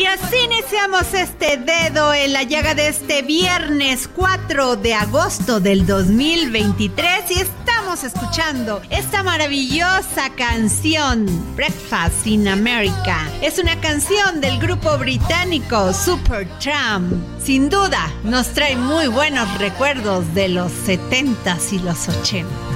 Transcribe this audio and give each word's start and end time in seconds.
Y 0.00 0.06
así 0.06 0.36
iniciamos 0.46 1.12
este 1.12 1.58
dedo 1.58 2.14
en 2.14 2.32
la 2.32 2.42
llaga 2.42 2.74
de 2.74 2.88
este 2.88 3.20
viernes 3.20 4.08
4 4.08 4.76
de 4.76 4.94
agosto 4.94 5.60
del 5.60 5.86
2023 5.86 7.30
y 7.30 7.40
estamos 7.40 8.02
escuchando 8.04 8.80
esta 8.88 9.22
maravillosa 9.22 10.30
canción 10.36 11.26
Breakfast 11.54 12.26
in 12.26 12.48
America. 12.48 13.28
Es 13.42 13.58
una 13.58 13.78
canción 13.80 14.40
del 14.40 14.58
grupo 14.58 14.96
británico 14.96 15.92
Supertramp. 15.92 17.12
Sin 17.38 17.68
duda 17.68 18.10
nos 18.24 18.48
trae 18.54 18.76
muy 18.76 19.06
buenos 19.08 19.58
recuerdos 19.58 20.32
de 20.32 20.48
los 20.48 20.72
70s 20.86 21.74
y 21.74 21.78
los 21.80 22.08
80s. 22.08 22.69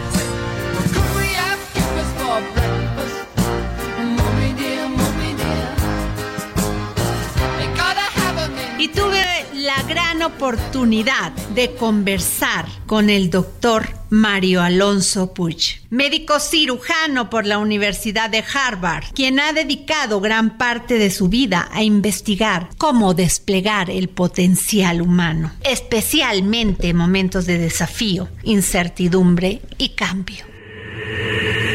Oportunidad 10.26 11.32
de 11.54 11.74
conversar 11.74 12.66
con 12.86 13.10
el 13.10 13.30
doctor 13.30 13.88
Mario 14.10 14.62
Alonso 14.62 15.34
Puig, 15.34 15.80
médico 15.90 16.38
cirujano 16.40 17.30
por 17.30 17.46
la 17.46 17.58
Universidad 17.58 18.30
de 18.30 18.44
Harvard, 18.54 19.04
quien 19.14 19.40
ha 19.40 19.52
dedicado 19.52 20.20
gran 20.20 20.56
parte 20.56 20.98
de 20.98 21.10
su 21.10 21.28
vida 21.28 21.68
a 21.72 21.82
investigar 21.82 22.68
cómo 22.78 23.14
desplegar 23.14 23.90
el 23.90 24.08
potencial 24.08 25.02
humano, 25.02 25.52
especialmente 25.62 26.88
en 26.88 26.96
momentos 26.96 27.46
de 27.46 27.58
desafío, 27.58 28.28
incertidumbre 28.42 29.62
y 29.78 29.90
cambio. 29.90 30.44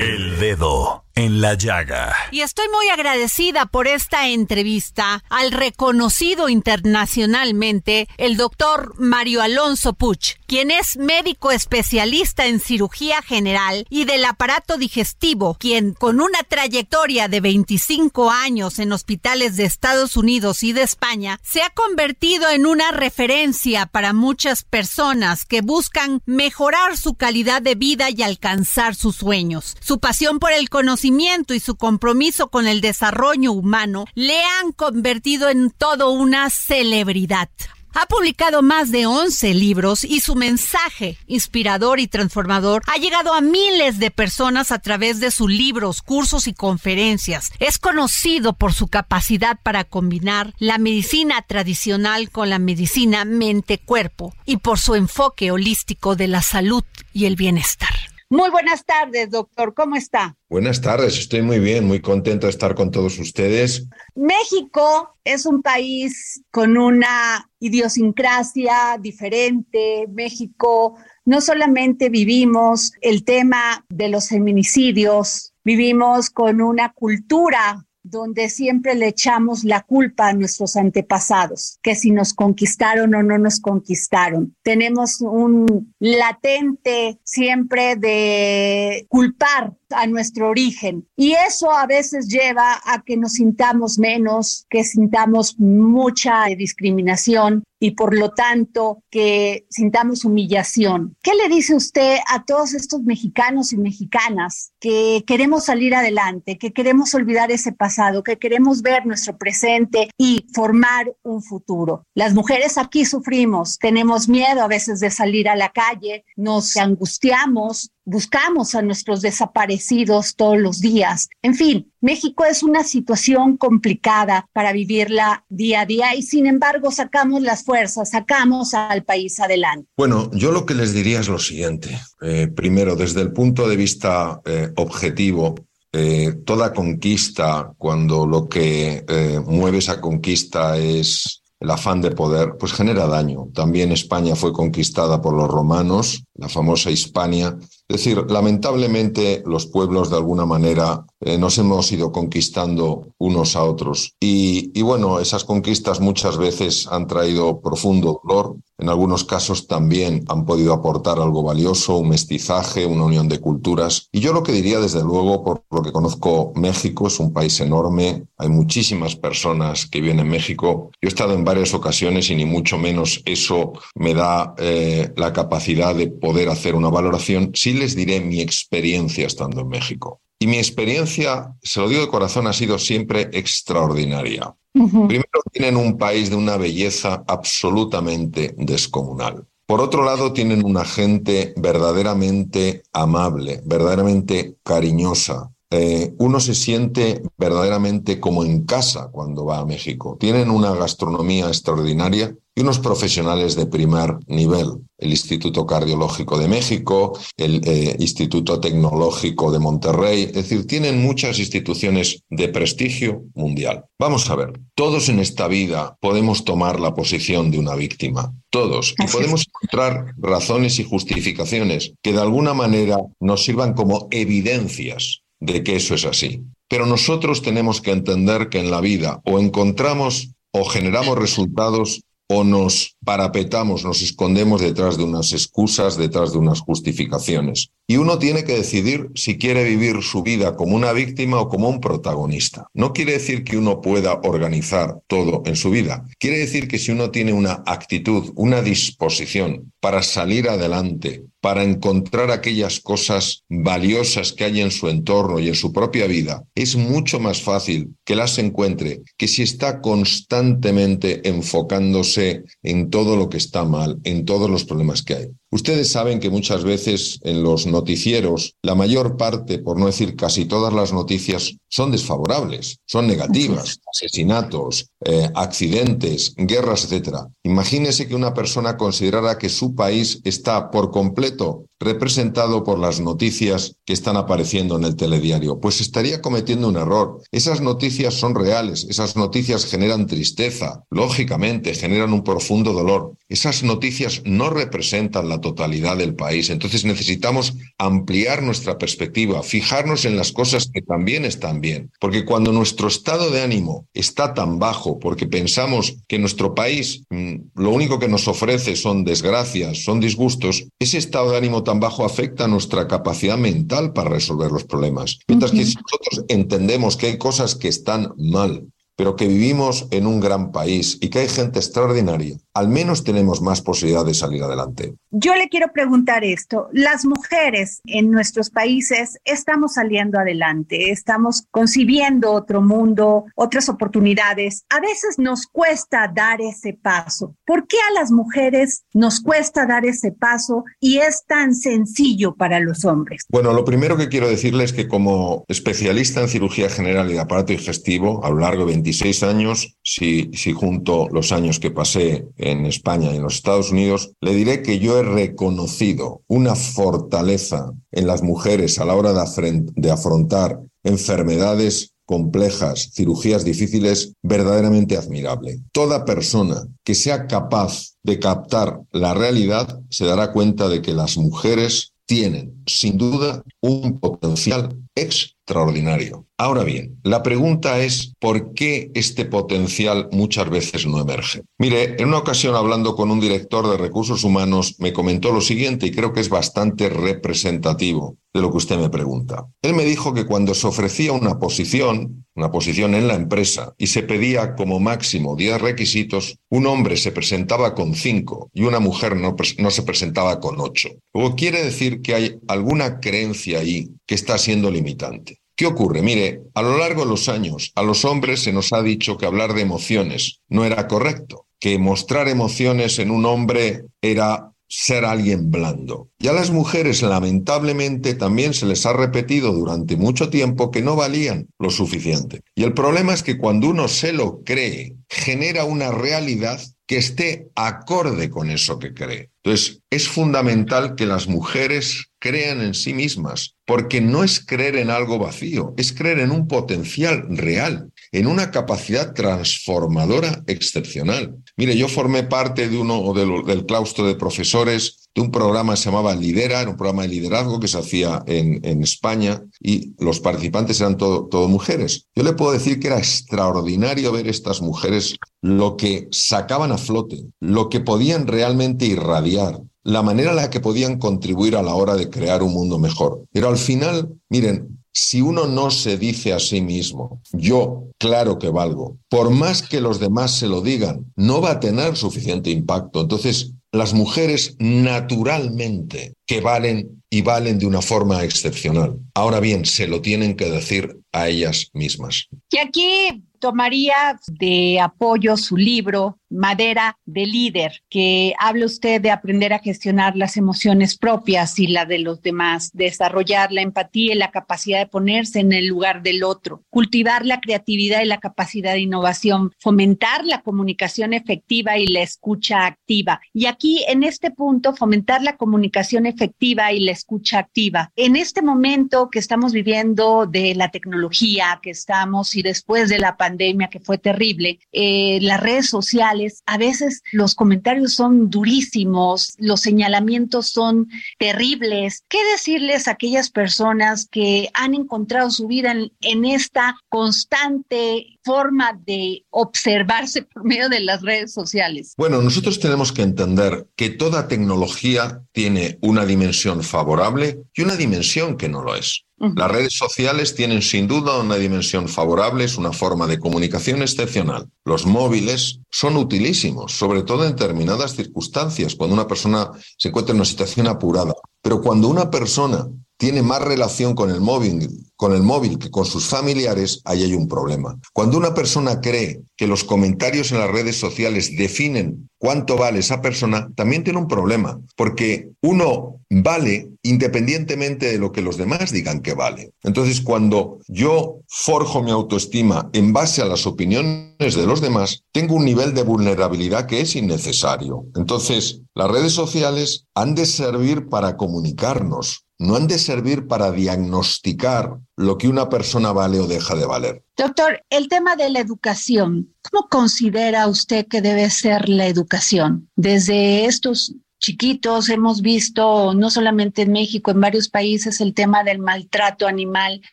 El 0.00 0.38
Dedo 0.38 1.05
en 1.16 1.40
la 1.40 1.54
Llaga. 1.54 2.14
Y 2.30 2.42
estoy 2.42 2.66
muy 2.68 2.90
agradecida 2.90 3.64
por 3.64 3.88
esta 3.88 4.28
entrevista 4.28 5.24
al 5.30 5.50
reconocido 5.50 6.50
internacionalmente 6.50 8.06
el 8.18 8.36
doctor 8.36 8.94
Mario 8.98 9.40
Alonso 9.40 9.94
Puch, 9.94 10.34
quien 10.46 10.70
es 10.70 10.98
médico 10.98 11.50
especialista 11.52 12.46
en 12.46 12.60
cirugía 12.60 13.22
general 13.22 13.86
y 13.88 14.04
del 14.04 14.26
aparato 14.26 14.76
digestivo, 14.76 15.56
quien 15.58 15.94
con 15.94 16.20
una 16.20 16.42
trayectoria 16.42 17.28
de 17.28 17.40
25 17.40 18.30
años 18.30 18.78
en 18.78 18.92
hospitales 18.92 19.56
de 19.56 19.64
Estados 19.64 20.18
Unidos 20.18 20.62
y 20.62 20.74
de 20.74 20.82
España, 20.82 21.40
se 21.42 21.62
ha 21.62 21.70
convertido 21.70 22.50
en 22.50 22.66
una 22.66 22.90
referencia 22.90 23.86
para 23.86 24.12
muchas 24.12 24.64
personas 24.64 25.46
que 25.46 25.62
buscan 25.62 26.20
mejorar 26.26 26.98
su 26.98 27.14
calidad 27.14 27.62
de 27.62 27.74
vida 27.74 28.10
y 28.10 28.22
alcanzar 28.22 28.94
sus 28.94 29.16
sueños. 29.16 29.76
Su 29.80 29.98
pasión 29.98 30.38
por 30.38 30.52
el 30.52 30.68
conocimiento 30.68 31.05
y 31.06 31.60
su 31.60 31.76
compromiso 31.76 32.48
con 32.48 32.66
el 32.66 32.80
desarrollo 32.80 33.52
humano 33.52 34.06
le 34.14 34.42
han 34.42 34.72
convertido 34.72 35.48
en 35.48 35.70
todo 35.70 36.10
una 36.10 36.50
celebridad. 36.50 37.48
Ha 37.94 38.06
publicado 38.06 38.60
más 38.60 38.90
de 38.90 39.06
11 39.06 39.54
libros 39.54 40.02
y 40.04 40.20
su 40.20 40.34
mensaje 40.34 41.16
inspirador 41.28 42.00
y 42.00 42.08
transformador 42.08 42.82
ha 42.88 42.98
llegado 42.98 43.32
a 43.32 43.40
miles 43.40 43.98
de 43.98 44.10
personas 44.10 44.72
a 44.72 44.80
través 44.80 45.20
de 45.20 45.30
sus 45.30 45.48
libros, 45.48 46.02
cursos 46.02 46.48
y 46.48 46.52
conferencias. 46.52 47.52
Es 47.60 47.78
conocido 47.78 48.52
por 48.52 48.74
su 48.74 48.88
capacidad 48.88 49.58
para 49.62 49.84
combinar 49.84 50.54
la 50.58 50.76
medicina 50.76 51.40
tradicional 51.42 52.30
con 52.30 52.50
la 52.50 52.58
medicina 52.58 53.24
mente-cuerpo 53.24 54.34
y 54.44 54.58
por 54.58 54.78
su 54.78 54.96
enfoque 54.96 55.52
holístico 55.52 56.16
de 56.16 56.28
la 56.28 56.42
salud 56.42 56.84
y 57.14 57.24
el 57.26 57.36
bienestar. 57.36 57.94
Muy 58.28 58.50
buenas 58.50 58.84
tardes, 58.84 59.30
doctor. 59.30 59.72
¿Cómo 59.72 59.94
está? 59.94 60.36
Buenas 60.48 60.80
tardes, 60.80 61.16
estoy 61.16 61.42
muy 61.42 61.60
bien, 61.60 61.86
muy 61.86 62.00
contento 62.00 62.48
de 62.48 62.50
estar 62.50 62.74
con 62.74 62.90
todos 62.90 63.20
ustedes. 63.20 63.86
México 64.16 65.16
es 65.22 65.46
un 65.46 65.62
país 65.62 66.42
con 66.50 66.76
una 66.76 67.48
idiosincrasia 67.60 68.98
diferente. 69.00 70.06
México 70.08 70.96
no 71.24 71.40
solamente 71.40 72.08
vivimos 72.08 72.92
el 73.00 73.24
tema 73.24 73.84
de 73.88 74.08
los 74.08 74.28
feminicidios, 74.28 75.52
vivimos 75.62 76.28
con 76.28 76.60
una 76.60 76.92
cultura 76.92 77.85
donde 78.10 78.48
siempre 78.48 78.94
le 78.94 79.08
echamos 79.08 79.64
la 79.64 79.82
culpa 79.82 80.28
a 80.28 80.32
nuestros 80.32 80.76
antepasados, 80.76 81.78
que 81.82 81.94
si 81.94 82.10
nos 82.10 82.34
conquistaron 82.34 83.14
o 83.14 83.22
no 83.22 83.38
nos 83.38 83.60
conquistaron. 83.60 84.54
Tenemos 84.62 85.20
un 85.20 85.94
latente 85.98 87.18
siempre 87.24 87.96
de 87.96 89.06
culpar 89.08 89.74
a 89.90 90.06
nuestro 90.06 90.48
origen. 90.48 91.08
Y 91.16 91.32
eso 91.32 91.70
a 91.70 91.86
veces 91.86 92.28
lleva 92.28 92.80
a 92.84 93.02
que 93.02 93.16
nos 93.16 93.34
sintamos 93.34 93.98
menos, 93.98 94.66
que 94.68 94.84
sintamos 94.84 95.58
mucha 95.58 96.44
discriminación 96.56 97.64
y 97.78 97.92
por 97.92 98.16
lo 98.16 98.30
tanto 98.30 99.02
que 99.10 99.66
sintamos 99.70 100.24
humillación. 100.24 101.16
¿Qué 101.22 101.32
le 101.34 101.54
dice 101.54 101.74
usted 101.74 102.18
a 102.28 102.44
todos 102.44 102.74
estos 102.74 103.02
mexicanos 103.02 103.72
y 103.72 103.76
mexicanas 103.76 104.72
que 104.80 105.24
queremos 105.26 105.66
salir 105.66 105.94
adelante, 105.94 106.58
que 106.58 106.72
queremos 106.72 107.14
olvidar 107.14 107.50
ese 107.50 107.72
pasado, 107.72 108.22
que 108.22 108.38
queremos 108.38 108.82
ver 108.82 109.06
nuestro 109.06 109.36
presente 109.36 110.08
y 110.16 110.46
formar 110.54 111.14
un 111.22 111.42
futuro? 111.42 112.06
Las 112.14 112.34
mujeres 112.34 112.78
aquí 112.78 113.04
sufrimos, 113.04 113.78
tenemos 113.78 114.28
miedo 114.28 114.62
a 114.62 114.68
veces 114.68 115.00
de 115.00 115.10
salir 115.10 115.48
a 115.48 115.56
la 115.56 115.70
calle, 115.70 116.24
nos 116.36 116.76
angustiamos, 116.76 117.90
buscamos 118.06 118.74
a 118.74 118.80
nuestros 118.80 119.20
desaparecidos 119.20 120.36
todos 120.36 120.58
los 120.58 120.80
días. 120.80 121.28
En 121.42 121.54
fin, 121.54 121.92
México 122.00 122.44
es 122.46 122.62
una 122.62 122.84
situación 122.84 123.58
complicada 123.58 124.48
para 124.54 124.72
vivirla 124.72 125.44
día 125.50 125.82
a 125.82 125.86
día 125.86 126.14
y 126.14 126.22
sin 126.22 126.46
embargo 126.46 126.90
sacamos 126.90 127.42
las 127.42 127.64
fuerzas, 127.64 128.10
sacamos 128.10 128.72
al 128.72 129.04
país 129.04 129.38
adelante. 129.40 129.88
Bueno, 129.96 130.30
yo 130.32 130.52
lo 130.52 130.64
que 130.64 130.74
les 130.74 130.94
diría 130.94 131.20
es 131.20 131.28
lo 131.28 131.38
siguiente. 131.38 132.00
Eh, 132.22 132.46
primero, 132.46 132.96
desde 132.96 133.20
el 133.20 133.32
punto 133.32 133.68
de 133.68 133.76
vista 133.76 134.40
eh, 134.46 134.70
objetivo, 134.76 135.56
eh, 135.92 136.42
toda 136.44 136.74
conquista, 136.74 137.72
cuando 137.78 138.26
lo 138.26 138.48
que 138.48 139.04
eh, 139.08 139.40
mueve 139.46 139.78
esa 139.78 140.00
conquista 140.00 140.76
es 140.76 141.42
el 141.58 141.70
afán 141.70 142.02
de 142.02 142.10
poder, 142.10 142.56
pues 142.58 142.72
genera 142.72 143.06
daño. 143.06 143.48
También 143.54 143.92
España 143.92 144.36
fue 144.36 144.52
conquistada 144.52 145.22
por 145.22 145.34
los 145.34 145.48
romanos 145.48 146.22
la 146.34 146.48
famosa 146.48 146.90
Hispania. 146.90 147.56
Es 147.88 147.98
decir, 147.98 148.24
lamentablemente 148.28 149.44
los 149.46 149.66
pueblos 149.66 150.10
de 150.10 150.16
alguna 150.16 150.44
manera 150.44 151.06
eh, 151.20 151.38
nos 151.38 151.56
hemos 151.58 151.90
ido 151.92 152.10
conquistando 152.10 153.12
unos 153.18 153.54
a 153.54 153.62
otros 153.62 154.14
y, 154.20 154.82
bueno, 154.82 155.20
esas 155.20 155.44
conquistas 155.44 156.00
muchas 156.00 156.36
veces 156.36 156.88
han 156.90 157.06
traído 157.06 157.60
profundo 157.60 158.20
dolor, 158.24 158.56
en 158.78 158.88
algunos 158.88 159.24
casos 159.24 159.66
también 159.68 160.24
han 160.28 160.44
podido 160.44 160.72
aportar 160.74 161.18
algo 161.18 161.42
valioso, 161.42 161.96
un 161.96 162.10
mestizaje, 162.10 162.84
una 162.84 163.04
unión 163.04 163.28
de 163.28 163.40
culturas. 163.40 164.08
Y 164.12 164.20
yo 164.20 164.32
lo 164.32 164.42
que 164.42 164.52
diría 164.52 164.80
desde 164.80 165.02
luego, 165.02 165.42
por 165.42 165.64
lo 165.70 165.82
que 165.82 165.92
conozco 165.92 166.52
México, 166.56 167.06
es 167.06 167.18
un 167.18 167.32
país 167.32 167.58
enorme, 167.60 168.26
hay 168.36 168.48
muchísimas 168.48 169.16
personas 169.16 169.86
que 169.86 170.00
viven 170.00 170.20
en 170.20 170.28
México. 170.28 170.90
Yo 171.00 171.06
he 171.06 171.08
estado 171.08 171.32
en 171.34 171.44
varias 171.44 171.72
ocasiones 171.72 172.28
y 172.30 172.34
ni 172.34 172.44
mucho 172.44 172.76
menos 172.76 173.22
eso 173.24 173.72
me 173.94 174.12
da 174.12 174.54
eh, 174.58 175.12
la 175.16 175.32
capacidad 175.32 175.94
de 175.94 176.08
poder 176.08 176.48
hacer 176.50 176.74
una 176.74 176.90
valoración. 176.90 177.52
Sí 177.54 177.75
les 177.76 177.94
diré 177.94 178.20
mi 178.20 178.40
experiencia 178.40 179.26
estando 179.26 179.60
en 179.60 179.68
México. 179.68 180.20
Y 180.38 180.46
mi 180.46 180.58
experiencia, 180.58 181.54
se 181.62 181.80
lo 181.80 181.88
digo 181.88 182.02
de 182.02 182.08
corazón, 182.08 182.46
ha 182.46 182.52
sido 182.52 182.78
siempre 182.78 183.30
extraordinaria. 183.32 184.54
Primero, 184.72 185.40
tienen 185.50 185.76
un 185.76 185.96
país 185.96 186.28
de 186.28 186.36
una 186.36 186.58
belleza 186.58 187.24
absolutamente 187.26 188.54
descomunal. 188.58 189.46
Por 189.66 189.80
otro 189.80 190.04
lado, 190.04 190.32
tienen 190.32 190.64
una 190.64 190.84
gente 190.84 191.54
verdaderamente 191.56 192.82
amable, 192.92 193.62
verdaderamente 193.64 194.56
cariñosa. 194.62 195.50
Eh, 195.70 196.14
uno 196.18 196.38
se 196.38 196.54
siente 196.54 197.22
verdaderamente 197.36 198.20
como 198.20 198.44
en 198.44 198.64
casa 198.64 199.08
cuando 199.10 199.44
va 199.44 199.58
a 199.58 199.66
México. 199.66 200.16
Tienen 200.20 200.50
una 200.50 200.72
gastronomía 200.74 201.48
extraordinaria 201.48 202.36
y 202.54 202.62
unos 202.62 202.78
profesionales 202.78 203.56
de 203.56 203.66
primer 203.66 204.16
nivel. 204.28 204.68
El 204.96 205.10
Instituto 205.10 205.66
Cardiológico 205.66 206.38
de 206.38 206.48
México, 206.48 207.18
el 207.36 207.60
eh, 207.64 207.96
Instituto 207.98 208.60
Tecnológico 208.60 209.52
de 209.52 209.58
Monterrey, 209.58 210.22
es 210.22 210.32
decir, 210.32 210.66
tienen 210.66 211.02
muchas 211.02 211.38
instituciones 211.38 212.22
de 212.30 212.48
prestigio 212.48 213.24
mundial. 213.34 213.84
Vamos 213.98 214.30
a 214.30 214.36
ver, 214.36 214.58
todos 214.74 215.10
en 215.10 215.18
esta 215.18 215.48
vida 215.48 215.98
podemos 216.00 216.44
tomar 216.44 216.80
la 216.80 216.94
posición 216.94 217.50
de 217.50 217.58
una 217.58 217.74
víctima, 217.74 218.32
todos, 218.48 218.94
y 218.98 219.06
podemos 219.06 219.44
encontrar 219.46 220.14
razones 220.16 220.78
y 220.78 220.84
justificaciones 220.84 221.92
que 222.02 222.12
de 222.12 222.20
alguna 222.20 222.54
manera 222.54 222.96
nos 223.20 223.44
sirvan 223.44 223.74
como 223.74 224.08
evidencias 224.10 225.24
de 225.40 225.62
que 225.62 225.76
eso 225.76 225.94
es 225.94 226.04
así. 226.04 226.42
Pero 226.68 226.86
nosotros 226.86 227.42
tenemos 227.42 227.80
que 227.80 227.92
entender 227.92 228.48
que 228.48 228.58
en 228.58 228.70
la 228.70 228.80
vida 228.80 229.20
o 229.24 229.38
encontramos 229.38 230.30
o 230.52 230.64
generamos 230.64 231.18
resultados 231.18 232.02
o 232.28 232.44
nos 232.44 232.95
parapetamos, 233.06 233.84
nos 233.84 234.02
escondemos 234.02 234.60
detrás 234.60 234.98
de 234.98 235.04
unas 235.04 235.32
excusas, 235.32 235.96
detrás 235.96 236.32
de 236.32 236.38
unas 236.38 236.60
justificaciones. 236.60 237.70
Y 237.86 237.98
uno 237.98 238.18
tiene 238.18 238.42
que 238.42 238.56
decidir 238.56 239.10
si 239.14 239.38
quiere 239.38 239.62
vivir 239.62 240.02
su 240.02 240.24
vida 240.24 240.56
como 240.56 240.74
una 240.74 240.92
víctima 240.92 241.40
o 241.40 241.48
como 241.48 241.68
un 241.68 241.80
protagonista. 241.80 242.66
No 242.74 242.92
quiere 242.92 243.12
decir 243.12 243.44
que 243.44 243.56
uno 243.56 243.80
pueda 243.80 244.20
organizar 244.24 244.98
todo 245.06 245.44
en 245.46 245.54
su 245.54 245.70
vida. 245.70 246.04
Quiere 246.18 246.38
decir 246.38 246.66
que 246.66 246.78
si 246.78 246.90
uno 246.90 247.12
tiene 247.12 247.32
una 247.32 247.62
actitud, 247.64 248.32
una 248.34 248.60
disposición 248.60 249.72
para 249.78 250.02
salir 250.02 250.48
adelante, 250.48 251.22
para 251.40 251.62
encontrar 251.62 252.32
aquellas 252.32 252.80
cosas 252.80 253.44
valiosas 253.48 254.32
que 254.32 254.42
hay 254.42 254.60
en 254.60 254.72
su 254.72 254.88
entorno 254.88 255.38
y 255.38 255.46
en 255.46 255.54
su 255.54 255.72
propia 255.72 256.08
vida, 256.08 256.42
es 256.56 256.74
mucho 256.74 257.20
más 257.20 257.40
fácil 257.40 257.94
que 258.04 258.16
las 258.16 258.38
encuentre 258.38 259.02
que 259.16 259.28
si 259.28 259.42
está 259.42 259.80
constantemente 259.80 261.28
enfocándose 261.28 262.42
en 262.64 262.90
todo 262.96 263.14
lo 263.14 263.28
que 263.28 263.36
está 263.36 263.66
mal, 263.66 264.00
en 264.04 264.24
todos 264.24 264.48
los 264.48 264.64
problemas 264.64 265.02
que 265.02 265.14
hay. 265.14 265.30
Ustedes 265.56 265.90
saben 265.90 266.20
que 266.20 266.28
muchas 266.28 266.64
veces 266.64 267.18
en 267.22 267.42
los 267.42 267.66
noticieros, 267.66 268.56
la 268.60 268.74
mayor 268.74 269.16
parte, 269.16 269.58
por 269.58 269.78
no 269.78 269.86
decir 269.86 270.14
casi 270.14 270.44
todas 270.44 270.70
las 270.74 270.92
noticias, 270.92 271.56
son 271.66 271.90
desfavorables, 271.90 272.80
son 272.84 273.06
negativas, 273.06 273.80
asesinatos, 273.90 274.90
eh, 275.02 275.30
accidentes, 275.34 276.34
guerras, 276.36 276.92
etc. 276.92 277.20
Imagínese 277.42 278.06
que 278.06 278.14
una 278.14 278.34
persona 278.34 278.76
considerara 278.76 279.38
que 279.38 279.48
su 279.48 279.74
país 279.74 280.20
está 280.24 280.70
por 280.70 280.90
completo 280.90 281.64
representado 281.78 282.64
por 282.64 282.78
las 282.78 283.00
noticias 283.00 283.76
que 283.84 283.92
están 283.92 284.16
apareciendo 284.16 284.76
en 284.76 284.84
el 284.84 284.96
telediario. 284.96 285.60
Pues 285.60 285.80
estaría 285.80 286.22
cometiendo 286.22 286.68
un 286.68 286.76
error. 286.76 287.20
Esas 287.30 287.60
noticias 287.60 288.14
son 288.14 288.34
reales, 288.34 288.86
esas 288.88 289.16
noticias 289.16 289.66
generan 289.66 290.06
tristeza, 290.06 290.84
lógicamente, 290.90 291.74
generan 291.74 292.12
un 292.12 292.24
profundo 292.24 292.72
dolor. 292.72 293.12
Esas 293.28 293.62
noticias 293.62 294.22
no 294.24 294.50
representan 294.50 295.28
la 295.28 295.40
totalidad 295.46 295.96
del 295.96 296.14
país. 296.14 296.50
Entonces 296.50 296.84
necesitamos 296.84 297.54
ampliar 297.78 298.42
nuestra 298.42 298.78
perspectiva, 298.78 299.42
fijarnos 299.42 300.04
en 300.04 300.16
las 300.16 300.32
cosas 300.32 300.68
que 300.72 300.82
también 300.82 301.24
están 301.24 301.60
bien. 301.60 301.90
Porque 302.00 302.24
cuando 302.24 302.52
nuestro 302.52 302.88
estado 302.88 303.30
de 303.30 303.42
ánimo 303.42 303.86
está 303.94 304.34
tan 304.34 304.58
bajo, 304.58 304.98
porque 304.98 305.26
pensamos 305.26 305.96
que 306.08 306.18
nuestro 306.18 306.54
país 306.54 307.02
mm, 307.10 307.34
lo 307.54 307.70
único 307.70 307.98
que 307.98 308.08
nos 308.08 308.26
ofrece 308.26 308.74
son 308.76 309.04
desgracias, 309.04 309.84
son 309.84 310.00
disgustos, 310.00 310.64
ese 310.80 310.98
estado 310.98 311.30
de 311.30 311.38
ánimo 311.38 311.62
tan 311.62 311.78
bajo 311.78 312.04
afecta 312.04 312.44
a 312.44 312.48
nuestra 312.48 312.88
capacidad 312.88 313.38
mental 313.38 313.92
para 313.92 314.10
resolver 314.10 314.50
los 314.50 314.64
problemas. 314.64 315.18
Mientras 315.28 315.52
que 315.52 315.64
si 315.64 315.74
nosotros 315.74 316.24
entendemos 316.28 316.96
que 316.96 317.06
hay 317.06 317.18
cosas 317.18 317.54
que 317.54 317.68
están 317.68 318.12
mal, 318.16 318.66
pero 318.96 319.14
que 319.14 319.28
vivimos 319.28 319.86
en 319.90 320.06
un 320.06 320.20
gran 320.20 320.50
país 320.52 320.98
y 321.00 321.10
que 321.10 321.20
hay 321.20 321.28
gente 321.28 321.58
extraordinaria, 321.58 322.36
al 322.54 322.68
menos 322.68 323.04
tenemos 323.04 323.42
más 323.42 323.60
posibilidad 323.60 324.04
de 324.04 324.14
salir 324.14 324.42
adelante. 324.42 324.94
Yo 325.10 325.34
le 325.34 325.48
quiero 325.48 325.68
preguntar 325.72 326.24
esto. 326.24 326.68
Las 326.72 327.04
mujeres 327.04 327.80
en 327.84 328.10
nuestros 328.10 328.50
países 328.50 329.18
estamos 329.24 329.74
saliendo 329.74 330.18
adelante, 330.18 330.90
estamos 330.90 331.44
concibiendo 331.50 332.32
otro 332.32 332.62
mundo, 332.62 333.24
otras 333.34 333.68
oportunidades. 333.68 334.64
A 334.70 334.80
veces 334.80 335.18
nos 335.18 335.46
cuesta 335.46 336.10
dar 336.14 336.40
ese 336.40 336.72
paso. 336.72 337.34
¿Por 337.46 337.66
qué 337.66 337.76
a 337.90 338.00
las 338.00 338.10
mujeres 338.10 338.84
nos 338.94 339.20
cuesta 339.20 339.66
dar 339.66 339.84
ese 339.84 340.12
paso 340.12 340.64
y 340.80 340.98
es 340.98 341.24
tan 341.26 341.54
sencillo 341.54 342.34
para 342.34 342.60
los 342.60 342.84
hombres? 342.84 343.24
Bueno, 343.28 343.52
lo 343.52 343.64
primero 343.64 343.96
que 343.96 344.08
quiero 344.08 344.28
decirles 344.28 344.70
es 344.70 344.72
que 344.72 344.88
como 344.88 345.44
especialista 345.48 346.20
en 346.22 346.28
cirugía 346.28 346.70
general 346.70 347.10
y 347.10 347.14
de 347.14 347.20
aparato 347.20 347.52
digestivo, 347.52 348.24
a 348.24 348.30
lo 348.30 348.38
largo 348.38 348.64
de 348.64 348.72
26 348.86 349.22
años, 349.24 349.76
si, 349.82 350.30
si 350.32 350.52
junto 350.52 351.08
los 351.08 351.32
años 351.32 351.58
que 351.58 351.72
pasé 351.72 352.28
en 352.36 352.66
España 352.66 353.12
y 353.12 353.16
en 353.16 353.24
los 353.24 353.34
Estados 353.34 353.72
Unidos, 353.72 354.12
le 354.20 354.32
diré 354.32 354.62
que 354.62 354.78
yo 354.78 354.96
he 354.98 355.02
reconocido 355.02 356.22
una 356.28 356.54
fortaleza 356.54 357.72
en 357.90 358.06
las 358.06 358.22
mujeres 358.22 358.78
a 358.78 358.84
la 358.84 358.94
hora 358.94 359.12
de, 359.12 359.90
afrontar 359.90 360.60
enfermedades 360.84 361.94
complejas, 362.04 362.92
cirugías 362.94 363.44
difíciles, 363.44 364.12
verdaderamente 364.22 364.96
admirable. 364.96 365.58
Toda 365.72 366.04
persona 366.04 366.68
que 366.84 366.94
sea 366.94 367.26
capaz 367.26 367.96
de 368.04 368.20
captar 368.20 368.82
la 368.92 369.14
realidad 369.14 369.80
se 369.90 370.04
dará 370.06 370.30
cuenta 370.30 370.68
de 370.68 370.80
que 370.80 370.92
las 370.92 371.18
mujeres 371.18 371.92
tienen, 372.04 372.55
sin 372.66 372.98
duda, 372.98 373.42
un 373.60 373.98
potencial 374.00 374.76
extraordinario. 374.94 376.26
Ahora 376.38 376.64
bien, 376.64 376.98
la 377.02 377.22
pregunta 377.22 377.78
es 377.78 378.12
¿por 378.18 378.52
qué 378.52 378.90
este 378.94 379.24
potencial 379.24 380.08
muchas 380.12 380.50
veces 380.50 380.86
no 380.86 381.00
emerge? 381.00 381.42
Mire, 381.58 381.96
en 382.00 382.08
una 382.08 382.18
ocasión 382.18 382.54
hablando 382.54 382.96
con 382.96 383.10
un 383.10 383.20
director 383.20 383.68
de 383.70 383.76
recursos 383.76 384.24
humanos 384.24 384.76
me 384.78 384.92
comentó 384.92 385.32
lo 385.32 385.40
siguiente 385.40 385.86
y 385.86 385.92
creo 385.92 386.12
que 386.12 386.20
es 386.20 386.28
bastante 386.28 386.88
representativo 386.88 388.16
de 388.34 388.42
lo 388.42 388.50
que 388.50 388.58
usted 388.58 388.78
me 388.78 388.90
pregunta. 388.90 389.46
Él 389.62 389.74
me 389.74 389.84
dijo 389.84 390.12
que 390.12 390.26
cuando 390.26 390.54
se 390.54 390.66
ofrecía 390.66 391.12
una 391.12 391.38
posición, 391.38 392.26
una 392.34 392.50
posición 392.50 392.94
en 392.94 393.08
la 393.08 393.14
empresa, 393.14 393.72
y 393.78 393.86
se 393.86 394.02
pedía 394.02 394.54
como 394.54 394.78
máximo 394.78 395.36
10 395.36 395.60
requisitos, 395.62 396.36
un 396.50 396.66
hombre 396.66 396.98
se 396.98 397.12
presentaba 397.12 397.74
con 397.74 397.94
5 397.94 398.50
y 398.52 398.64
una 398.64 398.78
mujer 398.78 399.16
no, 399.16 399.36
no 399.58 399.70
se 399.70 399.82
presentaba 399.82 400.38
con 400.38 400.60
8. 400.60 400.90
Luego 401.14 401.34
quiere 401.34 401.64
decir 401.64 402.02
que 402.02 402.14
hay 402.14 402.38
alguna 402.56 403.00
creencia 403.00 403.60
ahí 403.60 403.90
que 404.06 404.14
está 404.14 404.38
siendo 404.38 404.70
limitante. 404.70 405.38
¿Qué 405.56 405.66
ocurre? 405.66 406.02
Mire, 406.02 406.42
a 406.54 406.62
lo 406.62 406.76
largo 406.76 407.02
de 407.02 407.08
los 407.08 407.28
años, 407.30 407.72
a 407.74 407.82
los 407.82 408.04
hombres 408.04 408.42
se 408.42 408.52
nos 408.52 408.72
ha 408.72 408.82
dicho 408.82 409.16
que 409.16 409.24
hablar 409.24 409.54
de 409.54 409.62
emociones 409.62 410.40
no 410.48 410.64
era 410.66 410.86
correcto, 410.86 411.46
que 411.58 411.78
mostrar 411.78 412.28
emociones 412.28 412.98
en 412.98 413.10
un 413.10 413.24
hombre 413.24 413.84
era 414.02 414.52
ser 414.68 415.04
alguien 415.04 415.50
blando. 415.50 416.10
Y 416.18 416.28
a 416.28 416.32
las 416.32 416.50
mujeres, 416.50 417.02
lamentablemente, 417.02 418.14
también 418.14 418.52
se 418.52 418.66
les 418.66 418.84
ha 418.84 418.92
repetido 418.92 419.52
durante 419.52 419.96
mucho 419.96 420.28
tiempo 420.28 420.70
que 420.70 420.82
no 420.82 420.96
valían 420.96 421.48
lo 421.58 421.70
suficiente. 421.70 422.40
Y 422.54 422.64
el 422.64 422.74
problema 422.74 423.14
es 423.14 423.22
que 423.22 423.38
cuando 423.38 423.68
uno 423.68 423.88
se 423.88 424.12
lo 424.12 424.42
cree, 424.42 424.96
genera 425.08 425.64
una 425.64 425.90
realidad 425.90 426.60
que 426.86 426.98
esté 426.98 427.48
acorde 427.54 428.30
con 428.30 428.50
eso 428.50 428.78
que 428.78 428.94
cree. 428.94 429.30
Entonces, 429.42 429.80
es 429.90 430.08
fundamental 430.08 430.94
que 430.94 431.06
las 431.06 431.26
mujeres 431.28 432.06
crean 432.18 432.60
en 432.60 432.74
sí 432.74 432.94
mismas, 432.94 433.56
porque 433.64 434.00
no 434.00 434.24
es 434.24 434.44
creer 434.44 434.76
en 434.76 434.90
algo 434.90 435.18
vacío, 435.18 435.74
es 435.76 435.92
creer 435.92 436.20
en 436.20 436.30
un 436.30 436.46
potencial 436.46 437.24
real. 437.36 437.92
En 438.16 438.26
una 438.26 438.50
capacidad 438.50 439.12
transformadora 439.12 440.42
excepcional. 440.46 441.36
Mire, 441.58 441.76
yo 441.76 441.86
formé 441.86 442.22
parte 442.22 442.66
de 442.70 442.78
uno 442.78 443.12
del 443.12 443.66
claustro 443.66 444.06
de 444.06 444.14
profesores 444.14 445.10
de 445.14 445.20
un 445.20 445.30
programa 445.30 445.74
que 445.74 445.80
se 445.80 445.90
llamaba 445.90 446.14
Lidera, 446.14 446.62
era 446.62 446.70
un 446.70 446.78
programa 446.78 447.02
de 447.02 447.08
liderazgo 447.08 447.60
que 447.60 447.68
se 447.68 447.78
hacía 447.78 448.22
en, 448.26 448.64
en 448.64 448.82
España 448.82 449.42
y 449.60 449.92
los 449.98 450.20
participantes 450.20 450.80
eran 450.80 450.96
todo, 450.96 451.26
todo 451.26 451.46
mujeres. 451.48 452.06
Yo 452.14 452.22
le 452.22 452.32
puedo 452.32 452.52
decir 452.52 452.80
que 452.80 452.86
era 452.86 452.98
extraordinario 452.98 454.12
ver 454.12 454.28
estas 454.28 454.62
mujeres 454.62 455.16
lo 455.42 455.76
que 455.76 456.08
sacaban 456.10 456.72
a 456.72 456.78
flote, 456.78 457.22
lo 457.40 457.68
que 457.68 457.80
podían 457.80 458.26
realmente 458.26 458.86
irradiar, 458.86 459.60
la 459.84 460.02
manera 460.02 460.30
en 460.30 460.36
la 460.36 460.50
que 460.50 460.60
podían 460.60 460.98
contribuir 460.98 461.54
a 461.54 461.62
la 461.62 461.74
hora 461.74 461.96
de 461.96 462.08
crear 462.08 462.42
un 462.42 462.54
mundo 462.54 462.78
mejor. 462.78 463.24
Pero 463.30 463.48
al 463.48 463.58
final, 463.58 464.08
miren, 464.30 464.75
si 464.96 465.20
uno 465.20 465.46
no 465.46 465.70
se 465.70 465.98
dice 465.98 466.32
a 466.32 466.38
sí 466.38 466.62
mismo, 466.62 467.20
yo 467.32 467.84
claro 467.98 468.38
que 468.38 468.48
valgo, 468.48 468.96
por 469.10 469.28
más 469.28 469.62
que 469.62 469.82
los 469.82 470.00
demás 470.00 470.32
se 470.38 470.46
lo 470.46 470.62
digan, 470.62 471.12
no 471.16 471.42
va 471.42 471.50
a 471.52 471.60
tener 471.60 471.96
suficiente 471.96 472.50
impacto. 472.50 473.02
Entonces, 473.02 473.52
las 473.72 473.92
mujeres 473.92 474.56
naturalmente 474.58 476.14
que 476.26 476.40
valen 476.40 477.02
y 477.10 477.20
valen 477.20 477.58
de 477.58 477.66
una 477.66 477.82
forma 477.82 478.24
excepcional. 478.24 478.98
Ahora 479.12 479.38
bien, 479.38 479.66
se 479.66 479.86
lo 479.86 480.00
tienen 480.00 480.34
que 480.34 480.50
decir 480.50 480.98
a 481.12 481.28
ellas 481.28 481.68
mismas. 481.74 482.28
Y 482.50 482.56
aquí 482.56 483.22
tomaría 483.38 484.18
de 484.28 484.80
apoyo 484.80 485.36
su 485.36 485.58
libro 485.58 486.18
Madera 486.30 486.98
de 487.04 487.26
Líder, 487.26 487.82
que 487.88 488.34
habla 488.38 488.66
usted 488.66 489.00
de 489.00 489.10
aprender 489.10 489.52
a 489.52 489.58
gestionar 489.58 490.16
las 490.16 490.36
emociones 490.36 490.96
propias 490.96 491.58
y 491.58 491.66
la 491.66 491.84
de 491.84 491.98
los 491.98 492.22
demás, 492.22 492.70
desarrollar 492.72 493.52
la 493.52 493.62
empatía 493.62 494.14
y 494.14 494.18
la 494.18 494.30
capacidad 494.30 494.78
de 494.78 494.86
ponerse 494.86 495.40
en 495.40 495.52
el 495.52 495.66
lugar 495.66 496.02
del 496.02 496.24
otro, 496.24 496.64
cultivar 496.70 497.24
la 497.24 497.40
creatividad 497.40 498.02
y 498.02 498.06
la 498.06 498.18
capacidad 498.18 498.72
de 498.72 498.80
innovación, 498.80 499.52
fomentar 499.58 500.24
la 500.24 500.42
comunicación 500.42 501.12
efectiva 501.12 501.78
y 501.78 501.86
la 501.86 502.02
escucha 502.02 502.66
activa. 502.66 503.20
Y 503.32 503.46
aquí, 503.46 503.84
en 503.88 504.02
este 504.02 504.30
punto, 504.30 504.74
fomentar 504.74 505.22
la 505.22 505.36
comunicación 505.36 506.06
efectiva 506.06 506.72
y 506.72 506.80
la 506.80 506.92
escucha 506.92 507.38
activa. 507.38 507.92
En 507.96 508.16
este 508.16 508.42
momento 508.42 509.08
que 509.10 509.18
estamos 509.18 509.52
viviendo 509.52 510.26
de 510.26 510.54
la 510.54 510.70
tecnología, 510.70 511.60
que 511.62 511.70
estamos 511.70 512.34
y 512.34 512.42
después 512.42 512.88
de 512.88 512.98
la 512.98 513.16
pandemia 513.16 513.68
que 513.68 513.80
fue 513.80 513.98
terrible, 513.98 514.58
eh, 514.72 515.18
las 515.22 515.40
redes 515.40 515.68
sociales, 515.68 516.25
a 516.46 516.58
veces 516.58 517.02
los 517.12 517.34
comentarios 517.34 517.94
son 517.94 518.30
durísimos, 518.30 519.34
los 519.38 519.60
señalamientos 519.60 520.48
son 520.48 520.88
terribles. 521.18 522.04
¿Qué 522.08 522.18
decirles 522.32 522.88
a 522.88 522.92
aquellas 522.92 523.30
personas 523.30 524.08
que 524.10 524.50
han 524.54 524.74
encontrado 524.74 525.30
su 525.30 525.46
vida 525.46 525.74
en, 526.00 526.24
esta 526.24 526.76
constante 526.88 528.15
forma 528.26 528.78
de 528.84 529.24
observarse 529.30 530.22
por 530.22 530.44
medio 530.44 530.68
de 530.68 530.80
las 530.80 531.00
redes 531.00 531.32
sociales? 531.32 531.94
Bueno, 531.96 532.20
nosotros 532.20 532.58
tenemos 532.58 532.92
que 532.92 533.02
entender 533.02 533.68
que 533.76 533.90
toda 533.90 534.26
tecnología 534.26 535.22
tiene 535.32 535.78
una 535.80 536.04
dimensión 536.04 536.64
favorable 536.64 537.44
y 537.54 537.62
una 537.62 537.76
dimensión 537.76 538.36
que 538.36 538.48
no 538.48 538.62
lo 538.62 538.74
es. 538.74 539.04
Las 539.18 539.50
redes 539.50 539.72
sociales 539.72 540.34
tienen 540.34 540.60
sin 540.60 540.86
duda 540.86 541.18
una 541.18 541.36
dimensión 541.36 541.88
favorable, 541.88 542.44
es 542.44 542.58
una 542.58 542.72
forma 542.72 543.06
de 543.06 543.18
comunicación 543.18 543.80
excepcional. 543.80 544.50
Los 544.62 544.84
móviles 544.84 545.60
son 545.70 545.96
utilísimos, 545.96 546.72
sobre 546.72 547.02
todo 547.02 547.24
en 547.24 547.30
determinadas 547.30 547.96
circunstancias, 547.96 548.74
cuando 548.74 548.92
una 548.92 549.08
persona 549.08 549.52
se 549.78 549.88
encuentra 549.88 550.12
en 550.12 550.18
una 550.18 550.26
situación 550.26 550.66
apurada. 550.66 551.14
Pero 551.40 551.62
cuando 551.62 551.88
una 551.88 552.10
persona 552.10 552.66
tiene 552.96 553.22
más 553.22 553.42
relación 553.42 553.94
con 553.94 554.10
el 554.10 554.20
móvil, 554.20 554.68
con 554.96 555.12
el 555.12 555.22
móvil 555.22 555.58
que 555.58 555.70
con 555.70 555.84
sus 555.84 556.06
familiares, 556.06 556.80
ahí 556.84 557.02
hay 557.02 557.14
un 557.14 557.28
problema. 557.28 557.78
Cuando 557.92 558.16
una 558.16 558.34
persona 558.34 558.80
cree 558.80 559.22
que 559.36 559.46
los 559.46 559.64
comentarios 559.64 560.32
en 560.32 560.38
las 560.38 560.50
redes 560.50 560.76
sociales 560.76 561.36
definen 561.36 562.08
cuánto 562.18 562.56
vale 562.56 562.78
esa 562.78 563.02
persona, 563.02 563.48
también 563.54 563.84
tiene 563.84 563.98
un 563.98 564.08
problema, 564.08 564.58
porque 564.76 565.30
uno 565.42 566.00
vale 566.08 566.70
independientemente 566.82 567.86
de 567.86 567.98
lo 567.98 568.12
que 568.12 568.22
los 568.22 568.36
demás 568.36 568.70
digan 568.70 569.00
que 569.00 569.14
vale. 569.14 569.50
Entonces, 569.62 570.00
cuando 570.00 570.58
yo 570.68 571.18
forjo 571.28 571.82
mi 571.82 571.90
autoestima 571.90 572.70
en 572.72 572.92
base 572.92 573.22
a 573.22 573.26
las 573.26 573.46
opiniones 573.46 574.16
de 574.18 574.46
los 574.46 574.60
demás, 574.60 575.02
tengo 575.12 575.34
un 575.34 575.44
nivel 575.44 575.74
de 575.74 575.82
vulnerabilidad 575.82 576.66
que 576.66 576.80
es 576.80 576.96
innecesario. 576.96 577.86
Entonces, 577.96 578.62
las 578.74 578.90
redes 578.90 579.12
sociales 579.12 579.86
han 579.94 580.14
de 580.14 580.26
servir 580.26 580.88
para 580.88 581.16
comunicarnos, 581.16 582.25
no 582.38 582.56
han 582.56 582.66
de 582.66 582.78
servir 582.78 583.26
para 583.26 583.50
diagnosticar 583.50 584.78
lo 584.96 585.18
que 585.18 585.28
una 585.28 585.48
persona 585.48 585.92
vale 585.92 586.20
o 586.20 586.26
deja 586.26 586.54
de 586.54 586.66
valer. 586.66 587.04
Doctor, 587.16 587.62
el 587.70 587.88
tema 587.88 588.16
de 588.16 588.30
la 588.30 588.40
educación, 588.40 589.34
¿cómo 589.42 589.68
considera 589.68 590.46
usted 590.46 590.86
que 590.86 591.00
debe 591.00 591.30
ser 591.30 591.68
la 591.68 591.86
educación? 591.86 592.68
Desde 592.76 593.46
estos 593.46 593.94
chiquitos 594.26 594.88
hemos 594.88 595.22
visto, 595.22 595.94
no 595.94 596.10
solamente 596.10 596.62
en 596.62 596.72
México, 596.72 597.12
en 597.12 597.20
varios 597.20 597.48
países, 597.48 598.00
el 598.00 598.12
tema 598.12 598.42
del 598.42 598.58
maltrato 598.58 599.28
animal, 599.28 599.80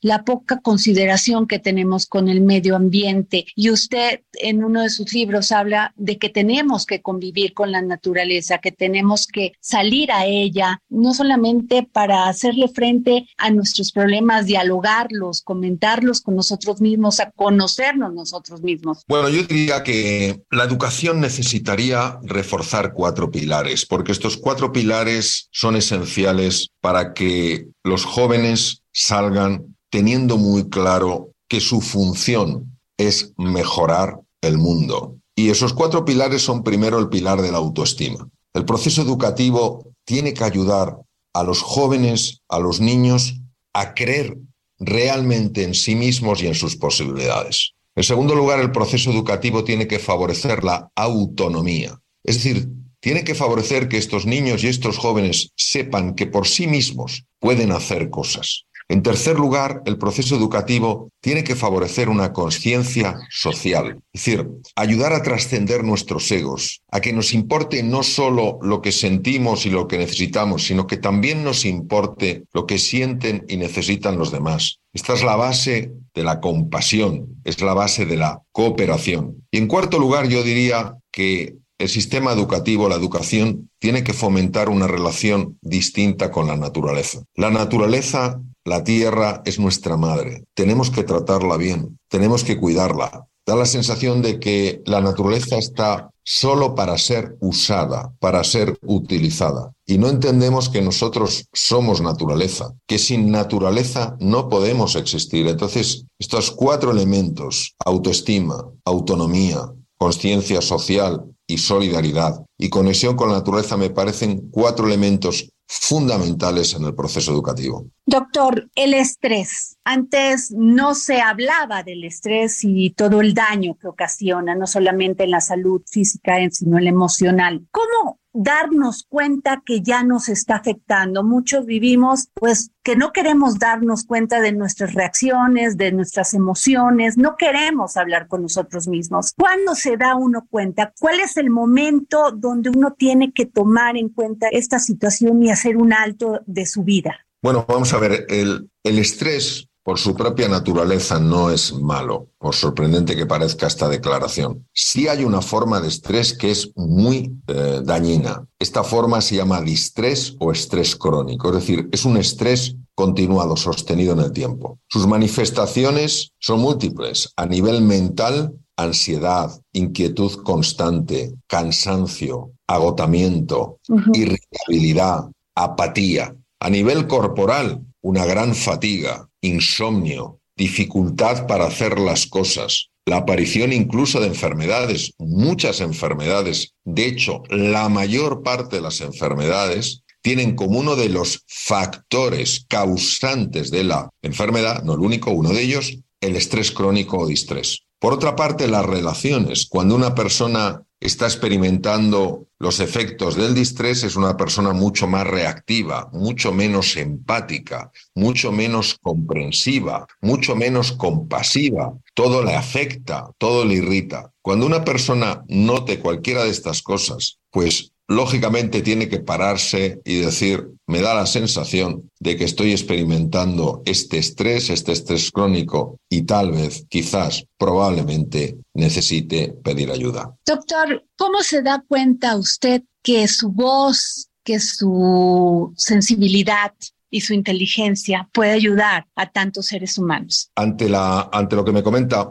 la 0.00 0.22
poca 0.24 0.60
consideración 0.60 1.48
que 1.48 1.58
tenemos 1.58 2.06
con 2.06 2.28
el 2.28 2.40
medio 2.40 2.76
ambiente. 2.76 3.46
Y 3.56 3.70
usted 3.70 4.20
en 4.34 4.62
uno 4.62 4.82
de 4.82 4.90
sus 4.90 5.12
libros 5.12 5.50
habla 5.50 5.92
de 5.96 6.18
que 6.18 6.28
tenemos 6.28 6.86
que 6.86 7.02
convivir 7.02 7.52
con 7.52 7.72
la 7.72 7.82
naturaleza, 7.82 8.58
que 8.58 8.70
tenemos 8.70 9.26
que 9.26 9.54
salir 9.58 10.12
a 10.12 10.24
ella, 10.24 10.80
no 10.88 11.14
solamente 11.14 11.82
para 11.92 12.28
hacerle 12.28 12.68
frente 12.68 13.26
a 13.38 13.50
nuestros 13.50 13.90
problemas, 13.90 14.46
dialogarlos, 14.46 15.42
comentarlos 15.42 16.20
con 16.20 16.36
nosotros 16.36 16.80
mismos, 16.80 17.18
a 17.18 17.32
conocernos 17.32 18.14
nosotros 18.14 18.62
mismos. 18.62 19.02
Bueno, 19.08 19.28
yo 19.28 19.42
diría 19.42 19.82
que 19.82 20.44
la 20.52 20.62
educación 20.62 21.20
necesitaría 21.20 22.20
reforzar 22.22 22.92
cuatro 22.92 23.28
pilares, 23.28 23.84
porque 23.84 24.11
estos 24.12 24.36
cuatro 24.36 24.72
pilares 24.72 25.48
son 25.50 25.76
esenciales 25.76 26.68
para 26.80 27.14
que 27.14 27.66
los 27.82 28.04
jóvenes 28.04 28.82
salgan 28.92 29.76
teniendo 29.90 30.38
muy 30.38 30.68
claro 30.68 31.30
que 31.48 31.60
su 31.60 31.80
función 31.80 32.78
es 32.96 33.32
mejorar 33.36 34.20
el 34.40 34.58
mundo. 34.58 35.16
Y 35.34 35.50
esos 35.50 35.72
cuatro 35.72 36.04
pilares 36.04 36.42
son 36.42 36.62
primero 36.62 36.98
el 36.98 37.08
pilar 37.08 37.42
de 37.42 37.52
la 37.52 37.58
autoestima. 37.58 38.28
El 38.54 38.64
proceso 38.64 39.02
educativo 39.02 39.92
tiene 40.04 40.34
que 40.34 40.44
ayudar 40.44 40.98
a 41.32 41.42
los 41.42 41.62
jóvenes, 41.62 42.42
a 42.48 42.58
los 42.58 42.80
niños, 42.80 43.34
a 43.72 43.94
creer 43.94 44.36
realmente 44.78 45.62
en 45.64 45.74
sí 45.74 45.94
mismos 45.94 46.42
y 46.42 46.48
en 46.48 46.54
sus 46.54 46.76
posibilidades. 46.76 47.72
En 47.94 48.04
segundo 48.04 48.34
lugar, 48.34 48.60
el 48.60 48.72
proceso 48.72 49.10
educativo 49.10 49.64
tiene 49.64 49.86
que 49.86 49.98
favorecer 49.98 50.64
la 50.64 50.90
autonomía. 50.94 51.98
Es 52.24 52.36
decir, 52.36 52.68
tiene 53.02 53.24
que 53.24 53.34
favorecer 53.34 53.88
que 53.88 53.98
estos 53.98 54.26
niños 54.26 54.62
y 54.62 54.68
estos 54.68 54.96
jóvenes 54.96 55.50
sepan 55.56 56.14
que 56.14 56.28
por 56.28 56.46
sí 56.46 56.68
mismos 56.68 57.24
pueden 57.40 57.72
hacer 57.72 58.10
cosas. 58.10 58.64
En 58.88 59.02
tercer 59.02 59.38
lugar, 59.38 59.82
el 59.86 59.98
proceso 59.98 60.36
educativo 60.36 61.10
tiene 61.20 61.42
que 61.42 61.56
favorecer 61.56 62.08
una 62.08 62.32
conciencia 62.32 63.18
social, 63.30 63.98
es 64.12 64.24
decir, 64.24 64.48
ayudar 64.76 65.14
a 65.14 65.22
trascender 65.22 65.82
nuestros 65.82 66.30
egos, 66.30 66.82
a 66.90 67.00
que 67.00 67.12
nos 67.12 67.32
importe 67.32 67.82
no 67.82 68.02
solo 68.02 68.58
lo 68.62 68.82
que 68.82 68.92
sentimos 68.92 69.66
y 69.66 69.70
lo 69.70 69.88
que 69.88 69.98
necesitamos, 69.98 70.64
sino 70.66 70.86
que 70.86 70.96
también 70.96 71.42
nos 71.42 71.64
importe 71.64 72.44
lo 72.52 72.66
que 72.66 72.78
sienten 72.78 73.44
y 73.48 73.56
necesitan 73.56 74.18
los 74.18 74.30
demás. 74.30 74.78
Esta 74.92 75.14
es 75.14 75.24
la 75.24 75.36
base 75.36 75.92
de 76.14 76.22
la 76.22 76.40
compasión, 76.40 77.40
es 77.44 77.60
la 77.62 77.74
base 77.74 78.04
de 78.04 78.18
la 78.18 78.42
cooperación. 78.52 79.42
Y 79.50 79.58
en 79.58 79.68
cuarto 79.68 79.98
lugar, 79.98 80.28
yo 80.28 80.42
diría 80.42 80.98
que 81.10 81.56
el 81.82 81.88
sistema 81.88 82.32
educativo, 82.32 82.88
la 82.88 82.94
educación, 82.94 83.68
tiene 83.80 84.04
que 84.04 84.12
fomentar 84.12 84.68
una 84.68 84.86
relación 84.86 85.58
distinta 85.62 86.30
con 86.30 86.46
la 86.46 86.56
naturaleza. 86.56 87.24
La 87.34 87.50
naturaleza, 87.50 88.40
la 88.64 88.84
tierra, 88.84 89.42
es 89.44 89.58
nuestra 89.58 89.96
madre. 89.96 90.44
Tenemos 90.54 90.90
que 90.90 91.02
tratarla 91.02 91.56
bien, 91.56 91.98
tenemos 92.08 92.44
que 92.44 92.56
cuidarla. 92.56 93.26
Da 93.44 93.56
la 93.56 93.66
sensación 93.66 94.22
de 94.22 94.38
que 94.38 94.82
la 94.86 95.00
naturaleza 95.00 95.58
está 95.58 96.10
solo 96.22 96.76
para 96.76 96.96
ser 96.98 97.36
usada, 97.40 98.14
para 98.20 98.44
ser 98.44 98.78
utilizada. 98.82 99.72
Y 99.84 99.98
no 99.98 100.08
entendemos 100.08 100.68
que 100.68 100.82
nosotros 100.82 101.48
somos 101.52 102.00
naturaleza, 102.00 102.74
que 102.86 103.00
sin 103.00 103.32
naturaleza 103.32 104.16
no 104.20 104.48
podemos 104.48 104.94
existir. 104.94 105.48
Entonces, 105.48 106.04
estos 106.20 106.52
cuatro 106.52 106.92
elementos, 106.92 107.74
autoestima, 107.84 108.70
autonomía, 108.84 109.72
conciencia 109.98 110.60
social 110.60 111.31
y 111.52 111.58
solidaridad 111.58 112.44
y 112.58 112.70
conexión 112.70 113.14
con 113.14 113.28
la 113.28 113.36
naturaleza 113.36 113.76
me 113.76 113.90
parecen 113.90 114.48
cuatro 114.50 114.86
elementos 114.86 115.50
fundamentales 115.68 116.74
en 116.74 116.84
el 116.84 116.94
proceso 116.94 117.32
educativo. 117.32 117.86
Doctor, 118.06 118.68
el 118.74 118.94
estrés. 118.94 119.76
Antes 119.84 120.50
no 120.50 120.94
se 120.94 121.20
hablaba 121.20 121.82
del 121.82 122.04
estrés 122.04 122.62
y 122.62 122.90
todo 122.90 123.20
el 123.20 123.32
daño 123.32 123.76
que 123.80 123.88
ocasiona, 123.88 124.54
no 124.54 124.66
solamente 124.66 125.24
en 125.24 125.30
la 125.30 125.40
salud 125.40 125.82
física, 125.90 126.36
sino 126.50 126.78
en 126.78 126.84
la 126.84 126.90
emocional. 126.90 127.66
¿Cómo 127.70 128.18
darnos 128.32 129.04
cuenta 129.08 129.62
que 129.64 129.82
ya 129.82 130.02
nos 130.02 130.28
está 130.28 130.56
afectando. 130.56 131.22
Muchos 131.22 131.66
vivimos 131.66 132.28
pues 132.34 132.70
que 132.82 132.96
no 132.96 133.12
queremos 133.12 133.58
darnos 133.58 134.04
cuenta 134.04 134.40
de 134.40 134.52
nuestras 134.52 134.94
reacciones, 134.94 135.76
de 135.76 135.92
nuestras 135.92 136.34
emociones, 136.34 137.16
no 137.16 137.36
queremos 137.36 137.96
hablar 137.96 138.26
con 138.26 138.42
nosotros 138.42 138.88
mismos. 138.88 139.32
¿Cuándo 139.36 139.74
se 139.74 139.96
da 139.96 140.16
uno 140.16 140.46
cuenta? 140.50 140.92
¿Cuál 140.98 141.20
es 141.20 141.36
el 141.36 141.50
momento 141.50 142.32
donde 142.32 142.70
uno 142.70 142.92
tiene 142.92 143.32
que 143.32 143.46
tomar 143.46 143.96
en 143.96 144.08
cuenta 144.08 144.48
esta 144.48 144.78
situación 144.78 145.42
y 145.42 145.50
hacer 145.50 145.76
un 145.76 145.92
alto 145.92 146.40
de 146.46 146.66
su 146.66 146.82
vida? 146.82 147.26
Bueno, 147.42 147.64
vamos 147.68 147.92
a 147.92 147.98
ver, 147.98 148.26
el, 148.28 148.70
el 148.84 148.98
estrés 148.98 149.68
por 149.82 149.98
su 149.98 150.14
propia 150.14 150.48
naturaleza 150.48 151.18
no 151.18 151.50
es 151.50 151.72
malo, 151.72 152.28
por 152.38 152.54
sorprendente 152.54 153.16
que 153.16 153.26
parezca 153.26 153.66
esta 153.66 153.88
declaración. 153.88 154.66
Sí 154.72 155.08
hay 155.08 155.24
una 155.24 155.42
forma 155.42 155.80
de 155.80 155.88
estrés 155.88 156.36
que 156.36 156.50
es 156.50 156.70
muy 156.76 157.32
eh, 157.48 157.80
dañina. 157.84 158.46
Esta 158.58 158.84
forma 158.84 159.20
se 159.20 159.36
llama 159.36 159.60
distrés 159.60 160.36
o 160.38 160.52
estrés 160.52 160.94
crónico, 160.94 161.48
es 161.48 161.54
decir, 161.54 161.88
es 161.90 162.04
un 162.04 162.16
estrés 162.16 162.76
continuado, 162.94 163.56
sostenido 163.56 164.12
en 164.12 164.20
el 164.20 164.32
tiempo. 164.32 164.78
Sus 164.88 165.06
manifestaciones 165.06 166.32
son 166.38 166.60
múltiples. 166.60 167.32
A 167.36 167.46
nivel 167.46 167.82
mental, 167.82 168.54
ansiedad, 168.76 169.50
inquietud 169.72 170.42
constante, 170.42 171.34
cansancio, 171.46 172.52
agotamiento, 172.66 173.78
irritabilidad, 174.12 175.30
apatía. 175.54 176.34
A 176.60 176.70
nivel 176.70 177.06
corporal, 177.06 177.82
una 178.02 178.24
gran 178.26 178.54
fatiga, 178.54 179.28
insomnio, 179.42 180.40
dificultad 180.56 181.46
para 181.46 181.66
hacer 181.66 181.98
las 181.98 182.26
cosas, 182.26 182.88
la 183.04 183.18
aparición 183.18 183.72
incluso 183.72 184.20
de 184.20 184.28
enfermedades, 184.28 185.12
muchas 185.18 185.80
enfermedades. 185.80 186.72
De 186.84 187.06
hecho, 187.06 187.42
la 187.50 187.88
mayor 187.88 188.42
parte 188.42 188.76
de 188.76 188.82
las 188.82 189.00
enfermedades 189.00 190.02
tienen 190.22 190.54
como 190.54 190.78
uno 190.78 190.94
de 190.94 191.08
los 191.08 191.44
factores 191.48 192.64
causantes 192.68 193.70
de 193.70 193.84
la 193.84 194.08
enfermedad, 194.22 194.84
no 194.84 194.94
el 194.94 195.00
único, 195.00 195.32
uno 195.32 195.50
de 195.50 195.62
ellos, 195.62 195.98
el 196.20 196.36
estrés 196.36 196.70
crónico 196.70 197.18
o 197.18 197.26
distrés. 197.26 197.82
Por 197.98 198.12
otra 198.12 198.36
parte, 198.36 198.68
las 198.68 198.86
relaciones. 198.86 199.66
Cuando 199.68 199.96
una 199.96 200.14
persona 200.14 200.82
está 201.02 201.26
experimentando 201.26 202.46
los 202.58 202.80
efectos 202.80 203.34
del 203.34 203.54
distrés, 203.54 204.04
es 204.04 204.14
una 204.14 204.36
persona 204.36 204.72
mucho 204.72 205.06
más 205.08 205.26
reactiva, 205.26 206.08
mucho 206.12 206.52
menos 206.52 206.96
empática, 206.96 207.90
mucho 208.14 208.52
menos 208.52 208.98
comprensiva, 209.02 210.06
mucho 210.20 210.54
menos 210.54 210.92
compasiva. 210.92 211.92
Todo 212.14 212.44
le 212.44 212.54
afecta, 212.54 213.30
todo 213.38 213.64
le 213.64 213.74
irrita. 213.74 214.32
Cuando 214.42 214.64
una 214.66 214.84
persona 214.84 215.44
note 215.48 215.98
cualquiera 215.98 216.44
de 216.44 216.50
estas 216.50 216.82
cosas, 216.82 217.40
pues 217.50 217.92
lógicamente 218.12 218.82
tiene 218.82 219.08
que 219.08 219.20
pararse 219.20 220.00
y 220.04 220.20
decir, 220.20 220.68
me 220.86 221.00
da 221.00 221.14
la 221.14 221.26
sensación 221.26 222.10
de 222.20 222.36
que 222.36 222.44
estoy 222.44 222.72
experimentando 222.72 223.82
este 223.84 224.18
estrés, 224.18 224.70
este 224.70 224.92
estrés 224.92 225.30
crónico 225.30 225.98
y 226.08 226.22
tal 226.22 226.52
vez, 226.52 226.84
quizás, 226.88 227.44
probablemente 227.58 228.56
necesite 228.74 229.54
pedir 229.64 229.90
ayuda. 229.90 230.34
Doctor, 230.46 231.04
¿cómo 231.16 231.40
se 231.42 231.62
da 231.62 231.84
cuenta 231.86 232.36
usted 232.36 232.82
que 233.02 233.26
su 233.28 233.50
voz, 233.50 234.28
que 234.44 234.60
su 234.60 235.72
sensibilidad 235.76 236.72
y 237.12 237.20
su 237.20 237.34
inteligencia 237.34 238.28
puede 238.32 238.52
ayudar 238.52 239.06
a 239.14 239.30
tantos 239.30 239.66
seres 239.66 239.98
humanos. 239.98 240.50
Ante, 240.56 240.88
la, 240.88 241.28
ante 241.30 241.54
lo 241.54 241.64
que 241.64 241.72
me 241.72 241.82
comenta, 241.82 242.30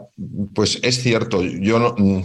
pues 0.54 0.80
es 0.82 1.00
cierto, 1.00 1.40
yo 1.42 1.78
no, 1.78 1.94
no, 1.96 2.22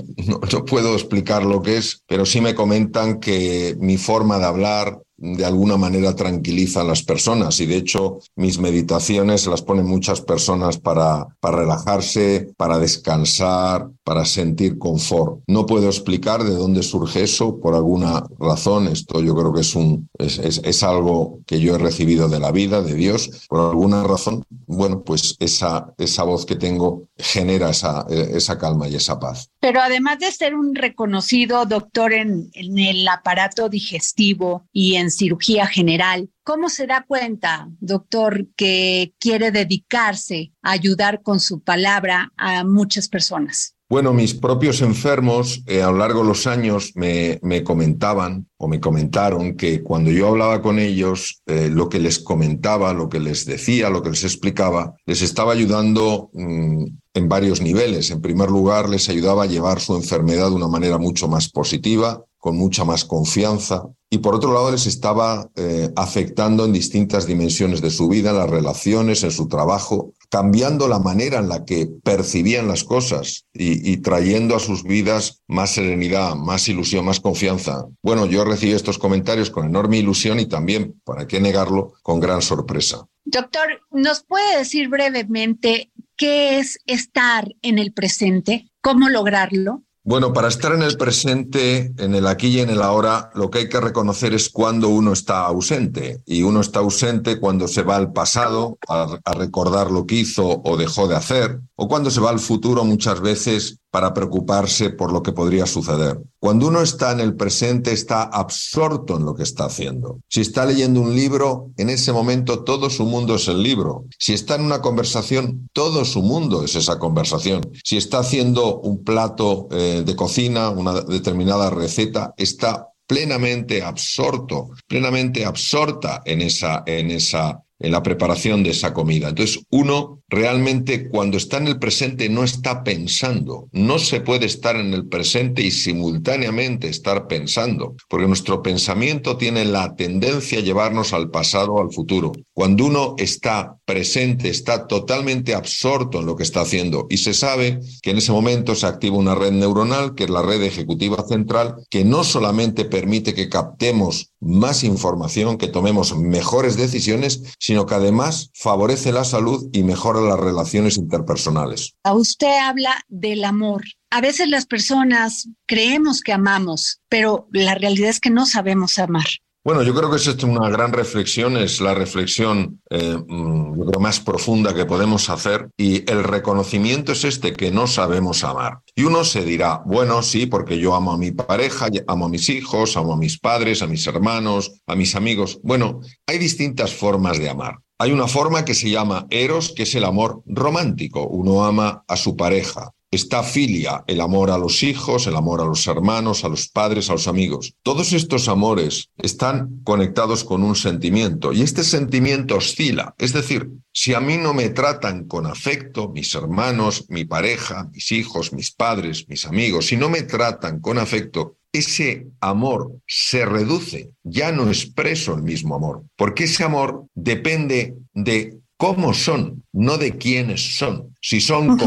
no 0.51 0.65
puedo 0.65 0.93
explicar 0.93 1.45
lo 1.45 1.61
que 1.61 1.77
es, 1.77 2.03
pero 2.07 2.25
sí 2.25 2.41
me 2.41 2.55
comentan 2.55 3.19
que 3.19 3.75
mi 3.79 3.97
forma 3.97 4.39
de 4.39 4.45
hablar, 4.45 4.99
de 5.17 5.45
alguna 5.45 5.77
manera 5.77 6.15
tranquiliza 6.15 6.81
a 6.81 6.83
las 6.83 7.03
personas 7.03 7.59
y 7.59 7.65
de 7.65 7.77
hecho 7.77 8.19
mis 8.35 8.59
meditaciones 8.59 9.47
las 9.47 9.63
ponen 9.63 9.85
muchas 9.85 10.21
personas 10.21 10.77
para, 10.77 11.27
para 11.39 11.57
relajarse, 11.57 12.53
para 12.55 12.77
descansar, 12.77 13.89
para 14.03 14.25
sentir 14.25 14.77
confort. 14.77 15.41
No 15.47 15.65
puedo 15.65 15.87
explicar 15.87 16.43
de 16.43 16.55
dónde 16.55 16.83
surge 16.83 17.23
eso 17.23 17.59
por 17.59 17.75
alguna 17.75 18.23
razón. 18.39 18.87
Esto 18.87 19.21
yo 19.21 19.35
creo 19.35 19.53
que 19.53 19.61
es, 19.61 19.75
un, 19.75 20.09
es, 20.17 20.37
es, 20.37 20.61
es 20.63 20.83
algo 20.83 21.39
que 21.45 21.59
yo 21.59 21.75
he 21.75 21.77
recibido 21.77 22.29
de 22.29 22.39
la 22.39 22.51
vida, 22.51 22.81
de 22.81 22.93
Dios. 22.93 23.47
Por 23.49 23.59
alguna 23.59 24.03
razón, 24.03 24.45
bueno, 24.67 25.03
pues 25.03 25.35
esa, 25.39 25.93
esa 25.97 26.23
voz 26.23 26.45
que 26.45 26.55
tengo 26.55 27.07
genera 27.17 27.71
esa, 27.71 28.05
esa 28.09 28.57
calma 28.57 28.87
y 28.87 28.95
esa 28.95 29.19
paz. 29.19 29.49
Pero 29.59 29.81
además 29.81 30.19
de 30.19 30.31
ser 30.31 30.55
un 30.55 30.75
reconocido 30.75 31.65
doctor 31.65 32.13
en, 32.13 32.49
en 32.53 32.79
el 32.79 33.07
aparato 33.07 33.69
digestivo 33.69 34.67
y 34.71 34.95
en 34.95 35.06
cirugía 35.11 35.67
general, 35.67 36.29
¿Cómo 36.47 36.69
se 36.69 36.87
da 36.87 37.03
cuenta, 37.05 37.67
doctor, 37.81 38.47
que 38.55 39.13
quiere 39.19 39.51
dedicarse 39.51 40.53
a 40.61 40.71
ayudar 40.71 41.21
con 41.21 41.41
su 41.41 41.59
palabra 41.59 42.31
a 42.37 42.63
muchas 42.63 43.09
personas? 43.09 43.75
Bueno, 43.89 44.13
mis 44.13 44.33
propios 44.33 44.81
enfermos 44.81 45.61
eh, 45.65 45.81
a 45.81 45.91
lo 45.91 45.97
largo 45.97 46.21
de 46.21 46.29
los 46.29 46.47
años 46.47 46.93
me, 46.95 47.37
me, 47.43 47.65
comentaban 47.65 48.47
o 48.55 48.69
me 48.69 48.79
comentaron 48.79 49.57
que 49.57 49.83
cuando 49.83 50.09
yo 50.09 50.29
hablaba 50.29 50.61
con 50.61 50.79
ellos, 50.79 51.41
eh, 51.47 51.67
lo 51.69 51.89
que 51.89 51.99
les 51.99 52.17
comentaba, 52.17 52.93
lo 52.93 53.09
que 53.09 53.19
les 53.19 53.45
decía, 53.45 53.89
lo 53.89 54.01
que 54.01 54.11
les 54.11 54.23
explicaba, 54.23 54.95
les 55.05 55.21
estaba 55.21 55.51
ayudando 55.51 56.29
mmm, 56.31 56.85
en 57.13 57.27
varios 57.27 57.59
niveles. 57.59 58.09
En 58.09 58.21
primer 58.21 58.49
lugar, 58.49 58.87
les 58.87 59.09
ayudaba 59.09 59.43
a 59.43 59.47
llevar 59.47 59.81
su 59.81 59.97
enfermedad 59.97 60.49
de 60.49 60.55
una 60.55 60.69
manera 60.69 60.97
mucho 60.97 61.27
más 61.27 61.49
positiva, 61.49 62.23
con 62.47 62.55
mucha 62.55 62.85
más 62.85 63.03
confianza. 63.03 63.89
Y 64.09 64.19
por 64.19 64.33
otro 64.33 64.53
lado, 64.53 64.71
les 64.71 64.87
estaba 64.87 65.49
eh, 65.57 65.91
afectando 65.97 66.63
en 66.63 66.71
distintas 66.71 67.27
dimensiones 67.27 67.81
de 67.81 67.89
su 67.89 68.07
vida, 68.07 68.29
en 68.29 68.37
las 68.37 68.49
relaciones, 68.49 69.21
en 69.25 69.31
su 69.31 69.49
trabajo, 69.49 70.13
cambiando 70.29 70.87
la 70.87 70.99
manera 70.99 71.39
en 71.39 71.49
la 71.49 71.65
que 71.65 71.89
percibían 72.05 72.69
las 72.69 72.85
cosas 72.85 73.47
y, 73.53 73.91
y, 73.91 73.97
trayendo 73.97 74.55
a 74.55 74.61
sus 74.61 74.83
vidas 74.83 75.41
más 75.45 75.71
serenidad, 75.71 76.35
más 76.35 76.69
ilusión, 76.69 77.03
más 77.03 77.19
confianza. 77.19 77.85
Bueno, 78.01 78.25
yo 78.27 78.45
recibí 78.45 78.71
estos 78.71 78.97
comentarios 78.97 79.49
con 79.49 79.65
enorme 79.65 79.97
ilusión 79.97 80.39
y 80.39 80.45
también, 80.45 81.01
para 81.03 81.27
qué 81.27 81.41
negarlo, 81.41 81.95
con 82.01 82.21
gran 82.21 82.41
sorpresa. 82.41 83.05
Doctor, 83.25 83.81
¿nos 83.91 84.23
puede 84.23 84.59
decir 84.59 84.87
brevemente 84.87 85.91
qué 86.15 86.59
es 86.59 86.79
estar 86.85 87.53
en 87.61 87.77
el 87.77 87.91
presente? 87.91 88.69
¿Cómo 88.79 89.09
lograrlo? 89.09 89.83
Bueno, 90.07 90.31
para 90.31 90.47
estar 90.47 90.71
en 90.71 90.83
el 90.83 90.95
presente, 90.95 91.91
en 91.97 92.15
el 92.15 92.27
aquí 92.27 92.47
y 92.47 92.59
en 92.61 92.69
el 92.69 92.81
ahora, 92.81 93.29
lo 93.35 93.51
que 93.51 93.59
hay 93.59 93.67
que 93.67 93.81
reconocer 93.81 94.33
es 94.33 94.49
cuando 94.49 94.87
uno 94.87 95.11
está 95.11 95.45
ausente. 95.45 96.21
Y 96.25 96.43
uno 96.43 96.61
está 96.61 96.79
ausente 96.79 97.41
cuando 97.41 97.67
se 97.67 97.83
va 97.83 97.97
al 97.97 98.13
pasado 98.13 98.77
a, 98.87 99.19
recordar 99.33 99.91
lo 99.91 100.05
que 100.05 100.15
hizo 100.15 100.61
o 100.63 100.77
dejó 100.77 101.09
de 101.09 101.17
hacer, 101.17 101.59
o 101.77 101.87
cuando 101.87 102.09
se 102.09 102.19
va 102.19 102.31
al 102.31 102.39
futuro 102.39 102.83
muchas 102.83 103.21
veces 103.21 103.79
para 103.91 104.13
preocuparse 104.13 104.89
por 104.89 105.13
lo 105.13 105.21
que 105.21 105.31
podría 105.31 105.65
suceder. 105.67 106.19
Cuando 106.39 106.67
uno 106.67 106.81
está 106.81 107.11
en 107.11 107.19
el 107.19 107.35
presente, 107.35 107.91
está 107.93 108.23
absorto 108.23 109.17
en 109.17 109.25
lo 109.25 109.35
que 109.35 109.43
está 109.43 109.65
haciendo. 109.65 110.19
Si 110.27 110.41
está 110.41 110.65
leyendo 110.65 111.01
un 111.01 111.15
libro, 111.15 111.71
en 111.77 111.89
ese 111.89 112.11
momento 112.11 112.63
todo 112.63 112.89
su 112.89 113.05
mundo 113.05 113.35
es 113.35 113.47
el 113.47 113.61
libro. 113.61 114.05
Si 114.17 114.33
está 114.33 114.55
en 114.55 114.63
una 114.63 114.81
conversación, 114.81 115.69
todo 115.71 116.03
su 116.03 116.23
mundo 116.23 116.63
es 116.63 116.75
esa 116.75 116.97
conversación. 116.97 117.61
Si 117.83 117.95
está 117.95 118.19
haciendo 118.19 118.79
un 118.79 119.03
plato 119.03 119.67
eh, 119.71 120.03
de 120.05 120.15
cocina, 120.15 120.71
una 120.71 121.01
determinada 121.01 121.69
receta, 121.69 122.33
está 122.37 122.89
plenamente 123.05 123.83
absorto, 123.83 124.69
plenamente 124.87 125.45
absorta 125.45 126.23
en 126.25 126.41
esa, 126.41 126.83
en 126.87 127.11
esa 127.11 127.63
en 127.79 127.91
la 127.91 128.03
preparación 128.03 128.63
de 128.63 128.71
esa 128.71 128.93
comida. 128.93 129.29
Entonces, 129.29 129.63
uno 129.69 130.21
realmente 130.29 131.07
cuando 131.09 131.37
está 131.37 131.57
en 131.57 131.67
el 131.67 131.79
presente 131.79 132.29
no 132.29 132.43
está 132.43 132.83
pensando. 132.83 133.69
No 133.71 133.99
se 133.99 134.21
puede 134.21 134.45
estar 134.45 134.75
en 134.75 134.93
el 134.93 135.07
presente 135.07 135.61
y 135.61 135.71
simultáneamente 135.71 136.89
estar 136.89 137.27
pensando, 137.27 137.95
porque 138.09 138.27
nuestro 138.27 138.61
pensamiento 138.61 139.37
tiene 139.37 139.65
la 139.65 139.95
tendencia 139.95 140.59
a 140.59 140.61
llevarnos 140.61 141.13
al 141.13 141.29
pasado 141.29 141.73
o 141.73 141.81
al 141.81 141.91
futuro. 141.91 142.31
Cuando 142.53 142.85
uno 142.85 143.15
está 143.17 143.77
presente, 143.85 144.49
está 144.49 144.87
totalmente 144.87 145.53
absorto 145.53 146.19
en 146.19 146.25
lo 146.25 146.35
que 146.35 146.43
está 146.43 146.61
haciendo 146.61 147.07
y 147.09 147.17
se 147.17 147.33
sabe 147.33 147.79
que 148.01 148.11
en 148.11 148.17
ese 148.17 148.31
momento 148.31 148.75
se 148.75 148.85
activa 148.85 149.17
una 149.17 149.35
red 149.35 149.51
neuronal, 149.51 150.15
que 150.15 150.25
es 150.25 150.29
la 150.29 150.41
red 150.41 150.61
ejecutiva 150.63 151.25
central, 151.27 151.75
que 151.89 152.03
no 152.03 152.23
solamente 152.23 152.85
permite 152.85 153.33
que 153.33 153.49
captemos 153.49 154.31
más 154.39 154.83
información, 154.83 155.57
que 155.57 155.67
tomemos 155.67 156.15
mejores 156.17 156.77
decisiones, 156.77 157.43
sino 157.59 157.85
que 157.85 157.95
además 157.95 158.51
favorece 158.53 159.11
la 159.11 159.23
salud 159.23 159.69
y 159.71 159.83
mejora 159.83 160.16
las 160.23 160.39
relaciones 160.39 160.97
interpersonales. 160.97 161.95
Usted 162.03 162.57
habla 162.61 163.03
del 163.07 163.43
amor. 163.43 163.83
A 164.09 164.21
veces 164.21 164.47
las 164.47 164.65
personas 164.65 165.49
creemos 165.65 166.21
que 166.21 166.33
amamos, 166.33 167.01
pero 167.09 167.47
la 167.51 167.75
realidad 167.75 168.09
es 168.09 168.19
que 168.19 168.29
no 168.29 168.45
sabemos 168.45 168.99
amar. 168.99 169.27
Bueno, 169.67 169.83
yo 169.83 169.93
creo 169.93 170.09
que 170.09 170.15
es 170.15 170.43
una 170.45 170.69
gran 170.69 170.93
reflexión, 170.93 171.57
es 171.57 171.81
la 171.81 171.93
reflexión 171.93 172.79
eh, 172.89 173.17
mm, 173.17 173.77
yo 173.77 173.85
creo, 173.85 173.99
más 173.99 174.21
profunda 174.21 174.73
que 174.73 174.85
podemos 174.85 175.29
hacer 175.29 175.69
y 175.75 176.09
el 176.09 176.23
reconocimiento 176.23 177.11
es 177.11 177.25
este, 177.25 177.51
que 177.51 177.69
no 177.69 177.85
sabemos 177.85 178.45
amar. 178.45 178.79
Y 178.95 179.03
uno 179.03 179.25
se 179.25 179.43
dirá, 179.43 179.81
bueno, 179.85 180.23
sí, 180.23 180.45
porque 180.45 180.79
yo 180.79 180.95
amo 180.95 181.11
a 181.11 181.17
mi 181.17 181.31
pareja, 181.31 181.87
amo 182.07 182.27
a 182.27 182.29
mis 182.29 182.47
hijos, 182.47 182.95
amo 182.95 183.11
a 183.11 183.17
mis 183.17 183.39
padres, 183.39 183.81
a 183.81 183.87
mis 183.87 184.07
hermanos, 184.07 184.71
a 184.87 184.95
mis 184.95 185.15
amigos. 185.15 185.59
Bueno, 185.63 185.99
hay 186.25 186.37
distintas 186.37 186.93
formas 186.93 187.37
de 187.37 187.49
amar. 187.49 187.79
Hay 187.99 188.11
una 188.11 188.27
forma 188.27 188.63
que 188.63 188.75
se 188.75 188.89
llama 188.89 189.25
eros, 189.29 189.73
que 189.75 189.83
es 189.83 189.95
el 189.95 190.03
amor 190.03 190.43
romántico. 190.45 191.27
Uno 191.27 191.65
ama 191.65 192.03
a 192.07 192.15
su 192.15 192.35
pareja, 192.35 192.93
Está 193.09 193.41
filia, 193.41 194.03
el 194.07 194.19
amor 194.19 194.51
a 194.51 194.57
los 194.57 194.83
hijos, 194.83 195.27
el 195.27 195.37
amor 195.37 195.61
a 195.61 195.65
los 195.65 195.87
hermanos, 195.87 196.43
a 196.43 196.49
los 196.49 196.67
padres, 196.67 197.09
a 197.09 197.13
los 197.13 197.29
amigos. 197.29 197.73
Todos 197.81 198.11
estos 198.11 198.49
amores 198.49 199.11
están 199.17 199.79
conectados 199.85 200.43
con 200.43 200.61
un 200.61 200.75
sentimiento 200.75 201.53
y 201.53 201.61
este 201.61 201.85
sentimiento 201.85 202.57
oscila. 202.57 203.15
Es 203.17 203.31
decir, 203.31 203.69
si 203.93 204.13
a 204.13 204.19
mí 204.19 204.37
no 204.37 204.53
me 204.53 204.67
tratan 204.69 205.25
con 205.25 205.45
afecto, 205.45 206.09
mis 206.09 206.35
hermanos, 206.35 207.05
mi 207.07 207.23
pareja, 207.23 207.89
mis 207.93 208.11
hijos, 208.11 208.51
mis 208.51 208.73
padres, 208.73 209.25
mis 209.29 209.45
amigos, 209.45 209.85
si 209.87 209.95
no 209.95 210.09
me 210.09 210.23
tratan 210.23 210.81
con 210.81 210.97
afecto, 210.97 211.56
ese 211.71 212.27
amor 212.41 212.91
se 213.07 213.45
reduce, 213.45 214.11
ya 214.23 214.51
no 214.51 214.67
expreso 214.67 215.35
el 215.35 215.43
mismo 215.43 215.75
amor, 215.75 216.03
porque 216.15 216.45
ese 216.45 216.63
amor 216.63 217.05
depende 217.13 217.95
de 218.13 218.57
cómo 218.77 219.13
son, 219.13 219.63
no 219.73 219.97
de 219.97 220.17
quiénes 220.17 220.77
son. 220.77 221.15
Si 221.21 221.41
son 221.41 221.77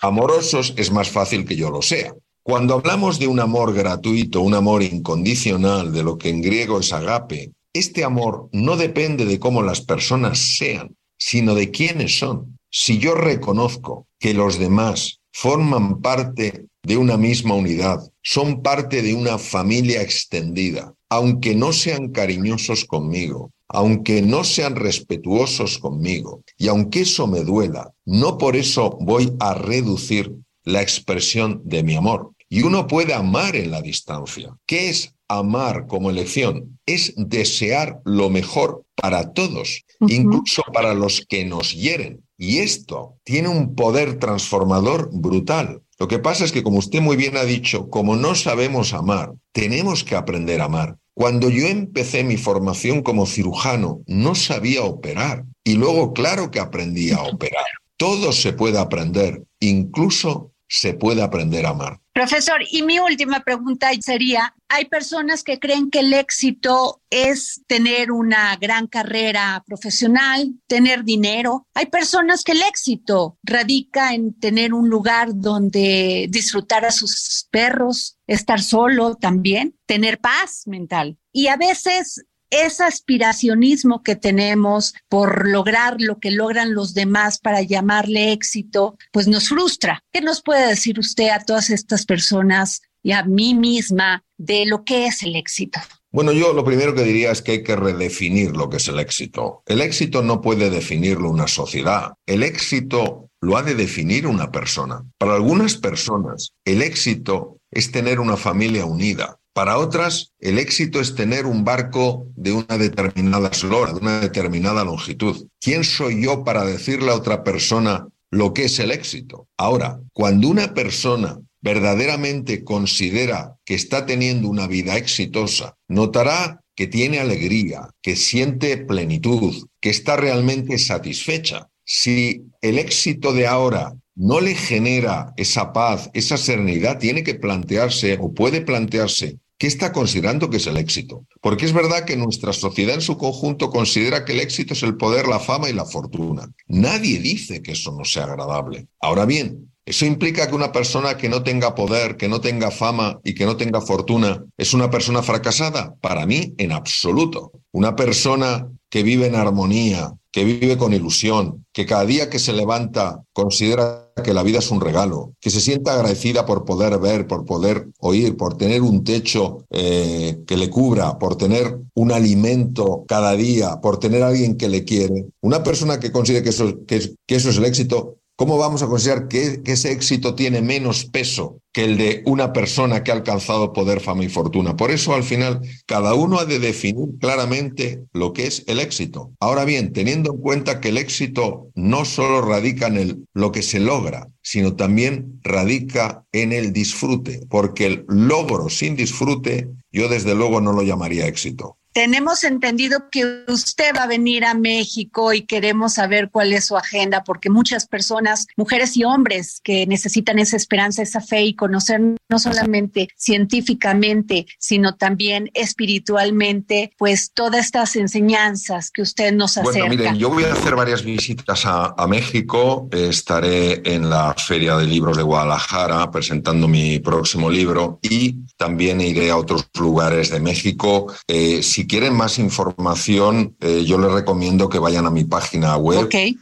amorosos, 0.00 0.74
es 0.76 0.90
más 0.90 1.10
fácil 1.10 1.44
que 1.44 1.56
yo 1.56 1.70
lo 1.70 1.82
sea. 1.82 2.14
Cuando 2.42 2.74
hablamos 2.74 3.18
de 3.18 3.28
un 3.28 3.38
amor 3.38 3.72
gratuito, 3.72 4.40
un 4.40 4.54
amor 4.54 4.82
incondicional, 4.82 5.92
de 5.92 6.02
lo 6.02 6.18
que 6.18 6.30
en 6.30 6.42
griego 6.42 6.80
es 6.80 6.92
agape, 6.92 7.52
este 7.72 8.04
amor 8.04 8.48
no 8.52 8.76
depende 8.76 9.24
de 9.24 9.38
cómo 9.38 9.62
las 9.62 9.80
personas 9.80 10.38
sean, 10.38 10.96
sino 11.16 11.54
de 11.54 11.70
quiénes 11.70 12.18
son. 12.18 12.58
Si 12.70 12.98
yo 12.98 13.14
reconozco 13.14 14.08
que 14.18 14.34
los 14.34 14.58
demás 14.58 15.20
forman 15.32 16.00
parte 16.00 16.66
de 16.82 16.96
una 16.96 17.16
misma 17.16 17.54
unidad, 17.54 18.11
son 18.22 18.62
parte 18.62 19.02
de 19.02 19.14
una 19.14 19.38
familia 19.38 20.02
extendida, 20.02 20.94
aunque 21.08 21.54
no 21.54 21.72
sean 21.72 22.08
cariñosos 22.08 22.84
conmigo, 22.84 23.52
aunque 23.68 24.22
no 24.22 24.44
sean 24.44 24.76
respetuosos 24.76 25.78
conmigo 25.78 26.42
y 26.58 26.68
aunque 26.68 27.00
eso 27.00 27.26
me 27.26 27.40
duela, 27.40 27.92
no 28.04 28.38
por 28.38 28.56
eso 28.56 28.96
voy 29.00 29.34
a 29.40 29.54
reducir 29.54 30.32
la 30.64 30.82
expresión 30.82 31.62
de 31.64 31.82
mi 31.82 31.94
amor. 31.96 32.30
Y 32.48 32.62
uno 32.62 32.86
puede 32.86 33.14
amar 33.14 33.56
en 33.56 33.70
la 33.70 33.80
distancia. 33.80 34.54
¿Qué 34.66 34.90
es 34.90 35.14
amar 35.26 35.86
como 35.86 36.10
elección? 36.10 36.78
Es 36.84 37.14
desear 37.16 38.00
lo 38.04 38.28
mejor 38.28 38.84
para 38.94 39.32
todos, 39.32 39.84
incluso 40.00 40.62
para 40.72 40.92
los 40.92 41.24
que 41.26 41.46
nos 41.46 41.74
hieren. 41.74 42.22
Y 42.36 42.58
esto 42.58 43.16
tiene 43.24 43.48
un 43.48 43.74
poder 43.74 44.18
transformador 44.18 45.08
brutal. 45.12 45.80
Lo 46.02 46.08
que 46.08 46.18
pasa 46.18 46.44
es 46.44 46.50
que, 46.50 46.64
como 46.64 46.78
usted 46.78 47.00
muy 47.00 47.14
bien 47.14 47.36
ha 47.36 47.44
dicho, 47.44 47.88
como 47.88 48.16
no 48.16 48.34
sabemos 48.34 48.92
amar, 48.92 49.34
tenemos 49.52 50.02
que 50.02 50.16
aprender 50.16 50.60
a 50.60 50.64
amar. 50.64 50.96
Cuando 51.14 51.48
yo 51.48 51.68
empecé 51.68 52.24
mi 52.24 52.36
formación 52.36 53.02
como 53.02 53.24
cirujano, 53.24 54.02
no 54.08 54.34
sabía 54.34 54.82
operar 54.82 55.44
y 55.62 55.74
luego 55.74 56.12
claro 56.12 56.50
que 56.50 56.58
aprendí 56.58 57.12
a 57.12 57.22
operar. 57.22 57.64
Todo 57.96 58.32
se 58.32 58.52
puede 58.52 58.80
aprender, 58.80 59.44
incluso 59.60 60.50
se 60.68 60.92
puede 60.94 61.22
aprender 61.22 61.66
a 61.66 61.70
amar. 61.70 62.00
Profesor, 62.12 62.60
y 62.70 62.82
mi 62.82 62.98
última 62.98 63.40
pregunta 63.40 63.88
sería, 64.00 64.54
hay 64.68 64.84
personas 64.84 65.42
que 65.42 65.58
creen 65.58 65.90
que 65.90 66.00
el 66.00 66.12
éxito 66.12 67.00
es 67.08 67.62
tener 67.66 68.12
una 68.12 68.54
gran 68.56 68.86
carrera 68.86 69.62
profesional, 69.66 70.52
tener 70.66 71.04
dinero. 71.04 71.66
Hay 71.72 71.86
personas 71.86 72.44
que 72.44 72.52
el 72.52 72.60
éxito 72.62 73.38
radica 73.42 74.12
en 74.12 74.38
tener 74.38 74.74
un 74.74 74.90
lugar 74.90 75.30
donde 75.34 76.26
disfrutar 76.28 76.84
a 76.84 76.90
sus 76.90 77.48
perros, 77.50 78.18
estar 78.26 78.60
solo 78.60 79.14
también, 79.14 79.74
tener 79.86 80.18
paz 80.18 80.64
mental. 80.66 81.16
Y 81.32 81.46
a 81.46 81.56
veces 81.56 82.26
ese 82.52 82.84
aspiracionismo 82.84 84.02
que 84.02 84.14
tenemos 84.14 84.94
por 85.08 85.48
lograr 85.48 85.96
lo 85.98 86.20
que 86.20 86.30
logran 86.30 86.74
los 86.74 86.92
demás 86.94 87.38
para 87.38 87.62
llamarle 87.62 88.32
éxito, 88.32 88.96
pues 89.10 89.26
nos 89.26 89.48
frustra. 89.48 90.04
¿Qué 90.12 90.20
nos 90.20 90.42
puede 90.42 90.68
decir 90.68 90.98
usted 90.98 91.30
a 91.30 91.40
todas 91.40 91.70
estas 91.70 92.04
personas 92.04 92.82
y 93.02 93.12
a 93.12 93.24
mí 93.24 93.54
misma 93.54 94.22
de 94.36 94.66
lo 94.66 94.84
que 94.84 95.06
es 95.06 95.22
el 95.22 95.34
éxito? 95.34 95.80
Bueno, 96.10 96.32
yo 96.32 96.52
lo 96.52 96.62
primero 96.62 96.94
que 96.94 97.04
diría 97.04 97.32
es 97.32 97.40
que 97.40 97.52
hay 97.52 97.62
que 97.62 97.74
redefinir 97.74 98.54
lo 98.54 98.68
que 98.68 98.76
es 98.76 98.86
el 98.86 98.98
éxito. 98.98 99.62
El 99.64 99.80
éxito 99.80 100.22
no 100.22 100.42
puede 100.42 100.68
definirlo 100.68 101.30
una 101.30 101.48
sociedad. 101.48 102.12
El 102.26 102.42
éxito 102.42 103.30
lo 103.40 103.56
ha 103.56 103.62
de 103.62 103.74
definir 103.74 104.26
una 104.26 104.52
persona. 104.52 105.02
Para 105.16 105.36
algunas 105.36 105.76
personas, 105.76 106.52
el 106.66 106.82
éxito 106.82 107.56
es 107.70 107.90
tener 107.90 108.20
una 108.20 108.36
familia 108.36 108.84
unida, 108.84 109.38
para 109.52 109.78
otras, 109.78 110.32
el 110.38 110.58
éxito 110.58 111.00
es 111.00 111.14
tener 111.14 111.46
un 111.46 111.64
barco 111.64 112.26
de 112.36 112.52
una 112.52 112.78
determinada 112.78 113.48
eslora, 113.48 113.92
de 113.92 114.00
una 114.00 114.20
determinada 114.20 114.84
longitud. 114.84 115.46
¿Quién 115.60 115.84
soy 115.84 116.24
yo 116.24 116.42
para 116.42 116.64
decirle 116.64 117.10
a 117.10 117.16
otra 117.16 117.44
persona 117.44 118.08
lo 118.30 118.54
que 118.54 118.64
es 118.64 118.78
el 118.78 118.90
éxito? 118.90 119.48
Ahora, 119.58 120.00
cuando 120.12 120.48
una 120.48 120.72
persona 120.72 121.38
verdaderamente 121.60 122.64
considera 122.64 123.56
que 123.64 123.74
está 123.74 124.06
teniendo 124.06 124.48
una 124.48 124.66
vida 124.66 124.96
exitosa, 124.96 125.76
notará 125.86 126.60
que 126.74 126.86
tiene 126.86 127.20
alegría, 127.20 127.90
que 128.00 128.16
siente 128.16 128.78
plenitud, 128.78 129.66
que 129.80 129.90
está 129.90 130.16
realmente 130.16 130.78
satisfecha. 130.78 131.68
Si 131.84 132.44
el 132.62 132.78
éxito 132.78 133.32
de 133.32 133.46
ahora 133.46 133.92
no 134.14 134.40
le 134.40 134.54
genera 134.54 135.32
esa 135.36 135.72
paz, 135.72 136.10
esa 136.14 136.36
serenidad, 136.36 136.98
tiene 136.98 137.22
que 137.22 137.34
plantearse 137.34 138.18
o 138.20 138.32
puede 138.32 138.60
plantearse 138.60 139.38
¿Qué 139.62 139.68
está 139.68 139.92
considerando 139.92 140.50
que 140.50 140.56
es 140.56 140.66
el 140.66 140.76
éxito? 140.76 141.24
Porque 141.40 141.66
es 141.66 141.72
verdad 141.72 142.04
que 142.04 142.16
nuestra 142.16 142.52
sociedad 142.52 142.96
en 142.96 143.00
su 143.00 143.16
conjunto 143.16 143.70
considera 143.70 144.24
que 144.24 144.32
el 144.32 144.40
éxito 144.40 144.74
es 144.74 144.82
el 144.82 144.96
poder, 144.96 145.28
la 145.28 145.38
fama 145.38 145.70
y 145.70 145.72
la 145.72 145.84
fortuna. 145.84 146.52
Nadie 146.66 147.20
dice 147.20 147.62
que 147.62 147.70
eso 147.70 147.92
no 147.92 148.04
sea 148.04 148.24
agradable. 148.24 148.88
Ahora 149.00 149.24
bien, 149.24 149.72
¿eso 149.86 150.04
implica 150.04 150.48
que 150.48 150.56
una 150.56 150.72
persona 150.72 151.16
que 151.16 151.28
no 151.28 151.44
tenga 151.44 151.76
poder, 151.76 152.16
que 152.16 152.26
no 152.26 152.40
tenga 152.40 152.72
fama 152.72 153.20
y 153.22 153.34
que 153.34 153.46
no 153.46 153.56
tenga 153.56 153.80
fortuna 153.80 154.44
es 154.56 154.74
una 154.74 154.90
persona 154.90 155.22
fracasada? 155.22 155.94
Para 156.00 156.26
mí, 156.26 156.54
en 156.58 156.72
absoluto. 156.72 157.52
Una 157.70 157.94
persona 157.94 158.68
que 158.90 159.04
vive 159.04 159.28
en 159.28 159.36
armonía, 159.36 160.12
que 160.32 160.44
vive 160.44 160.76
con 160.76 160.92
ilusión, 160.92 161.66
que 161.72 161.86
cada 161.86 162.04
día 162.04 162.28
que 162.28 162.40
se 162.40 162.52
levanta 162.52 163.22
considera 163.32 164.01
que 164.22 164.34
la 164.34 164.42
vida 164.42 164.58
es 164.58 164.70
un 164.70 164.80
regalo, 164.80 165.34
que 165.40 165.50
se 165.50 165.60
sienta 165.60 165.94
agradecida 165.94 166.44
por 166.44 166.64
poder 166.64 166.98
ver, 166.98 167.26
por 167.26 167.44
poder 167.44 167.88
oír, 167.98 168.36
por 168.36 168.56
tener 168.56 168.82
un 168.82 169.04
techo 169.04 169.64
eh, 169.70 170.42
que 170.46 170.56
le 170.56 170.70
cubra, 170.70 171.18
por 171.18 171.36
tener 171.36 171.78
un 171.94 172.12
alimento 172.12 173.04
cada 173.08 173.32
día, 173.32 173.80
por 173.80 173.98
tener 173.98 174.22
a 174.22 174.28
alguien 174.28 174.56
que 174.56 174.68
le 174.68 174.84
quiere. 174.84 175.26
Una 175.40 175.62
persona 175.62 175.98
que 175.98 176.12
considere 176.12 176.42
que 176.42 176.50
eso, 176.50 176.84
que 176.86 177.16
eso 177.28 177.50
es 177.50 177.56
el 177.56 177.64
éxito, 177.64 178.18
¿Cómo 178.42 178.58
vamos 178.58 178.82
a 178.82 178.88
considerar 178.88 179.28
que, 179.28 179.60
ese 179.66 179.92
éxito 179.92 180.34
tiene 180.34 180.62
menos 180.62 181.04
peso 181.04 181.60
que 181.72 181.84
el 181.84 181.96
de 181.96 182.22
una 182.26 182.52
persona 182.52 183.04
que 183.04 183.12
ha 183.12 183.14
alcanzado 183.14 183.72
poder, 183.72 184.00
fama 184.00 184.24
y 184.24 184.28
fortuna? 184.28 184.74
Por 184.74 184.90
eso, 184.90 185.14
al 185.14 185.22
final, 185.22 185.60
cada 185.86 186.14
uno 186.14 186.40
ha 186.40 186.44
de 186.44 186.58
definir 186.58 187.20
claramente 187.20 188.02
lo 188.12 188.32
que 188.32 188.48
es 188.48 188.64
el 188.66 188.80
éxito. 188.80 189.30
Ahora 189.38 189.64
bien, 189.64 189.92
teniendo 189.92 190.32
en 190.32 190.40
cuenta 190.40 190.80
que 190.80 190.88
el 190.88 190.98
éxito 190.98 191.68
no 191.76 192.04
solo 192.04 192.42
radica 192.42 192.88
en 192.88 193.28
lo 193.32 193.52
que 193.52 193.62
se 193.62 193.78
logra, 193.78 194.26
sino 194.42 194.74
también 194.74 195.38
radica 195.44 196.24
en 196.32 196.52
el 196.52 196.72
disfrute, 196.72 197.42
porque 197.48 197.86
el 197.86 198.04
logro 198.08 198.68
sin 198.70 198.96
disfrute, 198.96 199.68
yo 199.92 200.08
desde 200.08 200.34
luego 200.34 200.60
no 200.60 200.72
lo 200.72 200.82
llamaría 200.82 201.28
éxito 201.28 201.76
tenemos 201.92 202.44
entendido 202.44 203.10
que 203.10 203.44
usted 203.48 203.92
va 203.96 204.04
a 204.04 204.06
venir 204.06 204.44
a 204.44 204.54
México 204.54 205.32
y 205.32 205.42
queremos 205.42 205.94
saber 205.94 206.30
cuál 206.30 206.52
es 206.52 206.66
su 206.66 206.76
agenda, 206.76 207.24
porque 207.24 207.50
muchas 207.50 207.86
personas, 207.86 208.46
mujeres 208.56 208.96
y 208.96 209.04
hombres, 209.04 209.60
que 209.62 209.86
necesitan 209.86 210.38
esa 210.38 210.56
esperanza, 210.56 211.02
esa 211.02 211.20
fe 211.20 211.42
y 211.42 211.54
conocer 211.54 212.00
no 212.28 212.38
solamente 212.38 213.08
científicamente, 213.16 214.46
sino 214.58 214.96
también 214.96 215.50
espiritualmente, 215.54 216.92
pues 216.98 217.32
todas 217.32 217.66
estas 217.66 217.96
enseñanzas 217.96 218.90
que 218.90 219.02
usted 219.02 219.32
nos 219.32 219.58
acerca. 219.58 219.86
Bueno, 219.86 219.88
miren, 219.88 220.16
yo 220.16 220.30
voy 220.30 220.44
a 220.44 220.52
hacer 220.52 220.74
varias 220.74 221.04
visitas 221.04 221.66
a, 221.66 221.94
a 221.96 222.06
México. 222.06 222.88
Estaré 222.90 223.82
en 223.84 224.08
la 224.08 224.34
Feria 224.34 224.76
de 224.76 224.86
Libros 224.86 225.16
de 225.16 225.22
Guadalajara 225.22 226.10
presentando 226.10 226.68
mi 226.68 226.98
próximo 226.98 227.50
libro 227.50 227.98
y 228.02 228.44
también 228.56 229.00
iré 229.00 229.30
a 229.30 229.36
otros 229.36 229.68
lugares 229.78 230.30
de 230.30 230.40
México. 230.40 231.12
Eh, 231.28 231.62
si 231.62 231.81
quieren 231.86 232.14
más 232.14 232.38
información, 232.38 233.56
eh, 233.60 233.84
yo 233.84 233.98
les 233.98 234.12
recomiendo 234.12 234.68
que 234.68 234.78
vayan 234.78 235.06
a 235.06 235.10
mi 235.10 235.24
página 235.24 235.76
web. 235.76 236.04
Okay 236.04 236.36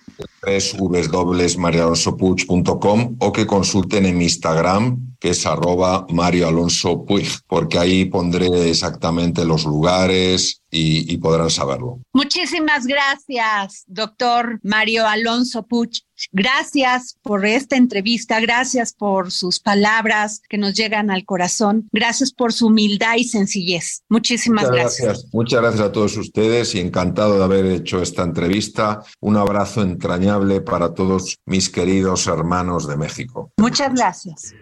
o 3.19 3.33
que 3.33 3.47
consulten 3.47 4.07
en 4.07 4.19
mi 4.19 4.25
Instagram, 4.25 5.17
que 5.19 5.31
es 5.31 5.47
arroba 5.47 6.07
Mario 6.11 6.49
Alonso 6.49 7.05
Puig, 7.05 7.29
porque 7.47 7.79
ahí 7.79 8.07
pondré 8.07 8.71
exactamente 8.71 9.45
los 9.45 9.65
lugares, 9.65 10.61
y, 10.71 11.13
y 11.13 11.19
podrán 11.19 11.51
saberlo. 11.51 12.01
Muchísimas 12.13 12.87
gracias, 12.87 13.85
doctor 13.87 14.61
Mario 14.63 15.07
Alonso 15.07 15.67
Puch. 15.67 16.03
Gracias 16.33 17.17
por 17.23 17.47
esta 17.47 17.77
entrevista, 17.77 18.41
gracias 18.41 18.93
por 18.93 19.31
sus 19.31 19.61
palabras 19.61 20.43
que 20.49 20.59
nos 20.59 20.75
llegan 20.75 21.11
al 21.11 21.25
corazón, 21.25 21.89
gracias 21.93 22.33
por 22.33 22.53
su 22.53 22.69
humildad 22.69 23.17
y 23.17 23.25
sencillez. 23.25 24.03
Muchísimas 24.09 24.65
Muchas 24.65 24.77
gracias. 24.77 25.07
gracias. 25.07 25.35
Muchas 25.35 25.61
gracias 25.61 25.83
a 25.83 25.93
todos 25.93 26.17
ustedes 26.17 26.75
y 26.75 26.81
encantado 26.81 27.39
de 27.39 27.45
haber 27.45 27.67
hecho 27.67 28.03
esta 28.03 28.23
entrevista. 28.23 29.03
Un 29.21 29.37
abrazo 29.37 29.83
entrañable 29.83 30.61
para 30.61 30.95
todos 30.95 31.39
mis 31.47 31.69
queridos 31.69 32.27
hermanos 32.27 32.87
de 32.87 32.97
México. 32.97 33.53
Muchas 33.57 33.95
gracias. 33.95 34.55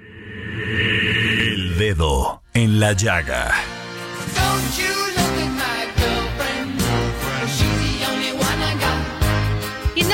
El 0.58 1.78
dedo 1.78 2.42
en 2.54 2.80
la 2.80 2.92
llaga. 2.92 3.77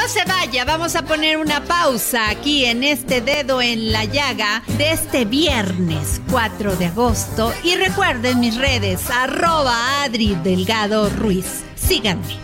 No 0.05 0.11
se 0.11 0.25
vaya, 0.27 0.67
vamos 0.67 0.97
a 0.97 1.07
poner 1.07 1.39
una 1.39 1.65
pausa 1.65 2.29
aquí 2.29 2.67
en 2.67 2.85
este 2.85 3.23
dedo 3.23 3.63
en 3.63 3.91
la 3.91 4.05
llaga 4.05 4.63
de 4.77 4.93
este 4.93 5.25
viernes 5.25 6.21
4 6.31 6.77
de 6.77 6.87
agosto. 6.87 7.55
Y 7.63 7.75
recuerden 7.77 8.39
mis 8.39 8.55
redes, 8.59 9.09
arroba 9.09 10.03
Adri 10.03 10.35
Delgado 10.45 11.09
Ruiz. 11.09 11.65
Síganme. 11.75 12.37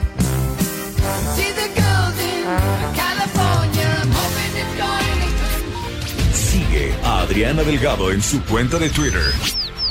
Sigue 6.32 6.94
a 7.04 7.20
Adriana 7.20 7.62
Delgado 7.62 8.10
en 8.10 8.22
su 8.22 8.42
cuenta 8.44 8.78
de 8.78 8.88
Twitter. 8.88 9.34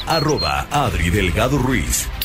Arroba 0.07 0.65
Adri 0.71 1.11
Delgado 1.11 1.59
Ruiz. 1.59 2.09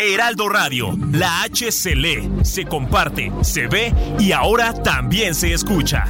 Heraldo 0.00 0.48
Radio, 0.48 0.96
la 1.12 1.42
H 1.42 1.72
se 1.72 1.94
lee, 1.94 2.30
se 2.42 2.64
comparte, 2.64 3.32
se 3.42 3.66
ve 3.66 3.92
y 4.18 4.32
ahora 4.32 4.72
también 4.72 5.34
se 5.34 5.52
escucha. 5.52 6.04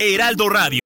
Heraldo 0.00 0.48
Radio. 0.48 0.80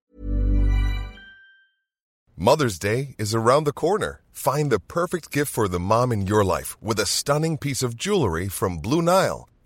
Mother's 2.36 2.78
Day 2.78 3.14
is 3.18 3.34
around 3.34 3.64
the 3.64 3.72
corner. 3.72 4.20
Find 4.32 4.72
the 4.72 4.80
perfect 4.80 5.30
gift 5.30 5.52
for 5.52 5.68
the 5.68 5.78
mom 5.78 6.10
in 6.12 6.26
your 6.26 6.44
life 6.44 6.76
with 6.82 6.98
a 6.98 7.06
stunning 7.06 7.56
piece 7.58 7.82
of 7.82 7.96
jewelry 7.96 8.48
from 8.48 8.78
Blue 8.78 9.02
Nile. 9.02 9.48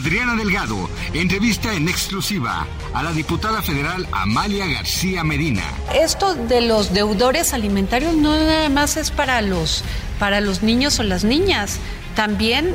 Adriana 0.00 0.34
Delgado 0.34 0.88
entrevista 1.12 1.74
en 1.74 1.86
exclusiva 1.86 2.66
a 2.94 3.02
la 3.02 3.12
diputada 3.12 3.60
federal 3.60 4.08
Amalia 4.12 4.66
García 4.66 5.24
Medina. 5.24 5.62
Esto 5.94 6.34
de 6.34 6.62
los 6.62 6.94
deudores 6.94 7.52
alimentarios 7.52 8.14
no 8.14 8.34
nada 8.34 8.70
más 8.70 8.96
es 8.96 9.10
para 9.10 9.42
los, 9.42 9.84
para 10.18 10.40
los 10.40 10.62
niños 10.62 10.98
o 11.00 11.02
las 11.02 11.22
niñas. 11.24 11.80
También 12.14 12.74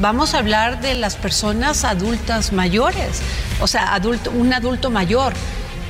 vamos 0.00 0.34
a 0.34 0.38
hablar 0.38 0.80
de 0.80 0.94
las 0.94 1.16
personas 1.16 1.82
adultas 1.84 2.52
mayores, 2.52 3.20
o 3.60 3.66
sea, 3.66 3.92
adulto, 3.92 4.30
un 4.30 4.52
adulto 4.52 4.90
mayor 4.90 5.32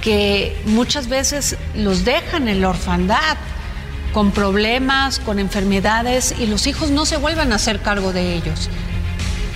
que 0.00 0.58
muchas 0.64 1.08
veces 1.08 1.58
los 1.74 2.06
dejan 2.06 2.48
en 2.48 2.62
la 2.62 2.70
orfandad 2.70 3.36
con 4.14 4.30
problemas, 4.30 5.18
con 5.18 5.38
enfermedades 5.40 6.34
y 6.38 6.46
los 6.46 6.66
hijos 6.66 6.90
no 6.90 7.04
se 7.04 7.18
vuelvan 7.18 7.52
a 7.52 7.56
hacer 7.56 7.82
cargo 7.82 8.14
de 8.14 8.34
ellos. 8.34 8.70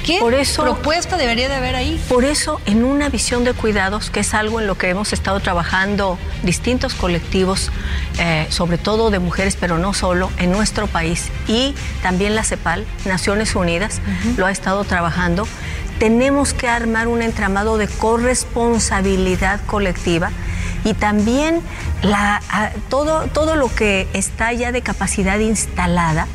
¿Qué 0.05 0.19
Por 0.21 0.35
eso- 0.35 0.63
propuesta 0.63 1.17
debería 1.17 1.49
de 1.49 1.55
haber 1.55 1.75
ahí? 1.75 1.99
Por 2.11 2.25
eso, 2.27 2.61
en 2.67 2.85
una 2.85 3.09
visión 3.09 3.43
de 3.43 3.55
cuidados, 3.55 4.11
que 4.11 4.21
es 4.21 4.35
algo 4.35 4.61
en 4.61 4.67
lo 4.67 4.77
que 4.77 4.91
hemos 4.91 5.15
estado 5.15 5.41
trabajando 5.41 6.19
distintos 6.43 6.93
colectivos, 6.95 7.71
eh, 8.19 8.47
sobre 8.51 8.77
todo 8.77 9.11
de 9.11 9.19
mujeres, 9.19 9.57
pero 9.59 9.79
no 9.79 9.95
solo, 9.95 10.31
en 10.39 10.53
nuestro 10.53 10.87
país, 10.89 11.31
y 11.49 11.75
también 12.03 12.35
la 12.35 12.45
CEPAL, 12.45 12.85
Naciones 13.07 13.55
Unidas, 13.55 14.01
lo 14.37 14.45
ha 14.45 14.51
estado 14.51 14.85
trabajando, 14.85 15.49
tenemos 15.99 16.53
que 16.53 16.69
armar 16.69 17.09
un 17.09 17.23
entramado 17.23 17.79
de 17.79 17.89
corresponsabilidad 17.89 19.61
colectiva 19.67 20.31
y 20.85 20.93
también 20.95 21.61
la- 22.03 22.43
a- 22.51 22.71
todo, 22.91 23.27
todo 23.29 23.57
lo 23.57 23.75
que 23.75 24.07
está 24.13 24.53
ya 24.53 24.71
de 24.71 24.83
capacidad 24.83 25.39
instalada 25.39 26.27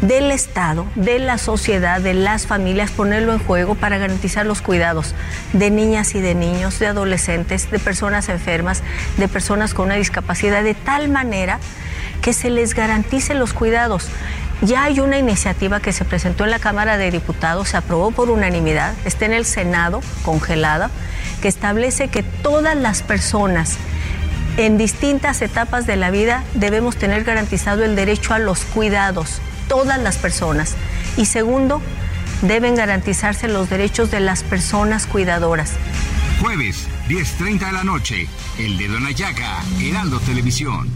del 0.00 0.30
Estado, 0.30 0.86
de 0.94 1.18
la 1.18 1.38
sociedad, 1.38 2.00
de 2.00 2.14
las 2.14 2.46
familias, 2.46 2.90
ponerlo 2.90 3.32
en 3.32 3.38
juego 3.38 3.74
para 3.74 3.98
garantizar 3.98 4.46
los 4.46 4.62
cuidados 4.62 5.14
de 5.52 5.70
niñas 5.70 6.14
y 6.14 6.20
de 6.20 6.34
niños, 6.34 6.78
de 6.78 6.88
adolescentes, 6.88 7.70
de 7.70 7.78
personas 7.78 8.28
enfermas, 8.28 8.82
de 9.16 9.28
personas 9.28 9.74
con 9.74 9.86
una 9.86 9.94
discapacidad, 9.94 10.62
de 10.62 10.74
tal 10.74 11.08
manera 11.08 11.58
que 12.22 12.32
se 12.32 12.50
les 12.50 12.74
garantice 12.74 13.34
los 13.34 13.52
cuidados. 13.52 14.08
Ya 14.62 14.84
hay 14.84 15.00
una 15.00 15.18
iniciativa 15.18 15.80
que 15.80 15.92
se 15.92 16.04
presentó 16.04 16.44
en 16.44 16.50
la 16.50 16.58
Cámara 16.58 16.98
de 16.98 17.10
Diputados, 17.10 17.70
se 17.70 17.78
aprobó 17.78 18.10
por 18.10 18.28
unanimidad, 18.28 18.92
está 19.06 19.24
en 19.24 19.32
el 19.32 19.46
Senado 19.46 20.02
congelada, 20.22 20.90
que 21.40 21.48
establece 21.48 22.08
que 22.08 22.22
todas 22.22 22.76
las 22.76 23.02
personas 23.02 23.78
en 24.58 24.76
distintas 24.76 25.40
etapas 25.40 25.86
de 25.86 25.96
la 25.96 26.10
vida 26.10 26.44
debemos 26.54 26.96
tener 26.96 27.24
garantizado 27.24 27.84
el 27.84 27.96
derecho 27.96 28.34
a 28.34 28.38
los 28.38 28.64
cuidados, 28.64 29.40
todas 29.70 30.02
las 30.02 30.18
personas. 30.18 30.74
Y 31.16 31.24
segundo, 31.26 31.80
deben 32.42 32.74
garantizarse 32.74 33.46
los 33.46 33.70
derechos 33.70 34.10
de 34.10 34.18
las 34.20 34.42
personas 34.42 35.06
cuidadoras. 35.06 35.74
Jueves, 36.42 36.88
10.30 37.08 37.66
de 37.66 37.72
la 37.72 37.84
noche. 37.84 38.26
El 38.58 38.76
dedo 38.76 38.96
en 38.96 39.04
la 39.04 39.12
llaga. 39.12 39.62
Heraldo 39.80 40.18
Televisión. 40.20 40.90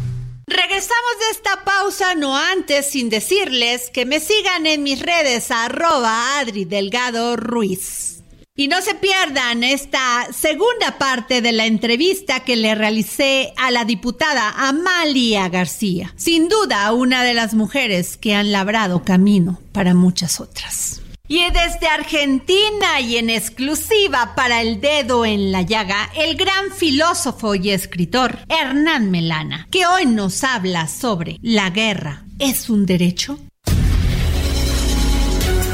Regresamos 0.46 1.14
de 1.20 1.30
esta 1.30 1.64
pausa, 1.64 2.14
no 2.16 2.36
antes, 2.36 2.90
sin 2.90 3.08
decirles 3.10 3.90
que 3.90 4.04
me 4.04 4.18
sigan 4.20 4.66
en 4.66 4.82
mis 4.82 5.00
redes, 5.00 5.50
arroba 5.50 6.38
Adri 6.40 6.64
Delgado 6.64 7.36
Ruiz. 7.36 8.23
Y 8.56 8.68
no 8.68 8.80
se 8.82 8.94
pierdan 8.94 9.64
esta 9.64 10.28
segunda 10.32 10.96
parte 10.96 11.42
de 11.42 11.50
la 11.50 11.66
entrevista 11.66 12.44
que 12.44 12.54
le 12.54 12.76
realicé 12.76 13.52
a 13.56 13.72
la 13.72 13.84
diputada 13.84 14.68
Amalia 14.68 15.48
García. 15.48 16.14
Sin 16.14 16.48
duda, 16.48 16.92
una 16.92 17.24
de 17.24 17.34
las 17.34 17.54
mujeres 17.54 18.16
que 18.16 18.32
han 18.32 18.52
labrado 18.52 19.02
camino 19.02 19.60
para 19.72 19.92
muchas 19.92 20.38
otras. 20.38 21.00
Y 21.26 21.40
desde 21.50 21.88
Argentina 21.88 23.00
y 23.00 23.16
en 23.16 23.28
exclusiva 23.28 24.36
para 24.36 24.60
el 24.60 24.80
dedo 24.80 25.26
en 25.26 25.50
la 25.50 25.62
llaga, 25.62 26.08
el 26.14 26.36
gran 26.36 26.70
filósofo 26.70 27.56
y 27.56 27.70
escritor 27.70 28.38
Hernán 28.48 29.10
Melana, 29.10 29.66
que 29.72 29.84
hoy 29.84 30.06
nos 30.06 30.44
habla 30.44 30.86
sobre 30.86 31.38
la 31.42 31.70
guerra. 31.70 32.22
¿Es 32.38 32.70
un 32.70 32.86
derecho? 32.86 33.36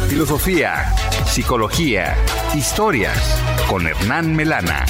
Filosofía, 0.08 0.94
psicología, 1.26 2.16
historias, 2.54 3.42
con 3.68 3.86
Hernán 3.86 4.34
Melana. 4.34 4.84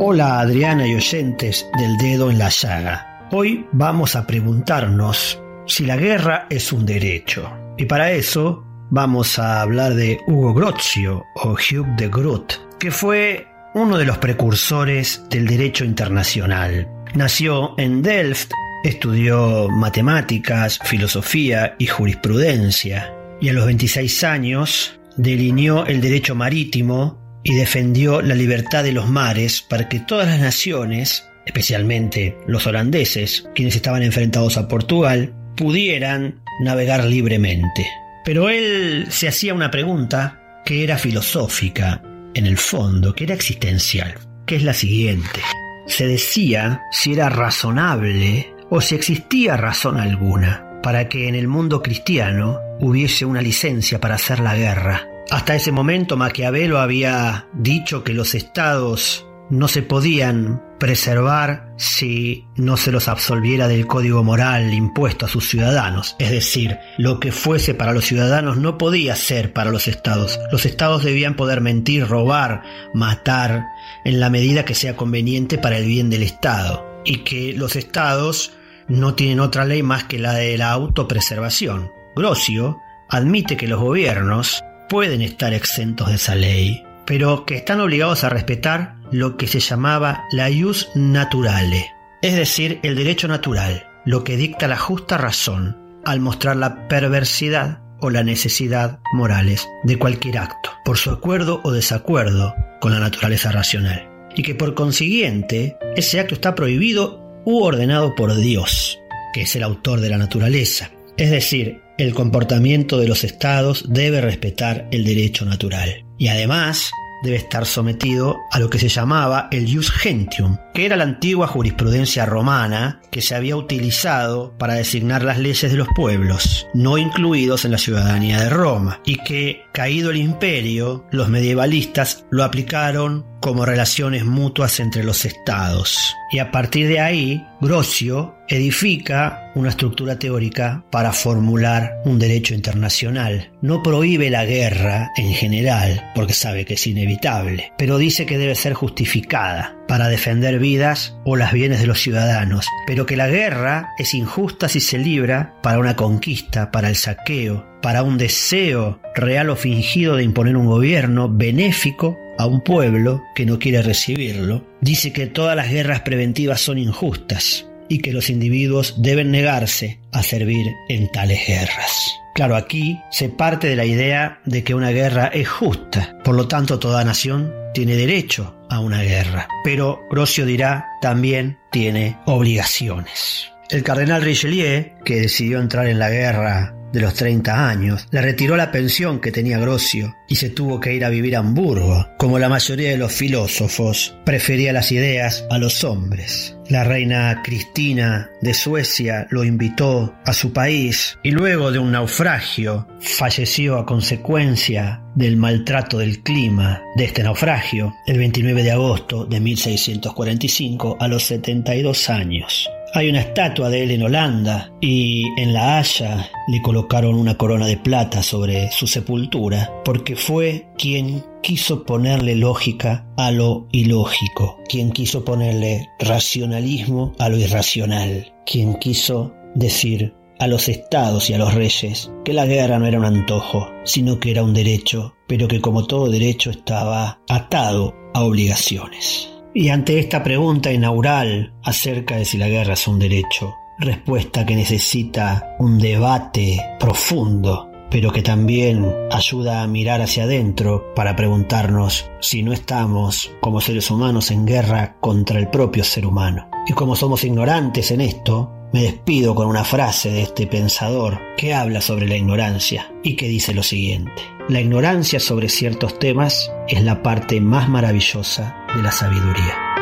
Hola 0.00 0.40
Adriana 0.40 0.86
y 0.86 0.94
oyentes 0.94 1.66
del 1.78 1.96
dedo 1.98 2.30
en 2.30 2.38
la 2.38 2.48
llaga. 2.48 3.28
Hoy 3.30 3.66
vamos 3.72 4.16
a 4.16 4.26
preguntarnos 4.26 5.40
si 5.66 5.86
la 5.86 5.96
guerra 5.96 6.46
es 6.50 6.72
un 6.72 6.86
derecho. 6.86 7.50
Y 7.76 7.86
para 7.86 8.12
eso 8.12 8.64
vamos 8.90 9.38
a 9.38 9.60
hablar 9.60 9.94
de 9.94 10.20
Hugo 10.26 10.54
Grozio 10.54 11.24
o 11.36 11.52
Hugh 11.52 11.96
de 11.96 12.08
Groot, 12.08 12.78
que 12.78 12.90
fue 12.90 13.46
uno 13.74 13.98
de 13.98 14.04
los 14.04 14.18
precursores 14.18 15.24
del 15.30 15.46
derecho 15.46 15.84
internacional. 15.84 16.88
Nació 17.14 17.74
en 17.78 18.02
Delft, 18.02 18.52
estudió 18.84 19.68
matemáticas, 19.68 20.78
filosofía 20.84 21.74
y 21.78 21.86
jurisprudencia, 21.86 23.13
y 23.40 23.48
a 23.48 23.52
los 23.52 23.66
26 23.66 24.24
años 24.24 24.98
delineó 25.16 25.86
el 25.86 26.00
derecho 26.00 26.34
marítimo 26.34 27.40
y 27.42 27.54
defendió 27.54 28.22
la 28.22 28.34
libertad 28.34 28.82
de 28.82 28.92
los 28.92 29.08
mares 29.08 29.62
para 29.62 29.88
que 29.88 30.00
todas 30.00 30.28
las 30.28 30.40
naciones, 30.40 31.24
especialmente 31.46 32.36
los 32.46 32.66
holandeses, 32.66 33.48
quienes 33.54 33.76
estaban 33.76 34.02
enfrentados 34.02 34.56
a 34.56 34.66
Portugal, 34.66 35.34
pudieran 35.56 36.40
navegar 36.60 37.04
libremente. 37.04 37.86
Pero 38.24 38.48
él 38.48 39.06
se 39.10 39.28
hacía 39.28 39.54
una 39.54 39.70
pregunta 39.70 40.62
que 40.64 40.82
era 40.82 40.96
filosófica, 40.96 42.02
en 42.34 42.46
el 42.46 42.56
fondo, 42.56 43.14
que 43.14 43.24
era 43.24 43.34
existencial, 43.34 44.14
que 44.46 44.56
es 44.56 44.62
la 44.62 44.74
siguiente. 44.74 45.40
Se 45.86 46.06
decía 46.06 46.82
si 46.90 47.12
era 47.12 47.28
razonable 47.28 48.54
o 48.70 48.80
si 48.80 48.94
existía 48.94 49.56
razón 49.56 49.98
alguna 49.98 50.80
para 50.82 51.08
que 51.08 51.28
en 51.28 51.34
el 51.34 51.46
mundo 51.46 51.82
cristiano 51.82 52.58
hubiese 52.80 53.24
una 53.24 53.42
licencia 53.42 54.00
para 54.00 54.16
hacer 54.16 54.40
la 54.40 54.56
guerra. 54.56 55.08
Hasta 55.30 55.54
ese 55.54 55.72
momento 55.72 56.16
Maquiavelo 56.16 56.78
había 56.78 57.48
dicho 57.54 58.04
que 58.04 58.12
los 58.12 58.34
estados 58.34 59.26
no 59.50 59.68
se 59.68 59.82
podían 59.82 60.62
preservar 60.78 61.72
si 61.76 62.46
no 62.56 62.76
se 62.76 62.92
los 62.92 63.08
absolviera 63.08 63.68
del 63.68 63.86
código 63.86 64.22
moral 64.22 64.72
impuesto 64.72 65.26
a 65.26 65.28
sus 65.28 65.48
ciudadanos. 65.48 66.16
Es 66.18 66.30
decir, 66.30 66.78
lo 66.98 67.20
que 67.20 67.32
fuese 67.32 67.74
para 67.74 67.92
los 67.92 68.04
ciudadanos 68.04 68.56
no 68.56 68.78
podía 68.78 69.16
ser 69.16 69.52
para 69.52 69.70
los 69.70 69.88
estados. 69.88 70.38
Los 70.50 70.66
estados 70.66 71.04
debían 71.04 71.36
poder 71.36 71.60
mentir, 71.60 72.06
robar, 72.06 72.62
matar, 72.92 73.64
en 74.04 74.20
la 74.20 74.30
medida 74.30 74.64
que 74.64 74.74
sea 74.74 74.96
conveniente 74.96 75.58
para 75.58 75.78
el 75.78 75.86
bien 75.86 76.10
del 76.10 76.22
Estado. 76.22 77.02
Y 77.04 77.18
que 77.18 77.52
los 77.52 77.76
estados 77.76 78.52
no 78.88 79.14
tienen 79.14 79.40
otra 79.40 79.64
ley 79.64 79.82
más 79.82 80.04
que 80.04 80.18
la 80.18 80.34
de 80.34 80.56
la 80.58 80.70
autopreservación. 80.70 81.90
Grosio 82.14 82.78
admite 83.08 83.56
que 83.56 83.68
los 83.68 83.80
gobiernos 83.80 84.62
pueden 84.88 85.22
estar 85.22 85.52
exentos 85.52 86.08
de 86.08 86.16
esa 86.16 86.34
ley, 86.34 86.84
pero 87.06 87.44
que 87.44 87.56
están 87.56 87.80
obligados 87.80 88.24
a 88.24 88.28
respetar 88.28 88.96
lo 89.10 89.36
que 89.36 89.46
se 89.46 89.60
llamaba 89.60 90.24
la 90.32 90.50
ius 90.50 90.90
naturale, 90.94 91.90
es 92.22 92.36
decir, 92.36 92.80
el 92.82 92.96
derecho 92.96 93.28
natural, 93.28 93.86
lo 94.04 94.24
que 94.24 94.36
dicta 94.36 94.68
la 94.68 94.76
justa 94.76 95.18
razón 95.18 95.76
al 96.04 96.20
mostrar 96.20 96.56
la 96.56 96.88
perversidad 96.88 97.80
o 98.00 98.10
la 98.10 98.22
necesidad 98.22 99.00
morales 99.12 99.66
de 99.82 99.98
cualquier 99.98 100.38
acto, 100.38 100.70
por 100.84 100.98
su 100.98 101.10
acuerdo 101.10 101.60
o 101.64 101.72
desacuerdo 101.72 102.54
con 102.80 102.92
la 102.92 103.00
naturaleza 103.00 103.50
racional, 103.50 104.08
y 104.34 104.42
que 104.42 104.54
por 104.54 104.74
consiguiente 104.74 105.76
ese 105.96 106.20
acto 106.20 106.34
está 106.34 106.54
prohibido 106.54 107.42
u 107.44 107.62
ordenado 107.62 108.14
por 108.14 108.34
Dios, 108.34 108.98
que 109.32 109.42
es 109.42 109.56
el 109.56 109.62
autor 109.62 110.00
de 110.00 110.10
la 110.10 110.18
naturaleza. 110.18 110.90
Es 111.16 111.30
decir, 111.30 111.80
el 111.96 112.12
comportamiento 112.14 112.98
de 112.98 113.08
los 113.08 113.22
estados 113.24 113.84
debe 113.88 114.20
respetar 114.20 114.88
el 114.90 115.04
derecho 115.04 115.44
natural. 115.44 116.04
Y 116.18 116.28
además, 116.28 116.90
debe 117.24 117.36
estar 117.36 117.66
sometido 117.66 118.38
a 118.50 118.60
lo 118.60 118.68
que 118.68 118.78
se 118.78 118.88
llamaba 118.88 119.48
el 119.50 119.72
jus 119.72 119.90
gentium, 119.90 120.58
que 120.74 120.84
era 120.84 120.96
la 120.96 121.04
antigua 121.04 121.46
jurisprudencia 121.46 122.26
romana 122.26 123.00
que 123.10 123.22
se 123.22 123.34
había 123.34 123.56
utilizado 123.56 124.56
para 124.58 124.74
designar 124.74 125.24
las 125.24 125.38
leyes 125.38 125.70
de 125.70 125.78
los 125.78 125.88
pueblos, 125.96 126.68
no 126.74 126.98
incluidos 126.98 127.64
en 127.64 127.72
la 127.72 127.78
ciudadanía 127.78 128.40
de 128.40 128.50
Roma, 128.50 129.00
y 129.04 129.16
que, 129.16 129.62
caído 129.72 130.10
el 130.10 130.18
imperio, 130.18 131.06
los 131.10 131.28
medievalistas 131.28 132.26
lo 132.30 132.44
aplicaron 132.44 133.24
como 133.44 133.66
relaciones 133.66 134.24
mutuas 134.24 134.80
entre 134.80 135.04
los 135.04 135.26
estados. 135.26 136.16
Y 136.32 136.38
a 136.38 136.50
partir 136.50 136.88
de 136.88 137.00
ahí, 137.00 137.46
Grosio 137.60 138.36
edifica 138.48 139.52
una 139.54 139.68
estructura 139.68 140.18
teórica 140.18 140.82
para 140.90 141.12
formular 141.12 141.92
un 142.06 142.18
derecho 142.18 142.54
internacional. 142.54 143.52
No 143.60 143.82
prohíbe 143.82 144.30
la 144.30 144.46
guerra 144.46 145.10
en 145.18 145.34
general, 145.34 146.10
porque 146.14 146.32
sabe 146.32 146.64
que 146.64 146.72
es 146.72 146.86
inevitable, 146.86 147.70
pero 147.76 147.98
dice 147.98 148.24
que 148.24 148.38
debe 148.38 148.54
ser 148.54 148.72
justificada 148.72 149.76
para 149.86 150.08
defender 150.08 150.58
vidas 150.58 151.14
o 151.26 151.36
las 151.36 151.52
bienes 151.52 151.80
de 151.80 151.86
los 151.86 152.00
ciudadanos, 152.00 152.66
pero 152.86 153.04
que 153.04 153.18
la 153.18 153.28
guerra 153.28 153.90
es 153.98 154.14
injusta 154.14 154.70
si 154.70 154.80
se 154.80 154.96
libra 154.96 155.54
para 155.62 155.78
una 155.78 155.96
conquista, 155.96 156.70
para 156.70 156.88
el 156.88 156.96
saqueo, 156.96 157.66
para 157.82 158.02
un 158.02 158.16
deseo 158.16 159.02
real 159.14 159.50
o 159.50 159.56
fingido 159.56 160.16
de 160.16 160.24
imponer 160.24 160.56
un 160.56 160.64
gobierno 160.64 161.28
benéfico 161.28 162.16
a 162.38 162.46
un 162.46 162.60
pueblo 162.60 163.22
que 163.34 163.46
no 163.46 163.58
quiere 163.58 163.82
recibirlo, 163.82 164.64
dice 164.80 165.12
que 165.12 165.26
todas 165.26 165.56
las 165.56 165.70
guerras 165.70 166.00
preventivas 166.00 166.60
son 166.60 166.78
injustas 166.78 167.66
y 167.88 167.98
que 167.98 168.12
los 168.12 168.30
individuos 168.30 168.94
deben 168.98 169.30
negarse 169.30 169.98
a 170.12 170.22
servir 170.22 170.66
en 170.88 171.10
tales 171.12 171.46
guerras. 171.46 171.92
Claro, 172.34 172.56
aquí 172.56 172.98
se 173.10 173.28
parte 173.28 173.68
de 173.68 173.76
la 173.76 173.84
idea 173.84 174.40
de 174.44 174.64
que 174.64 174.74
una 174.74 174.90
guerra 174.90 175.28
es 175.28 175.48
justa, 175.48 176.18
por 176.24 176.34
lo 176.34 176.48
tanto 176.48 176.78
toda 176.78 177.04
nación 177.04 177.52
tiene 177.74 177.94
derecho 177.94 178.56
a 178.68 178.80
una 178.80 179.02
guerra, 179.02 179.48
pero 179.62 180.00
Grosio 180.10 180.44
dirá 180.44 180.86
también 181.00 181.58
tiene 181.70 182.18
obligaciones. 182.26 183.48
El 183.70 183.82
cardenal 183.82 184.22
Richelieu, 184.22 184.92
que 185.04 185.20
decidió 185.20 185.60
entrar 185.60 185.86
en 185.86 185.98
la 185.98 186.10
guerra 186.10 186.74
de 186.94 187.00
los 187.00 187.14
30 187.14 187.68
años, 187.68 188.06
le 188.12 188.22
retiró 188.22 188.56
la 188.56 188.70
pensión 188.70 189.20
que 189.20 189.32
tenía 189.32 189.58
Grosio 189.58 190.14
y 190.28 190.36
se 190.36 190.48
tuvo 190.48 190.80
que 190.80 190.94
ir 190.94 191.04
a 191.04 191.10
vivir 191.10 191.36
a 191.36 191.40
Hamburgo. 191.40 192.08
Como 192.18 192.38
la 192.38 192.48
mayoría 192.48 192.90
de 192.90 192.96
los 192.96 193.12
filósofos, 193.12 194.16
prefería 194.24 194.72
las 194.72 194.92
ideas 194.92 195.44
a 195.50 195.58
los 195.58 195.82
hombres. 195.82 196.56
La 196.68 196.84
reina 196.84 197.42
Cristina 197.44 198.30
de 198.40 198.54
Suecia 198.54 199.26
lo 199.30 199.44
invitó 199.44 200.14
a 200.24 200.32
su 200.32 200.52
país 200.52 201.18
y 201.22 201.32
luego 201.32 201.72
de 201.72 201.78
un 201.78 201.92
naufragio 201.92 202.86
falleció 203.00 203.76
a 203.76 203.84
consecuencia 203.84 205.02
del 205.14 205.36
maltrato 205.36 205.98
del 205.98 206.22
clima 206.22 206.80
de 206.96 207.04
este 207.04 207.22
naufragio 207.22 207.94
el 208.06 208.18
29 208.18 208.62
de 208.62 208.70
agosto 208.70 209.26
de 209.26 209.40
1645 209.40 210.96
a 211.00 211.08
los 211.08 211.24
72 211.24 212.08
años. 212.08 212.70
Hay 212.96 213.08
una 213.08 213.22
estatua 213.22 213.70
de 213.70 213.82
él 213.82 213.90
en 213.90 214.04
Holanda 214.04 214.70
y 214.80 215.24
en 215.36 215.52
La 215.52 215.78
Haya 215.78 216.30
le 216.46 216.62
colocaron 216.62 217.16
una 217.16 217.36
corona 217.36 217.66
de 217.66 217.76
plata 217.76 218.22
sobre 218.22 218.70
su 218.70 218.86
sepultura 218.86 219.82
porque 219.84 220.14
fue 220.14 220.68
quien 220.78 221.24
quiso 221.42 221.84
ponerle 221.84 222.36
lógica 222.36 223.08
a 223.16 223.32
lo 223.32 223.66
ilógico, 223.72 224.60
quien 224.68 224.92
quiso 224.92 225.24
ponerle 225.24 225.88
racionalismo 225.98 227.14
a 227.18 227.28
lo 227.28 227.36
irracional, 227.36 228.32
quien 228.46 228.76
quiso 228.76 229.34
decir 229.56 230.14
a 230.38 230.46
los 230.46 230.68
estados 230.68 231.28
y 231.30 231.34
a 231.34 231.38
los 231.38 231.52
reyes 231.52 232.12
que 232.24 232.32
la 232.32 232.46
guerra 232.46 232.78
no 232.78 232.86
era 232.86 233.00
un 233.00 233.06
antojo, 233.06 233.72
sino 233.82 234.20
que 234.20 234.30
era 234.30 234.44
un 234.44 234.54
derecho, 234.54 235.16
pero 235.26 235.48
que 235.48 235.60
como 235.60 235.88
todo 235.88 236.08
derecho 236.08 236.50
estaba 236.50 237.18
atado 237.28 237.92
a 238.14 238.22
obligaciones. 238.22 239.33
Y 239.56 239.68
ante 239.68 240.00
esta 240.00 240.24
pregunta 240.24 240.72
inaugural 240.72 241.52
acerca 241.62 242.16
de 242.16 242.24
si 242.24 242.38
la 242.38 242.48
guerra 242.48 242.72
es 242.72 242.88
un 242.88 242.98
derecho, 242.98 243.54
respuesta 243.78 244.44
que 244.44 244.56
necesita 244.56 245.54
un 245.60 245.78
debate 245.78 246.60
profundo, 246.80 247.70
pero 247.88 248.10
que 248.10 248.22
también 248.22 248.84
ayuda 249.12 249.62
a 249.62 249.68
mirar 249.68 250.02
hacia 250.02 250.24
adentro 250.24 250.92
para 250.96 251.14
preguntarnos 251.14 252.10
si 252.20 252.42
no 252.42 252.52
estamos 252.52 253.30
como 253.40 253.60
seres 253.60 253.92
humanos 253.92 254.32
en 254.32 254.44
guerra 254.44 254.96
contra 254.98 255.38
el 255.38 255.46
propio 255.46 255.84
ser 255.84 256.04
humano. 256.04 256.48
Y 256.66 256.72
como 256.72 256.96
somos 256.96 257.22
ignorantes 257.22 257.92
en 257.92 258.00
esto, 258.00 258.50
me 258.72 258.82
despido 258.82 259.36
con 259.36 259.46
una 259.46 259.62
frase 259.62 260.10
de 260.10 260.22
este 260.22 260.48
pensador 260.48 261.20
que 261.36 261.54
habla 261.54 261.80
sobre 261.80 262.08
la 262.08 262.16
ignorancia 262.16 262.92
y 263.04 263.14
que 263.14 263.28
dice 263.28 263.54
lo 263.54 263.62
siguiente. 263.62 264.20
La 264.48 264.60
ignorancia 264.60 265.20
sobre 265.20 265.48
ciertos 265.48 265.96
temas 266.00 266.50
es 266.66 266.82
la 266.82 267.04
parte 267.04 267.40
más 267.40 267.68
maravillosa 267.68 268.63
de 268.74 268.82
la 268.82 268.92
sabiduría. 268.92 269.74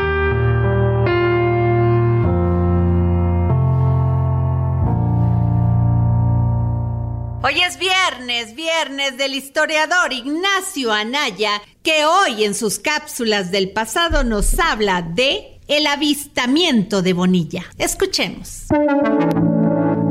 Hoy 7.45 7.61
es 7.61 7.77
viernes, 7.77 8.55
viernes 8.55 9.17
del 9.19 9.35
historiador 9.35 10.13
Ignacio 10.13 10.93
Anaya, 10.93 11.61
que 11.83 12.05
hoy 12.05 12.45
en 12.45 12.55
sus 12.55 12.79
cápsulas 12.79 13.51
del 13.51 13.71
pasado 13.71 14.23
nos 14.23 14.59
habla 14.59 15.03
de 15.03 15.61
el 15.67 15.87
avistamiento 15.87 17.03
de 17.03 17.13
Bonilla. 17.13 17.65
Escuchemos. 17.79 18.67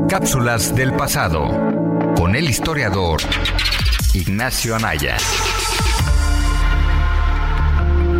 Cápsulas 0.08 0.74
del 0.74 0.92
pasado. 0.94 1.48
con 2.16 2.36
el 2.36 2.48
historiador 2.48 3.20
Ignacio 4.14 4.76
Anaya. 4.76 5.16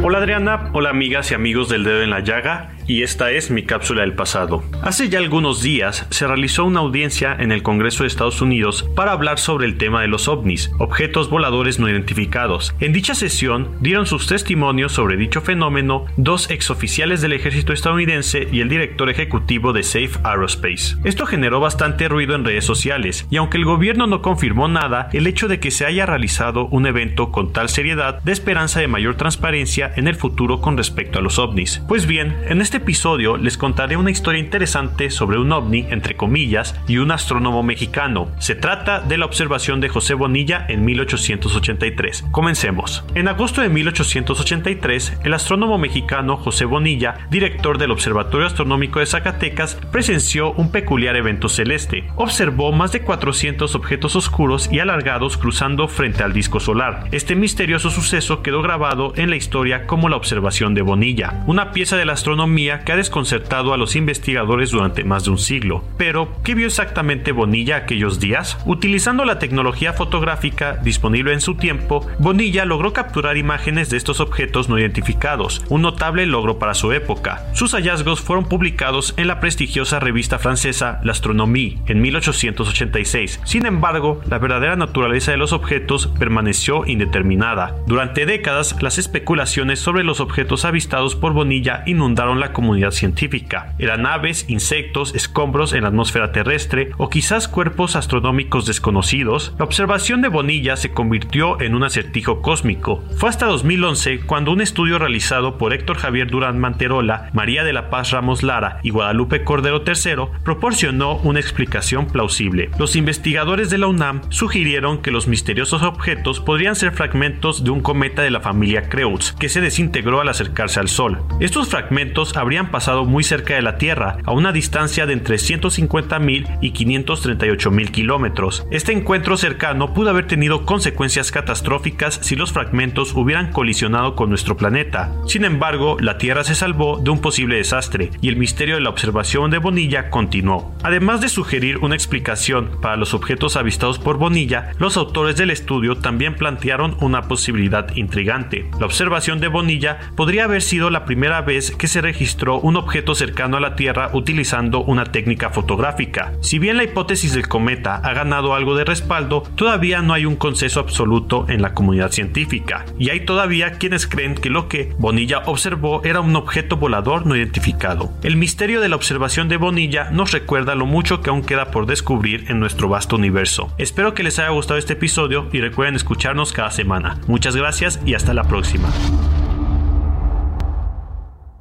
Hola 0.04 0.18
Adriana, 0.18 0.70
hola 0.72 0.90
amigas 0.90 1.30
y 1.30 1.34
amigos 1.34 1.68
del 1.68 1.84
dedo 1.84 2.02
en 2.02 2.10
la 2.10 2.18
llaga 2.18 2.72
y 2.86 3.02
esta 3.02 3.30
es 3.30 3.50
mi 3.50 3.62
cápsula 3.62 4.02
del 4.02 4.14
pasado. 4.14 4.62
Hace 4.82 5.08
ya 5.08 5.18
algunos 5.18 5.62
días 5.62 6.06
se 6.10 6.26
realizó 6.26 6.64
una 6.64 6.80
audiencia 6.80 7.36
en 7.38 7.52
el 7.52 7.62
Congreso 7.62 8.02
de 8.04 8.08
Estados 8.08 8.40
Unidos 8.40 8.88
para 8.94 9.12
hablar 9.12 9.38
sobre 9.38 9.66
el 9.66 9.78
tema 9.78 10.02
de 10.02 10.08
los 10.08 10.28
ovnis, 10.28 10.70
objetos 10.78 11.30
voladores 11.30 11.78
no 11.78 11.88
identificados. 11.88 12.74
En 12.80 12.92
dicha 12.92 13.14
sesión 13.14 13.70
dieron 13.80 14.06
sus 14.06 14.26
testimonios 14.26 14.92
sobre 14.92 15.16
dicho 15.16 15.40
fenómeno 15.40 16.06
dos 16.16 16.50
exoficiales 16.50 17.20
del 17.20 17.32
ejército 17.32 17.72
estadounidense 17.72 18.48
y 18.50 18.60
el 18.60 18.68
director 18.68 19.10
ejecutivo 19.10 19.72
de 19.72 19.82
Safe 19.82 20.18
Aerospace. 20.24 20.96
Esto 21.04 21.26
generó 21.26 21.60
bastante 21.60 22.08
ruido 22.08 22.34
en 22.34 22.44
redes 22.44 22.64
sociales 22.64 23.26
y 23.30 23.36
aunque 23.36 23.58
el 23.58 23.64
gobierno 23.64 24.06
no 24.06 24.22
confirmó 24.22 24.68
nada, 24.68 25.08
el 25.12 25.26
hecho 25.26 25.48
de 25.48 25.60
que 25.60 25.70
se 25.70 25.86
haya 25.86 26.06
realizado 26.06 26.66
un 26.66 26.86
evento 26.86 27.30
con 27.30 27.52
tal 27.52 27.68
seriedad 27.68 28.22
de 28.22 28.32
esperanza 28.32 28.80
de 28.80 28.88
mayor 28.88 29.16
transparencia 29.16 29.92
en 29.96 30.08
el 30.08 30.14
futuro 30.14 30.60
con 30.60 30.76
respecto 30.76 31.18
a 31.18 31.22
los 31.22 31.38
ovnis. 31.38 31.82
Pues 31.88 32.06
bien, 32.06 32.36
en 32.48 32.60
este 32.60 32.71
episodio 32.78 33.36
les 33.36 33.56
contaré 33.56 33.96
una 33.96 34.10
historia 34.10 34.40
interesante 34.40 35.10
sobre 35.10 35.38
un 35.38 35.52
ovni, 35.52 35.86
entre 35.90 36.16
comillas, 36.16 36.74
y 36.86 36.98
un 36.98 37.10
astrónomo 37.10 37.62
mexicano. 37.62 38.28
Se 38.38 38.54
trata 38.54 39.00
de 39.00 39.18
la 39.18 39.26
observación 39.26 39.80
de 39.80 39.88
José 39.88 40.14
Bonilla 40.14 40.64
en 40.68 40.84
1883. 40.84 42.24
Comencemos. 42.30 43.04
En 43.14 43.28
agosto 43.28 43.60
de 43.60 43.68
1883, 43.68 45.18
el 45.24 45.34
astrónomo 45.34 45.78
mexicano 45.78 46.36
José 46.36 46.64
Bonilla, 46.64 47.26
director 47.30 47.78
del 47.78 47.90
Observatorio 47.90 48.46
Astronómico 48.46 49.00
de 49.00 49.06
Zacatecas, 49.06 49.76
presenció 49.90 50.52
un 50.52 50.70
peculiar 50.70 51.16
evento 51.16 51.48
celeste. 51.48 52.04
Observó 52.16 52.72
más 52.72 52.92
de 52.92 53.02
400 53.02 53.74
objetos 53.74 54.16
oscuros 54.16 54.68
y 54.72 54.78
alargados 54.78 55.36
cruzando 55.36 55.88
frente 55.88 56.22
al 56.22 56.32
disco 56.32 56.60
solar. 56.60 57.08
Este 57.12 57.36
misterioso 57.36 57.90
suceso 57.90 58.42
quedó 58.42 58.62
grabado 58.62 59.12
en 59.16 59.30
la 59.30 59.36
historia 59.36 59.86
como 59.86 60.08
la 60.08 60.16
observación 60.16 60.74
de 60.74 60.82
Bonilla, 60.82 61.42
una 61.46 61.72
pieza 61.72 61.96
de 61.96 62.04
la 62.04 62.12
astronomía 62.12 62.61
que 62.62 62.92
ha 62.92 62.96
desconcertado 62.96 63.72
a 63.72 63.76
los 63.76 63.96
investigadores 63.96 64.70
durante 64.70 65.04
más 65.04 65.24
de 65.24 65.30
un 65.30 65.38
siglo. 65.38 65.84
Pero, 65.96 66.32
¿qué 66.44 66.54
vio 66.54 66.66
exactamente 66.66 67.32
Bonilla 67.32 67.76
aquellos 67.76 68.20
días? 68.20 68.58
Utilizando 68.66 69.24
la 69.24 69.38
tecnología 69.38 69.92
fotográfica 69.92 70.76
disponible 70.76 71.32
en 71.32 71.40
su 71.40 71.56
tiempo, 71.56 72.06
Bonilla 72.18 72.64
logró 72.64 72.92
capturar 72.92 73.36
imágenes 73.36 73.90
de 73.90 73.96
estos 73.96 74.20
objetos 74.20 74.68
no 74.68 74.78
identificados, 74.78 75.64
un 75.68 75.82
notable 75.82 76.26
logro 76.26 76.58
para 76.58 76.74
su 76.74 76.92
época. 76.92 77.46
Sus 77.52 77.72
hallazgos 77.72 78.20
fueron 78.20 78.44
publicados 78.44 79.14
en 79.16 79.26
la 79.26 79.40
prestigiosa 79.40 80.00
revista 80.00 80.38
francesa 80.38 81.00
L'Astronomie 81.02 81.78
en 81.86 82.00
1886. 82.00 83.40
Sin 83.44 83.66
embargo, 83.66 84.20
la 84.28 84.38
verdadera 84.38 84.76
naturaleza 84.76 85.32
de 85.32 85.36
los 85.36 85.52
objetos 85.52 86.06
permaneció 86.18 86.86
indeterminada. 86.86 87.76
Durante 87.86 88.26
décadas, 88.26 88.80
las 88.80 88.98
especulaciones 88.98 89.78
sobre 89.78 90.04
los 90.04 90.20
objetos 90.20 90.64
avistados 90.64 91.16
por 91.16 91.32
Bonilla 91.32 91.82
inundaron 91.86 92.40
la 92.40 92.51
comunidad 92.52 92.90
científica. 92.90 93.74
Eran 93.78 94.06
aves, 94.06 94.44
insectos, 94.48 95.14
escombros 95.14 95.72
en 95.72 95.82
la 95.82 95.88
atmósfera 95.88 96.32
terrestre 96.32 96.90
o 96.98 97.08
quizás 97.08 97.48
cuerpos 97.48 97.96
astronómicos 97.96 98.66
desconocidos. 98.66 99.54
La 99.58 99.64
observación 99.64 100.22
de 100.22 100.28
Bonilla 100.28 100.76
se 100.76 100.92
convirtió 100.92 101.60
en 101.60 101.74
un 101.74 101.84
acertijo 101.84 102.42
cósmico. 102.42 103.02
Fue 103.16 103.28
hasta 103.28 103.46
2011 103.46 104.20
cuando 104.20 104.52
un 104.52 104.60
estudio 104.60 104.98
realizado 104.98 105.58
por 105.58 105.72
Héctor 105.72 105.98
Javier 105.98 106.30
Durán 106.30 106.58
Manterola, 106.58 107.30
María 107.32 107.64
de 107.64 107.72
la 107.72 107.90
Paz 107.90 108.10
Ramos 108.10 108.42
Lara 108.42 108.78
y 108.82 108.90
Guadalupe 108.90 109.44
Cordero 109.44 109.82
III 109.86 110.02
proporcionó 110.44 111.16
una 111.18 111.40
explicación 111.40 112.06
plausible. 112.06 112.70
Los 112.78 112.96
investigadores 112.96 113.70
de 113.70 113.78
la 113.78 113.86
UNAM 113.86 114.22
sugirieron 114.30 115.02
que 115.02 115.10
los 115.10 115.28
misteriosos 115.28 115.82
objetos 115.82 116.40
podrían 116.40 116.76
ser 116.76 116.92
fragmentos 116.92 117.64
de 117.64 117.70
un 117.70 117.80
cometa 117.80 118.22
de 118.22 118.30
la 118.30 118.40
familia 118.40 118.88
Creutz 118.88 119.32
que 119.32 119.48
se 119.48 119.60
desintegró 119.60 120.20
al 120.20 120.28
acercarse 120.28 120.80
al 120.80 120.88
Sol. 120.88 121.22
Estos 121.40 121.68
fragmentos 121.68 122.32
habrían 122.42 122.72
pasado 122.72 123.04
muy 123.04 123.22
cerca 123.22 123.54
de 123.54 123.62
la 123.62 123.78
Tierra, 123.78 124.18
a 124.24 124.32
una 124.32 124.50
distancia 124.50 125.06
de 125.06 125.12
entre 125.12 125.36
150.000 125.36 126.58
y 126.60 126.72
538.000 126.72 127.90
kilómetros. 127.92 128.66
Este 128.72 128.90
encuentro 128.92 129.36
cercano 129.36 129.94
pudo 129.94 130.10
haber 130.10 130.26
tenido 130.26 130.66
consecuencias 130.66 131.30
catastróficas 131.30 132.18
si 132.20 132.34
los 132.34 132.52
fragmentos 132.52 133.14
hubieran 133.14 133.52
colisionado 133.52 134.16
con 134.16 134.28
nuestro 134.28 134.56
planeta. 134.56 135.12
Sin 135.26 135.44
embargo, 135.44 135.96
la 136.00 136.18
Tierra 136.18 136.42
se 136.42 136.56
salvó 136.56 136.98
de 136.98 137.10
un 137.10 137.20
posible 137.20 137.56
desastre 137.56 138.10
y 138.20 138.28
el 138.28 138.36
misterio 138.36 138.74
de 138.74 138.80
la 138.80 138.90
observación 138.90 139.52
de 139.52 139.58
Bonilla 139.58 140.10
continuó. 140.10 140.74
Además 140.82 141.20
de 141.20 141.28
sugerir 141.28 141.78
una 141.78 141.94
explicación 141.94 142.70
para 142.80 142.96
los 142.96 143.14
objetos 143.14 143.56
avistados 143.56 144.00
por 144.00 144.18
Bonilla, 144.18 144.72
los 144.78 144.96
autores 144.96 145.36
del 145.36 145.50
estudio 145.50 145.98
también 145.98 146.34
plantearon 146.34 146.96
una 147.00 147.22
posibilidad 147.22 147.94
intrigante. 147.94 148.68
La 148.80 148.86
observación 148.86 149.38
de 149.38 149.46
Bonilla 149.46 150.00
podría 150.16 150.44
haber 150.44 150.62
sido 150.62 150.90
la 150.90 151.04
primera 151.04 151.40
vez 151.42 151.70
que 151.70 151.86
se 151.86 152.00
registró 152.00 152.31
un 152.40 152.76
objeto 152.76 153.14
cercano 153.14 153.56
a 153.56 153.60
la 153.60 153.76
Tierra 153.76 154.10
utilizando 154.12 154.82
una 154.82 155.04
técnica 155.04 155.50
fotográfica. 155.50 156.32
Si 156.40 156.58
bien 156.58 156.76
la 156.76 156.84
hipótesis 156.84 157.34
del 157.34 157.48
cometa 157.48 157.96
ha 157.96 158.12
ganado 158.14 158.54
algo 158.54 158.74
de 158.74 158.84
respaldo, 158.84 159.42
todavía 159.54 160.02
no 160.02 160.14
hay 160.14 160.26
un 160.26 160.36
consenso 160.36 160.80
absoluto 160.80 161.46
en 161.48 161.62
la 161.62 161.74
comunidad 161.74 162.10
científica, 162.10 162.84
y 162.98 163.10
hay 163.10 163.24
todavía 163.24 163.72
quienes 163.72 164.06
creen 164.06 164.34
que 164.34 164.50
lo 164.50 164.68
que 164.68 164.92
Bonilla 164.98 165.42
observó 165.46 166.02
era 166.04 166.20
un 166.20 166.34
objeto 166.36 166.76
volador 166.76 167.26
no 167.26 167.36
identificado. 167.36 168.12
El 168.22 168.36
misterio 168.36 168.80
de 168.80 168.88
la 168.88 168.96
observación 168.96 169.48
de 169.48 169.56
Bonilla 169.56 170.10
nos 170.10 170.32
recuerda 170.32 170.74
lo 170.74 170.86
mucho 170.86 171.20
que 171.20 171.30
aún 171.30 171.42
queda 171.42 171.70
por 171.70 171.86
descubrir 171.86 172.46
en 172.48 172.60
nuestro 172.60 172.88
vasto 172.88 173.16
universo. 173.16 173.72
Espero 173.78 174.14
que 174.14 174.22
les 174.22 174.38
haya 174.38 174.50
gustado 174.50 174.78
este 174.78 174.94
episodio 174.94 175.48
y 175.52 175.60
recuerden 175.60 175.96
escucharnos 175.96 176.52
cada 176.52 176.70
semana. 176.70 177.18
Muchas 177.26 177.56
gracias 177.56 178.00
y 178.04 178.14
hasta 178.14 178.34
la 178.34 178.44
próxima. 178.44 178.88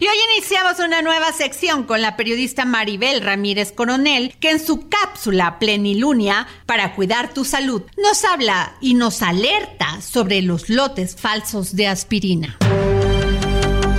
Y 0.02 0.08
hoy 0.08 0.16
iniciamos 0.36 0.80
una 0.80 1.04
nueva 1.04 1.32
sección 1.32 1.84
con 1.84 2.02
la 2.02 2.18
periodista 2.18 2.66
Maribel 2.66 3.22
Ramírez 3.22 3.72
Coronel, 3.72 4.34
que 4.40 4.50
en 4.50 4.60
su 4.60 4.90
cápsula 4.90 5.60
Plenilunia 5.60 6.48
para 6.66 6.96
cuidar 6.96 7.36
tu 7.36 7.46
salud 7.46 7.84
nos 7.98 8.24
habla 8.24 8.74
y 8.82 8.96
nos 8.96 9.22
alerta 9.22 10.02
sobre 10.02 10.42
los 10.42 10.70
lotes 10.72 11.16
falsos 11.16 11.76
de 11.76 11.86
aspirina. 11.86 12.58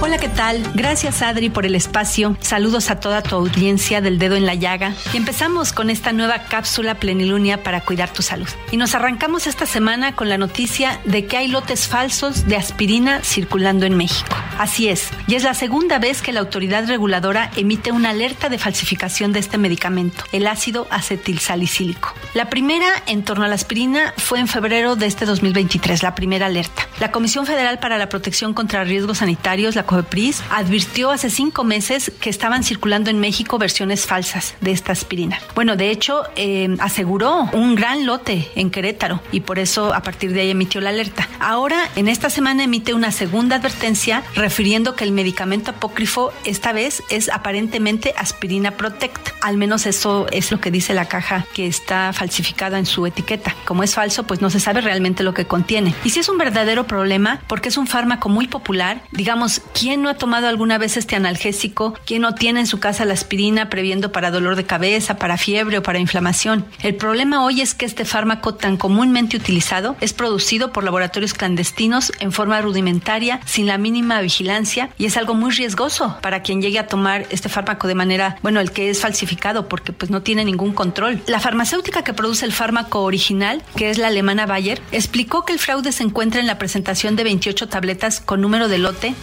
Hola, 0.05 0.19
¿qué 0.19 0.29
tal? 0.29 0.69
Gracias 0.75 1.23
Adri 1.23 1.49
por 1.49 1.65
el 1.65 1.77
espacio. 1.77 2.37
Saludos 2.41 2.91
a 2.91 2.99
toda 2.99 3.23
tu 3.23 3.37
audiencia 3.37 4.01
del 4.01 4.19
dedo 4.19 4.35
en 4.35 4.47
la 4.47 4.57
llaga. 4.57 4.95
Y 5.13 5.17
empezamos 5.17 5.73
con 5.73 5.91
esta 5.91 6.13
nueva 6.13 6.41
cápsula 6.41 6.97
plenilunia 6.97 7.63
para 7.63 7.83
cuidar 7.83 8.13
tu 8.13 8.21
salud. 8.21 8.49
Y 8.73 8.79
nos 8.79 8.97
arrancamos 8.97 9.47
esta 9.47 9.65
semana 9.65 10.17
con 10.17 10.29
la 10.29 10.39
noticia 10.39 10.99
de 11.05 11.27
que 11.27 11.37
hay 11.37 11.47
lotes 11.47 11.87
falsos 11.87 12.49
de 12.49 12.57
aspirina 12.57 13.21
circulando 13.23 13.87
en 13.87 13.97
México. 13.97 14.37
Así 14.59 14.89
es, 14.89 15.09
y 15.29 15.37
es 15.37 15.45
la 15.45 15.55
segunda 15.55 16.01
vez 16.01 16.21
que 16.21 16.33
la 16.33 16.41
autoridad 16.41 16.87
reguladora 16.89 17.53
emite 17.57 17.93
una 17.93 18.11
alerta 18.11 18.49
de 18.49 18.59
falsificación 18.59 19.33
de 19.33 19.39
este 19.39 19.57
medicamento, 19.57 20.25
el 20.33 20.49
ácido 20.49 20.89
acetilsalicílico. 20.91 22.13
La 22.35 22.51
primera 22.51 22.89
en 23.07 23.23
torno 23.25 23.45
a 23.45 23.49
la 23.49 23.55
aspirina 23.55 24.15
fue 24.17 24.41
en 24.41 24.49
febrero 24.49 24.97
de 24.97 25.07
este 25.07 25.27
2023, 25.27 26.03
la 26.03 26.15
primera 26.15 26.47
alerta. 26.47 26.89
La 27.01 27.11
Comisión 27.11 27.47
Federal 27.47 27.79
para 27.79 27.99
la 27.99 28.09
Protección 28.09 28.53
contra 28.53 28.85
Riesgos 28.85 29.19
Sanitarios, 29.19 29.75
la 29.75 29.85
COFEPRIS, 29.93 30.43
advirtió 30.51 31.11
hace 31.11 31.29
cinco 31.29 31.65
meses 31.65 32.11
que 32.19 32.31
estaban 32.31 32.65
circulando 32.65 33.11
en 33.11 33.21
México 33.21 33.59
versiones 33.59 34.07
falsas 34.07 34.55
de 34.63 34.73
esta 34.73 34.93
aspirina. 34.93 35.39
Bueno, 35.55 35.77
de 35.77 35.91
hecho, 35.91 36.23
eh, 36.35 36.75
aseguró 36.79 37.49
un 37.53 37.75
gran 37.75 38.07
lote 38.07 38.51
en 38.55 38.71
Querétaro 38.71 39.21
y 39.33 39.41
por 39.41 39.59
eso 39.59 39.93
a 39.93 40.03
partir 40.03 40.33
de 40.33 40.41
ahí 40.41 40.51
emitió 40.51 40.81
la 40.81 40.89
alerta. 40.91 41.29
Ahora, 41.41 41.91
en 41.95 42.09
esta 42.09 42.31
semana 42.31 42.65
emite 42.65 42.95
una 42.95 43.13
segunda 43.13 43.57
advertencia 43.57 44.23
refiriendo 44.35 44.97
que 44.97 45.05
el 45.05 45.13
medicamento 45.13 45.73
apócrifo 45.73 46.33
esta 46.45 46.73
vez 46.73 47.03
es 47.11 47.29
aparentemente 47.29 48.15
aspirina 48.17 48.73
Protect. 48.73 49.31
Al 49.43 49.59
menos 49.59 49.85
eso 49.85 50.27
es 50.31 50.51
lo 50.51 50.61
que 50.61 50.71
dice 50.71 50.95
la 50.95 51.07
caja 51.07 51.45
que 51.53 51.67
está 51.67 52.13
falsificada 52.15 52.79
en 52.79 52.87
su 52.87 53.05
etiqueta. 53.05 53.55
Como 53.67 53.83
es 53.83 53.95
falso, 53.95 54.23
pues 54.25 54.41
no 54.41 54.49
se 54.49 54.61
sabe 54.61 54.81
realmente 54.81 55.23
lo 55.23 55.35
que 55.35 55.45
contiene. 55.45 55.95
Y 56.05 56.11
si 56.11 56.21
es 56.21 56.29
un 56.31 56.39
verdadero 56.39 56.87
problema, 56.87 57.41
porque 57.47 57.69
es 57.69 57.77
un 57.77 57.87
fármaco 57.87 58.31
muy 58.31 58.47
popular, 58.47 59.03
digamos, 59.11 59.61
¿quién 59.83 60.01
no 60.01 60.11
ha 60.11 60.15
tomado 60.15 60.47
alguna 60.47 60.79
vez 60.79 60.97
este 60.97 61.17
analgésico? 61.17 61.95
¿Quién 62.07 62.23
no 62.23 62.37
tiene 62.37 62.61
en 62.61 62.69
su 62.69 62.79
casa 62.79 63.05
la 63.05 63.15
aspirina 63.15 63.69
previendo 63.69 64.13
para 64.13 64.31
dolor 64.31 64.55
de 64.55 64.63
cabeza, 64.63 65.17
para 65.17 65.37
fiebre 65.37 65.79
o 65.79 65.83
para 65.83 65.99
inflamación? 65.99 66.65
El 66.85 66.95
problema 66.95 67.45
hoy 67.45 67.63
es 67.63 67.75
que 67.75 67.85
este 67.85 68.05
fármaco 68.05 68.55
tan 68.55 68.77
comúnmente 68.77 69.37
utilizado 69.37 69.97
es 70.01 70.13
producido 70.13 70.73
por 70.73 70.85
laboratorios 70.85 71.35
clandestinos 71.35 72.13
en 72.21 72.31
forma 72.31 72.61
rudimentaria, 72.61 73.41
sin 73.45 73.67
la 73.67 73.77
mínima 73.77 74.21
vigilancia 74.21 74.91
y 74.99 75.07
es 75.07 75.17
algo 75.17 75.35
muy 75.35 75.51
riesgoso 75.51 76.17
para 76.23 76.43
quien 76.43 76.63
llegue 76.63 76.79
a 76.79 76.87
tomar 76.87 77.27
este 77.31 77.49
fármaco 77.49 77.89
de 77.89 77.97
manera, 77.97 78.37
bueno, 78.41 78.61
el 78.61 78.71
que 78.71 78.89
es 78.89 79.01
falsificado 79.01 79.69
porque 79.69 79.93
pues 79.93 80.13
no 80.13 80.23
tiene 80.23 80.45
ningún 80.45 80.75
control. 80.75 81.21
La 81.27 81.41
farmacéutica 81.41 82.05
que 82.05 82.15
produce 82.15 82.47
el 82.47 82.53
fármaco 82.53 83.03
original, 83.03 83.65
que 83.75 83.91
es 83.91 83.99
la 83.99 84.07
alemana 84.07 84.47
Bayer, 84.47 84.81
explicó 84.93 85.45
que 85.45 85.53
el 85.53 85.59
fraude 85.59 85.91
se 85.91 86.05
encuentra 86.05 86.41
en 86.41 86.47
la 86.47 86.59
presentación 86.59 87.17
de 87.17 87.25
28 87.25 87.69
tabletas 87.69 88.21
con 88.21 88.41
número 88.41 88.69
de 88.69 88.79
lote 88.79 89.17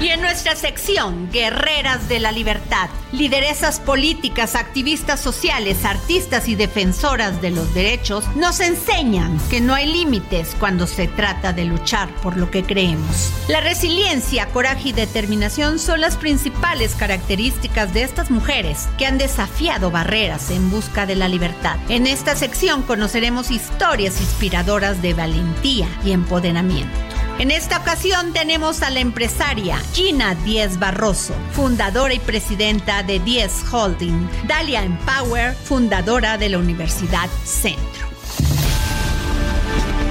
Y 0.00 0.08
en 0.08 0.22
nuestra 0.22 0.56
sección, 0.56 1.30
Guerreras 1.30 2.08
de 2.08 2.20
la 2.20 2.32
Libertad, 2.32 2.88
lideresas 3.12 3.80
políticas, 3.80 4.54
activistas 4.54 5.20
sociales, 5.20 5.84
artistas 5.84 6.48
y 6.48 6.54
defensoras 6.54 7.42
de 7.42 7.50
los 7.50 7.74
derechos 7.74 8.24
nos 8.34 8.60
enseñan 8.60 9.38
que 9.50 9.60
no 9.60 9.74
hay 9.74 9.92
límites 9.92 10.56
cuando 10.58 10.86
se 10.86 11.06
trata 11.06 11.52
de 11.52 11.66
luchar 11.66 12.08
por 12.22 12.38
lo 12.38 12.50
que 12.50 12.62
creemos. 12.62 13.30
La 13.48 13.60
resiliencia, 13.60 14.46
coraje 14.46 14.88
y 14.88 14.92
determinación 14.92 15.78
son 15.78 16.00
las 16.00 16.16
principales 16.16 16.94
características 16.94 17.92
de 17.92 18.02
estas 18.02 18.30
mujeres 18.30 18.88
que 18.96 19.04
han 19.04 19.18
desafiado 19.18 19.90
barreras 19.90 20.50
en 20.50 20.70
busca 20.70 21.04
de 21.04 21.16
la 21.16 21.28
libertad. 21.28 21.76
En 21.90 22.06
esta 22.06 22.36
sección 22.36 22.82
conoceremos 22.84 23.50
historias 23.50 24.18
inspiradoras 24.18 25.02
de 25.02 25.12
valentía 25.12 25.88
y 26.06 26.12
empoderamiento. 26.12 27.09
En 27.40 27.50
esta 27.50 27.78
ocasión 27.78 28.34
tenemos 28.34 28.82
a 28.82 28.90
la 28.90 29.00
empresaria 29.00 29.78
Gina 29.94 30.34
Díez 30.34 30.78
Barroso, 30.78 31.32
fundadora 31.52 32.12
y 32.12 32.18
presidenta 32.18 33.02
de 33.02 33.18
Díez 33.18 33.64
Holding, 33.72 34.28
Dalia 34.46 34.84
Empower, 34.84 35.54
fundadora 35.54 36.36
de 36.36 36.50
la 36.50 36.58
Universidad 36.58 37.30
Centro. 37.46 38.09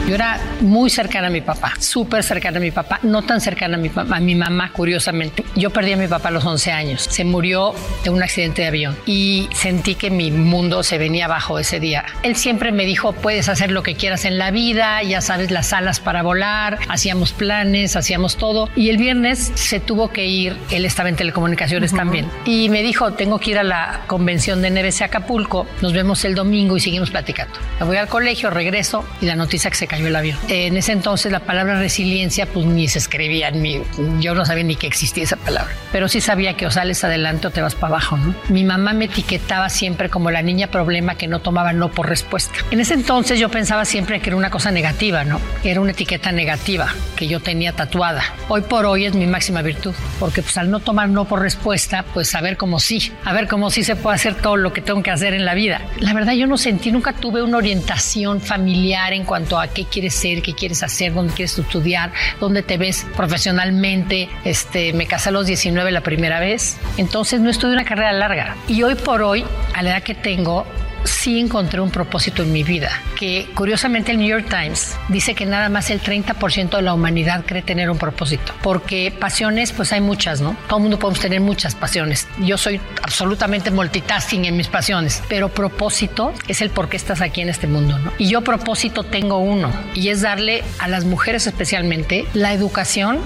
Yo 0.10 0.16
era 0.16 0.40
muy 0.62 0.90
cercana 0.90 1.28
a 1.28 1.30
mi 1.30 1.42
papá, 1.42 1.74
súper 1.78 2.24
cercana 2.24 2.58
a 2.58 2.60
mi 2.60 2.72
papá, 2.72 3.00
no 3.04 3.22
tan 3.22 3.40
cercana 3.40 3.78
a 3.78 3.80
mi, 3.80 3.92
a 3.96 4.20
mi 4.20 4.34
mamá, 4.34 4.72
curiosamente. 4.74 5.46
Yo 5.56 5.70
perdí 5.70 5.94
a 5.94 5.98
mi 5.98 6.08
papá 6.08 6.30
a 6.30 6.32
los 6.32 6.44
11 6.44 6.72
años. 6.72 7.04
Se 7.04 7.24
murió 7.24 7.76
de 8.04 8.10
un 8.10 8.24
accidente 8.24 8.64
de 8.64 8.70
avión 8.70 8.98
y 9.06 9.48
sentí 9.54 9.94
que 9.94 10.10
mi 10.10 10.32
mundo 10.32 10.82
se 10.82 10.98
venía 10.98 11.26
abajo 11.26 11.60
ese 11.60 11.80
día. 11.80 12.06
Él 12.24 12.36
siempre 12.36 12.72
me 12.72 12.86
dijo, 12.86 13.14
puedes 13.14 13.50
hacer 13.50 13.70
lo 13.70 13.84
que 13.84 13.94
quieras 13.94 14.26
en 14.26 14.40
la 14.40 14.50
vida, 14.50 15.04
ya 15.04 15.22
sabes, 15.22 15.52
las 15.52 15.74
alas 15.74 16.00
para 16.00 16.24
volar, 16.24 16.80
hacíamos 16.88 17.32
planes, 17.32 17.96
hacíamos 17.96 18.36
todo. 18.36 18.68
Y 18.76 18.90
el 18.90 18.98
viernes 18.98 19.52
se 19.54 19.80
tuvo 19.80 20.10
que 20.10 20.26
ir, 20.26 20.58
él 20.72 20.86
estaba 20.86 21.10
en 21.10 21.18
telecomunicaciones 21.18 21.94
también, 21.94 22.26
y 22.46 22.70
me 22.70 22.82
dijo, 22.82 23.14
tengo 23.14 23.38
que 23.38 23.52
ir 23.52 23.60
a 23.60 23.64
la 23.64 24.02
convención 24.08 24.64
de 24.64 24.72
NBC 24.72 25.04
Acapulco, 25.04 25.68
nos 25.84 25.94
vemos 25.94 26.26
el 26.26 26.34
domingo 26.34 26.78
y 26.78 26.80
seguimos 26.80 27.12
platicando. 27.12 27.54
Me 27.80 27.86
voy 27.86 27.98
al 27.98 28.08
colegio, 28.08 28.50
regreso 28.50 29.06
y 29.22 29.28
la 29.28 29.36
noticia 29.36 29.70
que 29.70 29.78
se 29.78 29.86
cayó 29.86 29.99
el 30.08 30.16
avión. 30.16 30.38
En 30.48 30.78
ese 30.78 30.92
entonces 30.92 31.32
la 31.32 31.42
palabra 31.42 31.80
resiliencia 31.80 32.46
pues 32.46 32.66
ni 32.66 32.88
se 32.88 33.00
escribía, 33.00 33.52
ni, 33.52 33.82
yo 34.20 34.34
no 34.34 34.46
sabía 34.46 34.64
ni 34.64 34.76
que 34.76 34.88
existía 34.88 35.24
esa 35.24 35.36
palabra, 35.36 35.74
pero 35.92 36.08
sí 36.08 36.22
sabía 36.22 36.56
que 36.56 36.66
o 36.66 36.72
sales 36.72 37.04
adelante 37.04 37.48
o 37.48 37.52
te 37.52 37.62
vas 37.62 37.76
para 37.76 37.96
abajo. 37.96 38.18
¿no? 38.18 38.36
Mi 38.50 38.64
mamá 38.64 38.94
me 38.94 39.06
etiquetaba 39.06 39.70
siempre 39.70 40.10
como 40.10 40.32
la 40.32 40.42
niña 40.42 40.68
problema 40.68 41.16
que 41.16 41.28
no 41.28 41.40
tomaba 41.40 41.74
no 41.74 41.92
por 41.92 42.08
respuesta. 42.08 42.54
En 42.72 42.80
ese 42.80 42.94
entonces 42.94 43.40
yo 43.40 43.50
pensaba 43.50 43.86
siempre 43.86 44.20
que 44.20 44.30
era 44.30 44.38
una 44.38 44.50
cosa 44.50 44.72
negativa, 44.72 45.24
¿no? 45.24 45.40
Era 45.64 45.82
una 45.82 45.92
etiqueta 45.92 46.32
negativa 46.32 46.94
que 47.16 47.28
yo 47.28 47.40
tenía 47.40 47.74
tatuada. 47.74 48.24
Hoy 48.48 48.62
por 48.62 48.86
hoy 48.86 49.06
es 49.06 49.14
mi 49.14 49.28
máxima 49.28 49.62
virtud, 49.62 49.94
porque 50.20 50.42
pues 50.42 50.58
al 50.58 50.72
no 50.72 50.80
tomar 50.80 51.10
no 51.10 51.26
por 51.26 51.42
respuesta, 51.42 52.06
pues 52.14 52.30
saber 52.30 52.58
cómo 52.58 52.80
sí, 52.80 53.12
a 53.26 53.34
ver 53.34 53.48
cómo 53.48 53.70
sí 53.70 53.84
se 53.84 53.96
puede 53.96 54.16
hacer 54.16 54.36
todo 54.36 54.58
lo 54.58 54.74
que 54.74 54.82
tengo 54.82 55.04
que 55.04 55.12
hacer 55.12 55.34
en 55.34 55.46
la 55.46 55.54
vida. 55.54 55.82
La 56.00 56.14
verdad 56.14 56.34
yo 56.34 56.48
no 56.48 56.58
sentí, 56.58 56.92
nunca 56.92 57.14
tuve 57.14 57.42
una 57.42 57.58
orientación 57.58 58.42
familiar 58.42 59.14
en 59.14 59.26
cuanto 59.26 59.60
a 59.60 59.68
qué 59.68 59.86
quieres 59.90 60.14
ser, 60.14 60.42
qué 60.42 60.54
quieres 60.54 60.84
hacer, 60.84 61.14
dónde 61.14 61.34
quieres 61.34 61.58
estudiar, 61.58 62.12
dónde 62.40 62.64
te 62.64 62.78
ves 62.78 63.06
profesionalmente. 63.16 64.30
Este, 64.44 64.94
me 64.94 65.08
casé 65.08 65.30
a 65.30 65.32
los 65.32 65.46
19 65.46 65.92
la 65.92 66.02
primera 66.02 66.40
vez, 66.40 66.78
entonces 66.98 67.42
no 67.42 67.50
estudié 67.50 67.74
una 67.74 67.86
carrera 67.86 68.14
larga. 68.14 68.56
Y 68.68 68.84
hoy 68.84 68.96
por 68.96 69.22
hoy, 69.22 69.44
a 69.74 69.84
la 69.84 69.92
edad 69.92 70.04
que 70.04 70.16
tengo, 70.16 70.66
sí 71.04 71.40
encontré 71.40 71.82
un 71.82 71.92
propósito 71.92 72.44
en 72.44 72.52
mi 72.52 72.64
vida, 72.64 72.92
que 73.18 73.50
curiosamente 73.56 74.12
el 74.12 74.20
New 74.20 74.28
York 74.28 74.48
Times 74.50 74.96
dice 75.08 75.36
que 75.36 75.46
nada 75.46 75.70
más 75.70 75.90
el 75.90 76.02
30% 76.02 76.78
de 76.78 76.82
la 76.82 76.94
humanidad 76.94 77.44
cree 77.46 77.62
tener 77.62 77.90
un 77.90 77.98
propósito, 77.98 78.54
porque 78.62 79.14
pasiones 79.18 79.72
pues 79.72 79.92
hay 79.94 80.02
muchas, 80.02 80.42
¿no? 80.42 80.56
Todo 80.68 80.78
el 80.78 80.84
mundo 80.84 81.00
podemos 81.00 81.20
tener 81.20 81.42
muchas 81.42 81.76
pasiones. 81.76 82.28
Yo 82.40 82.58
soy 82.58 82.80
absolutamente 83.04 83.72
multitasking 83.72 84.46
en 84.46 84.58
mis 84.58 84.68
pasiones, 84.68 85.24
pero 85.30 85.50
propósito 85.50 86.34
es 86.48 86.62
el 86.62 86.70
por 86.70 86.90
qué 86.90 86.98
estás 86.98 87.22
aquí 87.22 87.42
en 87.42 87.50
este 87.50 87.68
mundo, 87.68 87.98
¿no? 88.00 88.14
Y 88.18 88.30
yo 88.30 88.42
propósito 88.42 89.04
tengo 89.04 89.38
uno, 89.40 89.72
y 89.94 90.10
es 90.10 90.22
darle 90.22 90.64
a 90.80 90.88
las 90.88 91.06
mujeres 91.06 91.48
especialmente 91.48 92.26
la 92.34 92.54
educación 92.54 93.20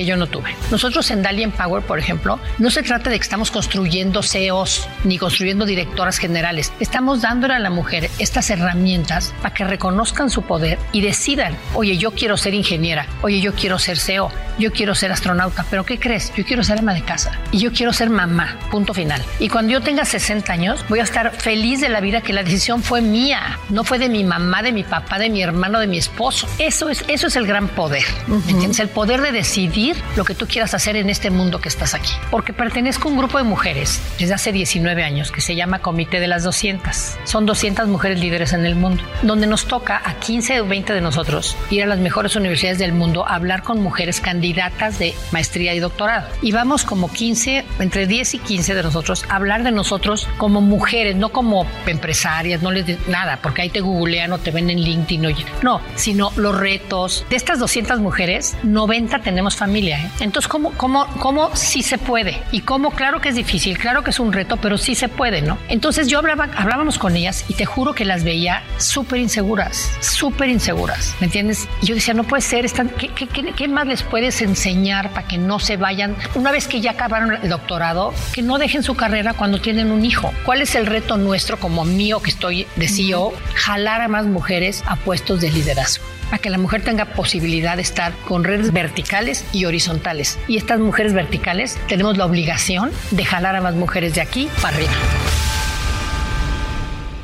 que 0.00 0.06
yo 0.06 0.16
no 0.16 0.28
tuve. 0.28 0.56
Nosotros 0.70 1.10
en 1.10 1.22
Dalian 1.22 1.52
Power, 1.52 1.82
por 1.82 1.98
ejemplo, 1.98 2.40
no 2.56 2.70
se 2.70 2.82
trata 2.82 3.10
de 3.10 3.18
que 3.18 3.22
estamos 3.22 3.50
construyendo 3.50 4.22
CEOs 4.22 4.88
ni 5.04 5.18
construyendo 5.18 5.66
directoras 5.66 6.16
generales. 6.16 6.72
Estamos 6.80 7.20
dándole 7.20 7.52
a 7.52 7.58
la 7.58 7.68
mujer 7.68 8.08
estas 8.18 8.48
herramientas 8.48 9.34
para 9.42 9.52
que 9.52 9.64
reconozcan 9.64 10.30
su 10.30 10.40
poder 10.40 10.78
y 10.92 11.02
decidan, 11.02 11.54
oye, 11.74 11.98
yo 11.98 12.12
quiero 12.12 12.38
ser 12.38 12.54
ingeniera, 12.54 13.06
oye, 13.20 13.42
yo 13.42 13.52
quiero 13.52 13.78
ser 13.78 13.98
CEO, 13.98 14.32
yo 14.58 14.72
quiero 14.72 14.94
ser 14.94 15.12
astronauta, 15.12 15.66
pero 15.68 15.84
¿qué 15.84 15.98
crees? 15.98 16.32
Yo 16.34 16.46
quiero 16.46 16.64
ser 16.64 16.78
ama 16.78 16.94
de 16.94 17.02
casa 17.02 17.38
y 17.52 17.58
yo 17.58 17.70
quiero 17.70 17.92
ser 17.92 18.08
mamá, 18.08 18.58
punto 18.70 18.94
final. 18.94 19.22
Y 19.38 19.50
cuando 19.50 19.72
yo 19.72 19.82
tenga 19.82 20.06
60 20.06 20.50
años, 20.50 20.82
voy 20.88 21.00
a 21.00 21.02
estar 21.02 21.32
feliz 21.32 21.82
de 21.82 21.90
la 21.90 22.00
vida 22.00 22.22
que 22.22 22.32
la 22.32 22.42
decisión 22.42 22.82
fue 22.82 23.02
mía, 23.02 23.58
no 23.68 23.84
fue 23.84 23.98
de 23.98 24.08
mi 24.08 24.24
mamá, 24.24 24.62
de 24.62 24.72
mi 24.72 24.82
papá, 24.82 25.18
de 25.18 25.28
mi 25.28 25.42
hermano, 25.42 25.78
de 25.78 25.88
mi 25.88 25.98
esposo. 25.98 26.48
Eso 26.58 26.88
es, 26.88 27.04
eso 27.06 27.26
es 27.26 27.36
el 27.36 27.46
gran 27.46 27.68
poder, 27.68 28.04
¿me 28.28 28.36
¿entiendes? 28.36 28.80
El 28.80 28.88
poder 28.88 29.20
de 29.20 29.32
decidir 29.32 29.89
lo 30.16 30.24
que 30.24 30.34
tú 30.34 30.46
quieras 30.46 30.74
hacer 30.74 30.96
en 30.96 31.10
este 31.10 31.30
mundo 31.30 31.60
que 31.60 31.68
estás 31.68 31.94
aquí. 31.94 32.10
Porque 32.30 32.52
pertenezco 32.52 33.08
a 33.08 33.12
un 33.12 33.18
grupo 33.18 33.38
de 33.38 33.44
mujeres 33.44 34.00
desde 34.18 34.34
hace 34.34 34.52
19 34.52 35.02
años 35.04 35.30
que 35.32 35.40
se 35.40 35.54
llama 35.54 35.80
Comité 35.80 36.20
de 36.20 36.26
las 36.28 36.42
200. 36.44 37.16
Son 37.24 37.46
200 37.46 37.86
mujeres 37.88 38.20
líderes 38.20 38.52
en 38.52 38.64
el 38.64 38.74
mundo, 38.74 39.02
donde 39.22 39.46
nos 39.46 39.66
toca 39.66 40.00
a 40.04 40.14
15 40.14 40.60
o 40.60 40.66
20 40.66 40.92
de 40.92 41.00
nosotros 41.00 41.56
ir 41.70 41.82
a 41.82 41.86
las 41.86 41.98
mejores 41.98 42.36
universidades 42.36 42.78
del 42.78 42.92
mundo 42.92 43.26
a 43.26 43.34
hablar 43.34 43.62
con 43.62 43.82
mujeres 43.82 44.20
candidatas 44.20 44.98
de 44.98 45.14
maestría 45.32 45.74
y 45.74 45.80
doctorado. 45.80 46.28
Y 46.42 46.52
vamos 46.52 46.84
como 46.84 47.10
15, 47.12 47.64
entre 47.78 48.06
10 48.06 48.34
y 48.34 48.38
15 48.38 48.74
de 48.74 48.82
nosotros 48.82 49.24
a 49.28 49.36
hablar 49.36 49.62
de 49.62 49.70
nosotros 49.72 50.28
como 50.38 50.60
mujeres, 50.60 51.16
no 51.16 51.30
como 51.30 51.66
empresarias, 51.86 52.62
no 52.62 52.70
les 52.70 52.86
de- 52.86 52.98
nada, 53.08 53.38
porque 53.42 53.62
ahí 53.62 53.68
te 53.70 53.80
googlean 53.80 54.32
o 54.32 54.38
te 54.38 54.50
ven 54.50 54.70
en 54.70 54.80
LinkedIn. 54.80 55.20
No, 55.62 55.80
sino 55.96 56.32
los 56.36 56.56
retos. 56.58 57.24
De 57.28 57.36
estas 57.36 57.58
200 57.58 58.00
mujeres, 58.00 58.56
90 58.62 59.20
tenemos 59.20 59.56
familia 59.56 59.69
familia. 59.70 60.00
¿eh? 60.00 60.10
Entonces, 60.18 60.48
¿cómo, 60.48 60.72
cómo, 60.72 61.06
¿cómo 61.20 61.54
sí 61.54 61.84
se 61.84 61.96
puede? 61.96 62.42
Y 62.50 62.62
cómo, 62.62 62.90
claro 62.90 63.20
que 63.20 63.28
es 63.28 63.36
difícil, 63.36 63.78
claro 63.78 64.02
que 64.02 64.10
es 64.10 64.18
un 64.18 64.32
reto, 64.32 64.56
pero 64.56 64.76
sí 64.76 64.96
se 64.96 65.08
puede, 65.08 65.42
¿no? 65.42 65.58
Entonces 65.68 66.08
yo 66.08 66.18
hablaba, 66.18 66.48
hablábamos 66.56 66.98
con 66.98 67.14
ellas 67.14 67.44
y 67.46 67.54
te 67.54 67.66
juro 67.66 67.92
que 67.92 68.04
las 68.04 68.24
veía 68.24 68.64
súper 68.78 69.20
inseguras, 69.20 69.92
súper 70.00 70.48
inseguras, 70.48 71.14
¿me 71.20 71.26
entiendes? 71.26 71.68
Y 71.82 71.86
yo 71.86 71.94
decía, 71.94 72.14
no 72.14 72.24
puede 72.24 72.40
ser, 72.40 72.64
están, 72.64 72.88
¿qué, 72.88 73.10
qué, 73.10 73.28
qué, 73.28 73.52
qué 73.52 73.68
más 73.68 73.86
les 73.86 74.02
puedes 74.02 74.42
enseñar 74.42 75.10
para 75.10 75.28
que 75.28 75.38
no 75.38 75.60
se 75.60 75.76
vayan, 75.76 76.16
una 76.34 76.50
vez 76.50 76.66
que 76.66 76.80
ya 76.80 76.90
acabaron 76.90 77.38
el 77.40 77.48
doctorado, 77.48 78.12
que 78.32 78.42
no 78.42 78.58
dejen 78.58 78.82
su 78.82 78.96
carrera 78.96 79.34
cuando 79.34 79.60
tienen 79.60 79.92
un 79.92 80.04
hijo? 80.04 80.32
¿Cuál 80.44 80.62
es 80.62 80.74
el 80.74 80.86
reto 80.86 81.16
nuestro 81.16 81.60
como 81.60 81.84
mío 81.84 82.20
que 82.20 82.30
estoy 82.30 82.66
de 82.74 82.88
CEO? 82.88 83.32
Jalar 83.54 84.00
a 84.00 84.08
más 84.08 84.26
mujeres 84.26 84.82
a 84.86 84.96
puestos 84.96 85.40
de 85.40 85.52
liderazgo 85.52 86.04
a 86.30 86.38
que 86.38 86.50
la 86.50 86.58
mujer 86.58 86.82
tenga 86.82 87.06
posibilidad 87.06 87.76
de 87.76 87.82
estar 87.82 88.12
con 88.26 88.44
redes 88.44 88.72
verticales 88.72 89.44
y 89.52 89.64
horizontales. 89.64 90.38
Y 90.48 90.56
estas 90.56 90.80
mujeres 90.80 91.12
verticales 91.12 91.78
tenemos 91.88 92.16
la 92.16 92.26
obligación 92.26 92.90
de 93.10 93.24
jalar 93.24 93.56
a 93.56 93.60
más 93.60 93.74
mujeres 93.74 94.14
de 94.14 94.20
aquí 94.20 94.48
para 94.60 94.76
arriba. 94.76 94.92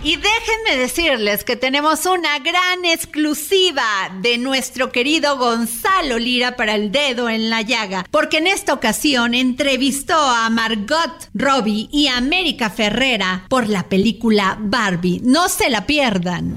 Y 0.07 0.15
déjenme 0.15 0.81
decirles 0.81 1.43
que 1.43 1.57
tenemos 1.57 2.07
una 2.07 2.39
gran 2.39 2.85
exclusiva 2.85 3.83
de 4.23 4.39
nuestro 4.39 4.93
querido 4.93 5.37
Gonzalo 5.37 6.21
Lira 6.21 6.55
para 6.55 6.77
el 6.77 6.93
dedo 6.93 7.29
en 7.29 7.51
la 7.51 7.63
llaga, 7.63 8.07
porque 8.13 8.39
en 8.39 8.47
esta 8.47 8.73
ocasión 8.73 9.35
entrevistó 9.35 10.17
a 10.17 10.49
Margot 10.49 11.29
Robbie 11.35 11.89
y 11.91 12.07
a 12.07 12.19
América 12.19 12.71
Ferrera 12.71 13.47
por 13.49 13.69
la 13.69 13.89
película 13.89 14.57
Barbie. 14.61 15.23
No 15.25 15.49
se 15.49 15.71
la 15.71 15.87
pierdan. 15.87 16.57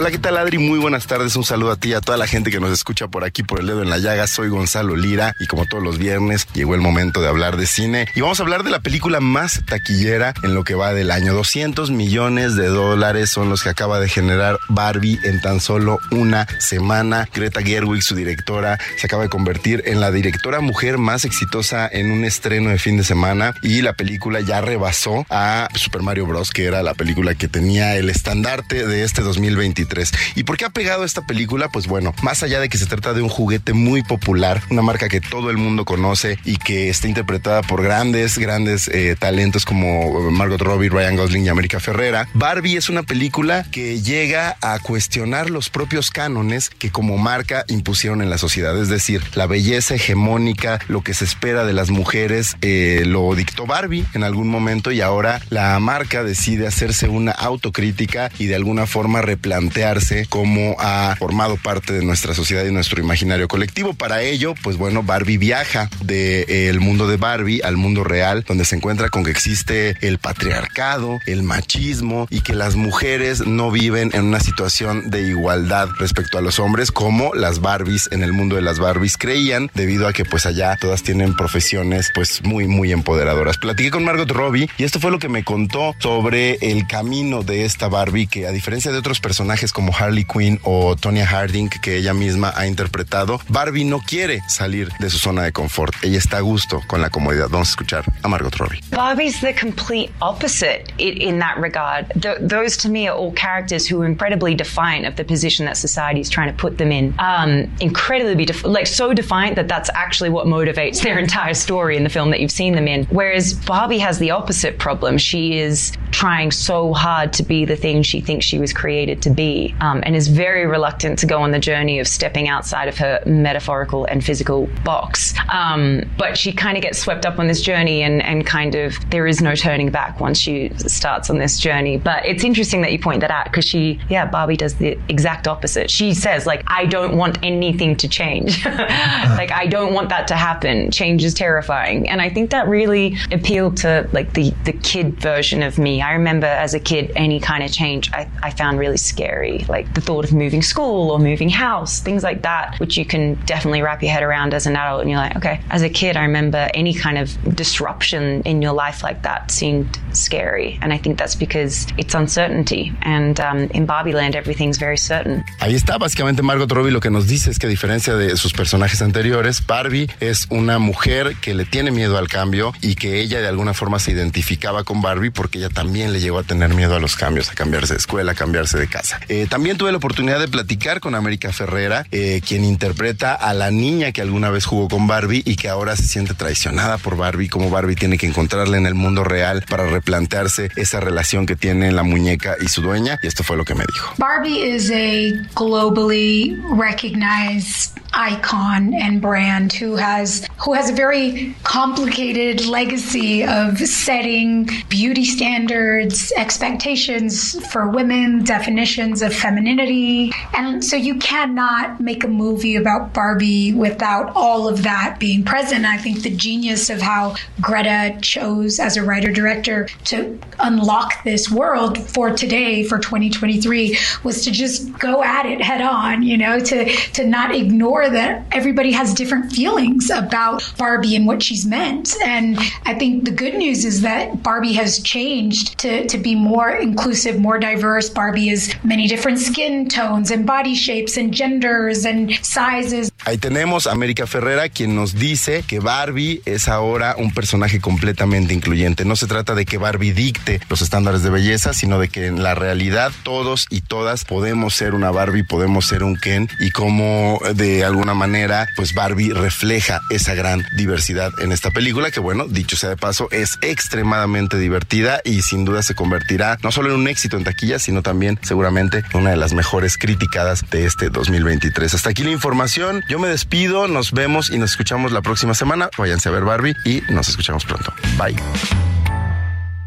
Hola, 0.00 0.10
¿qué 0.10 0.16
tal 0.16 0.38
Adri? 0.38 0.56
Muy 0.56 0.78
buenas 0.78 1.06
tardes. 1.06 1.36
Un 1.36 1.44
saludo 1.44 1.72
a 1.72 1.76
ti 1.76 1.90
y 1.90 1.92
a 1.92 2.00
toda 2.00 2.16
la 2.16 2.26
gente 2.26 2.50
que 2.50 2.58
nos 2.58 2.72
escucha 2.72 3.08
por 3.08 3.22
aquí 3.22 3.42
por 3.42 3.60
el 3.60 3.66
dedo 3.66 3.82
en 3.82 3.90
la 3.90 3.98
llaga. 3.98 4.26
Soy 4.26 4.48
Gonzalo 4.48 4.96
Lira 4.96 5.34
y 5.40 5.46
como 5.46 5.66
todos 5.66 5.84
los 5.84 5.98
viernes 5.98 6.46
llegó 6.54 6.74
el 6.74 6.80
momento 6.80 7.20
de 7.20 7.28
hablar 7.28 7.58
de 7.58 7.66
cine 7.66 8.06
y 8.14 8.22
vamos 8.22 8.40
a 8.40 8.42
hablar 8.42 8.62
de 8.62 8.70
la 8.70 8.80
película 8.80 9.20
más 9.20 9.60
taquillera 9.66 10.32
en 10.42 10.54
lo 10.54 10.64
que 10.64 10.74
va 10.74 10.94
del 10.94 11.10
año. 11.10 11.34
200 11.34 11.90
millones 11.90 12.56
de 12.56 12.68
dólares 12.68 13.28
son 13.28 13.50
los 13.50 13.62
que 13.62 13.68
acaba 13.68 14.00
de 14.00 14.08
generar 14.08 14.58
Barbie 14.70 15.18
en 15.22 15.42
tan 15.42 15.60
solo 15.60 15.98
una 16.12 16.46
semana. 16.60 17.28
Greta 17.34 17.60
Gerwig, 17.60 18.02
su 18.02 18.14
directora, 18.14 18.78
se 18.96 19.06
acaba 19.06 19.24
de 19.24 19.28
convertir 19.28 19.82
en 19.84 20.00
la 20.00 20.10
directora 20.10 20.60
mujer 20.60 20.96
más 20.96 21.26
exitosa 21.26 21.86
en 21.86 22.10
un 22.10 22.24
estreno 22.24 22.70
de 22.70 22.78
fin 22.78 22.96
de 22.96 23.04
semana 23.04 23.54
y 23.60 23.82
la 23.82 23.92
película 23.92 24.40
ya 24.40 24.62
rebasó 24.62 25.26
a 25.28 25.68
Super 25.74 26.00
Mario 26.00 26.24
Bros, 26.24 26.52
que 26.52 26.64
era 26.64 26.82
la 26.82 26.94
película 26.94 27.34
que 27.34 27.48
tenía 27.48 27.96
el 27.96 28.08
estandarte 28.08 28.86
de 28.86 29.04
este 29.04 29.20
2023. 29.20 29.89
¿Y 30.34 30.44
por 30.44 30.56
qué 30.56 30.64
ha 30.64 30.70
pegado 30.70 31.04
esta 31.04 31.22
película? 31.22 31.68
Pues 31.68 31.86
bueno, 31.86 32.14
más 32.22 32.42
allá 32.42 32.60
de 32.60 32.68
que 32.68 32.78
se 32.78 32.86
trata 32.86 33.12
de 33.12 33.22
un 33.22 33.28
juguete 33.28 33.72
muy 33.72 34.02
popular, 34.02 34.62
una 34.70 34.82
marca 34.82 35.08
que 35.08 35.20
todo 35.20 35.50
el 35.50 35.56
mundo 35.56 35.84
conoce 35.84 36.38
y 36.44 36.56
que 36.56 36.88
está 36.88 37.08
interpretada 37.08 37.62
por 37.62 37.82
grandes, 37.82 38.38
grandes 38.38 38.88
eh, 38.88 39.16
talentos 39.18 39.64
como 39.64 40.30
Margot 40.30 40.60
Robbie, 40.60 40.88
Ryan 40.88 41.16
Gosling 41.16 41.44
y 41.44 41.48
América 41.48 41.80
Ferrera, 41.80 42.28
Barbie 42.34 42.76
es 42.76 42.88
una 42.88 43.02
película 43.02 43.64
que 43.70 44.00
llega 44.00 44.56
a 44.60 44.78
cuestionar 44.78 45.50
los 45.50 45.70
propios 45.70 46.10
cánones 46.10 46.70
que 46.70 46.90
como 46.90 47.18
marca 47.18 47.64
impusieron 47.68 48.22
en 48.22 48.30
la 48.30 48.38
sociedad. 48.38 48.80
Es 48.80 48.88
decir, 48.88 49.22
la 49.34 49.46
belleza 49.46 49.96
hegemónica, 49.96 50.78
lo 50.88 51.02
que 51.02 51.14
se 51.14 51.24
espera 51.24 51.64
de 51.64 51.72
las 51.72 51.90
mujeres, 51.90 52.56
eh, 52.62 53.02
lo 53.06 53.34
dictó 53.34 53.66
Barbie 53.66 54.04
en 54.14 54.22
algún 54.22 54.48
momento 54.48 54.92
y 54.92 55.00
ahora 55.00 55.40
la 55.50 55.78
marca 55.80 56.22
decide 56.22 56.66
hacerse 56.66 57.08
una 57.08 57.32
autocrítica 57.32 58.30
y 58.38 58.46
de 58.46 58.54
alguna 58.54 58.86
forma 58.86 59.22
replantear 59.22 59.79
cómo 60.28 60.76
ha 60.78 61.16
formado 61.18 61.56
parte 61.56 61.92
de 61.92 62.04
nuestra 62.04 62.34
sociedad 62.34 62.64
y 62.64 62.72
nuestro 62.72 63.00
imaginario 63.00 63.48
colectivo. 63.48 63.94
Para 63.94 64.22
ello, 64.22 64.54
pues 64.62 64.76
bueno, 64.76 65.02
Barbie 65.02 65.38
viaja 65.38 65.88
del 66.02 66.46
de, 66.46 66.78
mundo 66.80 67.08
de 67.08 67.16
Barbie 67.16 67.62
al 67.62 67.76
mundo 67.76 68.04
real, 68.04 68.44
donde 68.46 68.64
se 68.64 68.76
encuentra 68.76 69.08
con 69.08 69.24
que 69.24 69.30
existe 69.30 69.96
el 70.02 70.18
patriarcado, 70.18 71.18
el 71.26 71.42
machismo 71.42 72.26
y 72.30 72.42
que 72.42 72.52
las 72.52 72.76
mujeres 72.76 73.46
no 73.46 73.70
viven 73.70 74.10
en 74.12 74.24
una 74.24 74.40
situación 74.40 75.10
de 75.10 75.22
igualdad 75.22 75.88
respecto 75.98 76.36
a 76.36 76.42
los 76.42 76.58
hombres 76.58 76.92
como 76.92 77.32
las 77.34 77.60
Barbies 77.60 78.08
en 78.12 78.22
el 78.22 78.32
mundo 78.32 78.56
de 78.56 78.62
las 78.62 78.78
Barbies 78.78 79.16
creían, 79.16 79.70
debido 79.74 80.06
a 80.08 80.12
que 80.12 80.24
pues 80.24 80.46
allá 80.46 80.76
todas 80.80 81.02
tienen 81.02 81.34
profesiones 81.34 82.10
pues 82.14 82.42
muy, 82.44 82.66
muy 82.66 82.92
empoderadoras. 82.92 83.56
Platiqué 83.56 83.90
con 83.90 84.04
Margot 84.04 84.30
Robbie 84.30 84.68
y 84.76 84.84
esto 84.84 85.00
fue 85.00 85.10
lo 85.10 85.18
que 85.18 85.28
me 85.28 85.42
contó 85.42 85.94
sobre 85.98 86.58
el 86.60 86.86
camino 86.86 87.42
de 87.42 87.64
esta 87.64 87.88
Barbie 87.88 88.26
que 88.26 88.46
a 88.46 88.52
diferencia 88.52 88.92
de 88.92 88.98
otros 88.98 89.20
personajes 89.20 89.59
como 89.68 89.92
Harley 89.92 90.24
Quinn 90.24 90.58
o 90.64 90.96
Tonya 90.96 91.26
Harding 91.26 91.68
que 91.68 91.96
ella 91.96 92.14
misma 92.14 92.52
ha 92.56 92.66
interpretado, 92.66 93.40
Barbie 93.48 93.84
no 93.84 94.00
quiere 94.00 94.40
salir 94.48 94.88
de 94.98 95.10
su 95.10 95.18
zona 95.18 95.42
de 95.42 95.52
confort. 95.52 95.94
Ella 96.02 96.18
está 96.18 96.38
a 96.38 96.40
gusto 96.40 96.80
con 96.86 97.02
la 97.02 97.10
comodidad. 97.10 97.48
Vamos 97.50 97.68
a 97.68 97.72
escuchar 97.72 98.04
a 98.22 98.28
Margot 98.28 98.56
Robbie. 98.58 98.80
Barbie's 98.90 99.40
the 99.40 99.52
complete 99.52 100.10
opposite 100.22 100.92
in, 100.98 101.38
that 101.40 101.58
regard. 101.58 102.10
Th- 102.20 102.38
those 102.40 102.76
to 102.78 102.88
me 102.88 103.08
are 103.08 103.16
all 103.16 103.32
characters 103.32 103.86
who 103.86 104.00
are 104.00 104.06
incredibly 104.06 104.54
defiant 104.54 105.06
of 105.06 105.16
the 105.16 105.24
position 105.24 105.66
that 105.66 105.76
society 105.76 106.20
is 106.20 106.30
trying 106.30 106.50
to 106.50 106.56
put 106.56 106.78
them 106.78 106.90
in. 106.90 107.14
Um, 107.18 107.70
incredibly, 107.80 108.46
like 108.64 108.86
so 108.86 109.12
defiant 109.12 109.56
that 109.56 109.68
that's 109.68 109.90
actually 109.94 110.30
what 110.30 110.46
motivates 110.46 111.02
their 111.02 111.18
entire 111.26 111.54
story 111.54 111.96
in 111.96 112.04
the 112.04 112.10
film 112.10 112.30
that 112.30 112.40
you've 112.40 112.50
seen 112.50 112.74
them 112.74 112.88
in. 112.88 113.04
Whereas 113.06 113.52
Barbie 113.54 113.98
has 113.98 114.18
the 114.18 114.30
opposite 114.30 114.78
problem. 114.78 115.18
She 115.18 115.58
is 115.58 115.92
trying 116.10 116.50
so 116.50 116.92
hard 116.92 117.32
to 117.34 117.42
be 117.42 117.64
the 117.64 117.76
thing 117.76 118.02
she 118.02 118.20
thinks 118.20 118.44
she 118.44 118.58
was 118.58 118.72
created 118.72 119.22
to 119.22 119.30
be 119.30 119.49
um, 119.80 120.02
and 120.04 120.16
is 120.16 120.28
very 120.28 120.66
reluctant 120.66 121.18
to 121.20 121.26
go 121.26 121.40
on 121.42 121.50
the 121.50 121.58
journey 121.58 121.98
of 121.98 122.08
stepping 122.08 122.48
outside 122.48 122.88
of 122.88 122.96
her 122.98 123.22
metaphorical 123.26 124.04
and 124.04 124.24
physical 124.24 124.68
box. 124.84 125.34
Um, 125.52 126.02
but 126.18 126.36
she 126.36 126.52
kind 126.52 126.76
of 126.76 126.82
gets 126.82 126.98
swept 126.98 127.26
up 127.26 127.38
on 127.38 127.46
this 127.46 127.62
journey 127.62 128.02
and, 128.02 128.22
and 128.22 128.46
kind 128.46 128.74
of 128.74 128.94
there 129.10 129.26
is 129.26 129.40
no 129.40 129.54
turning 129.54 129.90
back 129.90 130.20
once 130.20 130.38
she 130.38 130.70
starts 130.76 131.30
on 131.30 131.38
this 131.38 131.58
journey. 131.58 131.96
But 131.96 132.24
it's 132.26 132.44
interesting 132.44 132.82
that 132.82 132.92
you 132.92 132.98
point 132.98 133.20
that 133.20 133.30
out 133.30 133.46
because 133.46 133.64
she, 133.64 134.00
yeah, 134.08 134.26
Barbie 134.26 134.56
does 134.56 134.74
the 134.74 134.98
exact 135.08 135.48
opposite. 135.48 135.90
She 135.90 136.14
says, 136.14 136.46
like, 136.46 136.62
I 136.66 136.86
don't 136.86 137.16
want 137.16 137.38
anything 137.42 137.96
to 137.96 138.08
change. 138.08 138.64
like, 138.64 139.50
I 139.50 139.66
don't 139.66 139.92
want 139.92 140.08
that 140.10 140.28
to 140.28 140.36
happen. 140.36 140.90
Change 140.90 141.24
is 141.24 141.34
terrifying. 141.34 142.08
And 142.08 142.20
I 142.20 142.28
think 142.28 142.50
that 142.50 142.68
really 142.68 143.16
appealed 143.32 143.76
to 143.78 144.08
like 144.12 144.34
the, 144.34 144.52
the 144.64 144.72
kid 144.72 145.20
version 145.20 145.62
of 145.62 145.78
me. 145.78 146.02
I 146.02 146.12
remember 146.12 146.46
as 146.46 146.74
a 146.74 146.80
kid, 146.80 147.12
any 147.16 147.40
kind 147.40 147.64
of 147.64 147.72
change 147.72 148.10
I, 148.12 148.28
I 148.42 148.50
found 148.50 148.78
really 148.78 148.96
scary. 148.96 149.39
Like 149.68 149.92
the 149.94 150.00
thought 150.00 150.24
of 150.24 150.32
moving 150.32 150.62
school 150.62 151.10
or 151.10 151.18
moving 151.18 151.48
house, 151.48 152.00
things 152.00 152.22
like 152.22 152.42
that, 152.42 152.78
which 152.78 152.96
you 152.96 153.04
can 153.04 153.34
definitely 153.46 153.82
wrap 153.82 154.02
your 154.02 154.12
head 154.12 154.22
around 154.22 154.54
as 154.54 154.66
an 154.66 154.76
adult. 154.76 155.00
And 155.00 155.10
you're 155.10 155.18
like, 155.18 155.36
okay, 155.36 155.60
as 155.70 155.82
a 155.82 155.88
kid, 155.88 156.16
I 156.16 156.24
remember 156.24 156.68
any 156.74 156.94
kind 156.94 157.18
of 157.18 157.30
disruption 157.56 158.42
in 158.44 158.62
your 158.62 158.72
life 158.72 159.02
like 159.02 159.22
that 159.22 159.50
seemed 159.50 159.98
scary. 160.12 160.78
And 160.82 160.92
I 160.92 160.98
think 160.98 161.18
that's 161.18 161.34
because 161.34 161.86
it's 161.96 162.14
uncertainty. 162.14 162.92
And 163.02 163.38
um, 163.40 163.58
in 163.72 163.86
Barbie 163.86 164.12
Land, 164.12 164.36
everything's 164.36 164.78
very 164.78 164.98
certain. 164.98 165.44
Ahí 165.60 165.74
está, 165.74 165.98
básicamente 165.98 166.42
Margot 166.42 166.66
Robbie 166.66 166.90
lo 166.90 167.00
que 167.00 167.10
nos 167.10 167.26
dice 167.26 167.50
es 167.50 167.58
que 167.58 167.66
a 167.66 167.70
diferencia 167.70 168.14
de 168.14 168.36
sus 168.36 168.52
personajes 168.52 169.02
anteriores, 169.02 169.64
Barbie 169.66 170.08
es 170.20 170.46
una 170.50 170.78
mujer 170.78 171.36
que 171.40 171.54
le 171.54 171.64
tiene 171.64 171.90
miedo 171.90 172.18
al 172.18 172.28
cambio 172.28 172.72
y 172.80 172.94
que 172.94 173.20
ella 173.20 173.40
de 173.40 173.48
alguna 173.48 173.74
forma 173.74 173.98
se 173.98 174.12
identificaba 174.12 174.84
con 174.84 175.00
Barbie 175.02 175.30
porque 175.30 175.58
ella 175.58 175.70
también 175.70 176.12
le 176.12 176.20
llegó 176.20 176.38
a 176.38 176.42
tener 176.42 176.74
miedo 176.74 176.94
a 176.94 177.00
los 177.00 177.16
cambios, 177.16 177.50
a 177.50 177.54
cambiarse 177.54 177.94
de 177.94 177.98
escuela, 177.98 178.32
a 178.32 178.34
cambiarse 178.34 178.78
de 178.78 178.88
casa. 178.88 179.20
Eh, 179.32 179.46
también 179.48 179.78
tuve 179.78 179.92
la 179.92 179.98
oportunidad 179.98 180.40
de 180.40 180.48
platicar 180.48 180.98
con 180.98 181.14
América 181.14 181.52
Ferrera, 181.52 182.04
eh, 182.10 182.40
quien 182.44 182.64
interpreta 182.64 183.32
a 183.32 183.54
la 183.54 183.70
niña 183.70 184.10
que 184.10 184.22
alguna 184.22 184.50
vez 184.50 184.64
jugó 184.64 184.88
con 184.88 185.06
Barbie 185.06 185.44
y 185.46 185.54
que 185.54 185.68
ahora 185.68 185.94
se 185.94 186.02
siente 186.02 186.34
traicionada 186.34 186.98
por 186.98 187.16
Barbie, 187.16 187.48
como 187.48 187.70
Barbie 187.70 187.94
tiene 187.94 188.18
que 188.18 188.26
encontrarle 188.26 188.76
en 188.76 188.86
el 188.86 188.96
mundo 188.96 189.22
real 189.22 189.64
para 189.70 189.86
replantearse 189.86 190.70
esa 190.74 190.98
relación 190.98 191.46
que 191.46 191.54
tiene 191.54 191.92
la 191.92 192.02
muñeca 192.02 192.56
y 192.60 192.66
su 192.66 192.82
dueña. 192.82 193.20
Y 193.22 193.28
esto 193.28 193.44
fue 193.44 193.56
lo 193.56 193.64
que 193.64 193.76
me 193.76 193.84
dijo. 193.86 194.12
Barbie 194.18 194.64
is 194.64 194.90
a 194.90 195.30
globally 195.54 196.60
recognized 196.76 198.00
icon 198.12 198.92
and 198.94 199.20
brand 199.20 199.72
who 199.72 199.96
has 199.96 200.46
who 200.58 200.74
has 200.74 200.90
a 200.90 200.92
very 200.92 201.54
complicated 201.62 202.66
legacy 202.66 203.44
of 203.44 203.78
setting 203.78 204.68
beauty 204.88 205.24
standards, 205.24 206.32
expectations 206.36 207.56
for 207.70 207.88
women, 207.88 208.44
definitions 208.44 209.19
of 209.22 209.34
femininity. 209.34 210.32
And 210.54 210.84
so 210.84 210.96
you 210.96 211.16
cannot 211.16 212.00
make 212.00 212.24
a 212.24 212.28
movie 212.28 212.76
about 212.76 213.12
Barbie 213.12 213.72
without 213.72 214.32
all 214.34 214.68
of 214.68 214.82
that 214.82 215.18
being 215.18 215.44
present. 215.44 215.84
I 215.84 215.98
think 215.98 216.22
the 216.22 216.34
genius 216.34 216.90
of 216.90 217.00
how 217.00 217.36
Greta 217.60 218.18
chose 218.20 218.78
as 218.78 218.96
a 218.96 219.02
writer 219.02 219.32
director 219.32 219.86
to 220.04 220.38
unlock 220.58 221.24
this 221.24 221.50
world 221.50 221.98
for 221.98 222.30
today 222.30 222.84
for 222.84 222.98
2023 222.98 223.96
was 224.24 224.44
to 224.44 224.50
just 224.50 224.98
go 224.98 225.22
at 225.22 225.46
it 225.46 225.60
head 225.62 225.80
on, 225.80 226.22
you 226.22 226.36
know, 226.36 226.58
to 226.60 226.84
to 227.12 227.26
not 227.26 227.54
ignore 227.54 228.08
that 228.08 228.46
everybody 228.52 228.92
has 228.92 229.14
different 229.14 229.52
feelings 229.52 230.10
about 230.10 230.62
Barbie 230.78 231.16
and 231.16 231.26
what 231.26 231.42
she's 231.42 231.66
meant. 231.66 232.14
And 232.24 232.58
I 232.84 232.94
think 232.94 233.24
the 233.24 233.30
good 233.30 233.54
news 233.54 233.84
is 233.84 234.02
that 234.02 234.42
Barbie 234.42 234.72
has 234.74 235.00
changed 235.02 235.78
to, 235.80 236.06
to 236.08 236.18
be 236.18 236.34
more 236.34 236.70
inclusive, 236.70 237.38
more 237.38 237.58
diverse. 237.58 238.08
Barbie 238.08 238.50
is 238.50 238.74
many 238.84 239.06
different 239.10 239.40
skin 239.40 239.88
tones 239.88 240.30
and 240.30 240.46
body 240.46 240.72
shapes 240.72 241.16
and 241.16 241.34
genders 241.34 242.04
and 242.04 242.32
sizes. 242.46 243.09
Ahí 243.24 243.38
tenemos 243.38 243.86
a 243.86 243.92
América 243.92 244.26
Ferrera 244.26 244.68
quien 244.68 244.94
nos 244.94 245.14
dice 245.14 245.62
que 245.66 245.78
Barbie 245.78 246.42
es 246.46 246.68
ahora 246.68 247.14
un 247.18 247.32
personaje 247.32 247.80
completamente 247.80 248.54
incluyente. 248.54 249.04
No 249.04 249.16
se 249.16 249.26
trata 249.26 249.54
de 249.54 249.66
que 249.66 249.78
Barbie 249.78 250.12
dicte 250.12 250.60
los 250.68 250.80
estándares 250.82 251.22
de 251.22 251.30
belleza, 251.30 251.74
sino 251.74 251.98
de 251.98 252.08
que 252.08 252.26
en 252.26 252.42
la 252.42 252.54
realidad 252.54 253.12
todos 253.22 253.66
y 253.70 253.82
todas 253.82 254.24
podemos 254.24 254.74
ser 254.74 254.94
una 254.94 255.10
Barbie, 255.10 255.42
podemos 255.42 255.86
ser 255.86 256.02
un 256.02 256.16
Ken 256.16 256.48
y 256.60 256.70
como 256.70 257.38
de 257.54 257.84
alguna 257.84 258.14
manera 258.14 258.66
pues 258.76 258.94
Barbie 258.94 259.32
refleja 259.32 260.00
esa 260.10 260.34
gran 260.34 260.64
diversidad 260.76 261.30
en 261.40 261.52
esta 261.52 261.70
película 261.70 262.10
que 262.10 262.20
bueno, 262.20 262.46
dicho 262.48 262.76
sea 262.76 262.88
de 262.88 262.96
paso, 262.96 263.28
es 263.30 263.58
extremadamente 263.60 264.56
divertida 264.56 265.20
y 265.24 265.42
sin 265.42 265.64
duda 265.64 265.82
se 265.82 265.94
convertirá 265.94 266.58
no 266.62 266.72
solo 266.72 266.90
en 266.90 267.00
un 267.00 267.08
éxito 267.08 267.36
en 267.36 267.44
taquilla, 267.44 267.78
sino 267.78 268.02
también 268.02 268.38
seguramente 268.42 269.04
en 269.12 269.20
una 269.20 269.30
de 269.30 269.36
las 269.36 269.52
mejores 269.52 269.98
criticadas 269.98 270.68
de 270.70 270.86
este 270.86 271.10
2023. 271.10 271.94
Hasta 271.94 272.10
aquí 272.10 272.24
la 272.24 272.30
información. 272.30 273.02
Yo 273.10 273.18
me 273.18 273.26
despido, 273.26 273.88
nos 273.88 274.12
vemos 274.12 274.50
y 274.50 274.58
nos 274.58 274.70
escuchamos 274.70 275.10
la 275.10 275.20
próxima 275.20 275.52
semana. 275.52 275.90
Váyanse 275.98 276.28
a 276.28 276.32
ver 276.32 276.44
Barbie 276.44 276.76
y 276.84 277.02
nos 277.10 277.28
escuchamos 277.28 277.64
pronto. 277.64 277.92
Bye. 278.16 278.36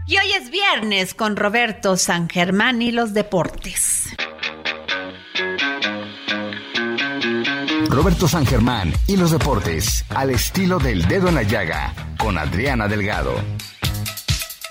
Y 0.05 0.17
hoy 0.17 0.33
es 0.33 0.51
viernes 0.51 1.13
con 1.13 1.37
Roberto 1.37 1.95
San 1.95 2.27
Germán 2.27 2.81
y 2.81 2.91
los 2.91 3.13
deportes. 3.13 4.09
Roberto 7.87 8.27
San 8.27 8.45
Germán 8.45 8.91
y 9.07 9.15
los 9.15 9.31
deportes 9.31 10.03
al 10.09 10.31
estilo 10.31 10.77
del 10.77 11.07
dedo 11.07 11.29
en 11.29 11.35
la 11.35 11.43
llaga 11.43 11.93
con 12.17 12.37
Adriana 12.37 12.89
Delgado. 12.89 13.35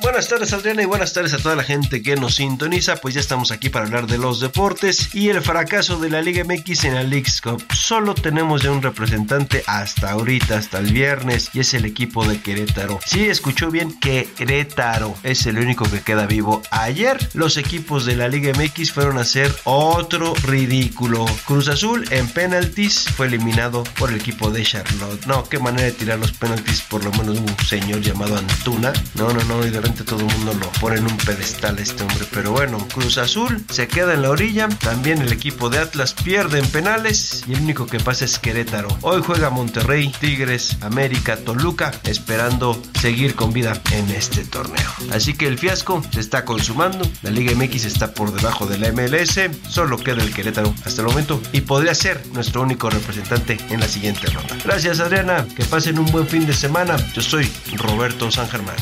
Buenas 0.02 0.26
tardes 0.26 0.52
Adriana 0.52 0.82
y 0.82 0.86
buenas 0.86 1.12
tardes 1.12 1.32
a 1.32 1.38
toda 1.38 1.54
la 1.54 1.62
gente 1.62 2.02
que 2.02 2.16
nos 2.16 2.34
sintoniza, 2.34 2.96
pues 2.96 3.14
ya 3.14 3.20
estamos 3.20 3.52
aquí 3.52 3.68
para 3.68 3.86
hablar 3.86 4.08
de 4.08 4.18
los 4.18 4.40
deportes 4.40 5.14
y 5.14 5.28
el 5.28 5.40
fracaso 5.42 6.00
de 6.00 6.10
la 6.10 6.20
Liga 6.20 6.42
MX 6.42 6.84
en 6.84 6.94
la 6.96 7.04
Leagues 7.04 7.40
Cup. 7.40 7.64
Solo 7.72 8.14
tenemos 8.14 8.62
ya 8.62 8.72
un 8.72 8.82
representante 8.82 9.62
hasta 9.64 10.10
ahorita, 10.10 10.58
hasta 10.58 10.80
el 10.80 10.92
viernes, 10.92 11.50
y 11.52 11.60
es 11.60 11.72
el 11.74 11.84
equipo 11.84 12.26
de 12.26 12.40
Querétaro. 12.40 12.98
Sí, 13.06 13.26
escuchó 13.26 13.70
bien, 13.70 13.96
Querétaro 14.00 15.14
es 15.22 15.46
el 15.46 15.58
único 15.58 15.88
que 15.88 16.00
queda 16.00 16.26
vivo. 16.26 16.62
Ayer 16.72 17.16
los 17.34 17.56
equipos 17.56 18.04
de 18.04 18.16
la 18.16 18.26
Liga 18.26 18.52
MX 18.58 18.90
fueron 18.90 19.18
a 19.18 19.22
hacer 19.22 19.54
otro 19.62 20.34
ridículo. 20.42 21.26
Cruz 21.46 21.68
Azul 21.68 22.06
en 22.10 22.26
penaltis 22.28 23.06
fue 23.16 23.28
eliminado 23.28 23.84
por 23.98 24.10
el 24.10 24.16
equipo 24.16 24.50
de 24.50 24.64
Charlotte. 24.64 25.26
No, 25.26 25.48
qué 25.48 25.60
manera 25.60 25.84
de 25.84 25.92
tirar 25.92 26.18
los 26.18 26.32
penaltis, 26.32 26.80
por 26.80 27.04
lo 27.04 27.12
menos 27.12 27.38
un 27.38 27.56
señor 27.64 28.00
llamado 28.00 28.36
Antuna. 28.36 28.92
No, 29.14 29.32
no, 29.32 29.44
no, 29.44 29.64
y 29.64 29.70
de 29.70 29.91
todo 29.92 30.20
el 30.20 30.34
mundo 30.36 30.54
lo 30.54 30.68
pone 30.80 30.96
en 30.96 31.04
un 31.04 31.16
pedestal 31.18 31.78
este 31.78 32.02
hombre. 32.02 32.26
Pero 32.32 32.52
bueno, 32.52 32.78
Cruz 32.92 33.18
Azul 33.18 33.64
se 33.70 33.88
queda 33.88 34.14
en 34.14 34.22
la 34.22 34.30
orilla. 34.30 34.68
También 34.68 35.20
el 35.20 35.32
equipo 35.32 35.68
de 35.70 35.78
Atlas 35.78 36.14
pierde 36.14 36.58
en 36.58 36.66
penales. 36.66 37.44
Y 37.46 37.52
el 37.52 37.60
único 37.60 37.86
que 37.86 38.00
pasa 38.00 38.24
es 38.24 38.38
Querétaro. 38.38 38.88
Hoy 39.02 39.22
juega 39.24 39.50
Monterrey, 39.50 40.12
Tigres, 40.20 40.78
América, 40.80 41.36
Toluca, 41.36 41.92
esperando 42.04 42.80
seguir 43.00 43.34
con 43.34 43.52
vida 43.52 43.80
en 43.92 44.10
este 44.10 44.44
torneo. 44.44 44.90
Así 45.12 45.34
que 45.34 45.46
el 45.46 45.58
fiasco 45.58 46.02
se 46.12 46.20
está 46.20 46.44
consumando. 46.44 47.08
La 47.22 47.30
Liga 47.30 47.54
MX 47.54 47.84
está 47.84 48.14
por 48.14 48.32
debajo 48.32 48.66
de 48.66 48.78
la 48.78 48.90
MLS. 48.92 49.40
Solo 49.68 49.98
queda 49.98 50.22
el 50.22 50.32
Querétaro 50.32 50.74
hasta 50.84 51.02
el 51.02 51.08
momento. 51.08 51.40
Y 51.52 51.62
podría 51.62 51.94
ser 51.94 52.26
nuestro 52.32 52.62
único 52.62 52.90
representante 52.90 53.58
en 53.70 53.80
la 53.80 53.88
siguiente 53.88 54.28
ronda. 54.28 54.56
Gracias 54.64 55.00
Adriana. 55.00 55.46
Que 55.56 55.64
pasen 55.64 55.98
un 55.98 56.06
buen 56.06 56.26
fin 56.26 56.46
de 56.46 56.54
semana. 56.54 56.96
Yo 57.12 57.22
soy 57.22 57.50
Roberto 57.76 58.30
San 58.30 58.48
Germán. 58.48 58.76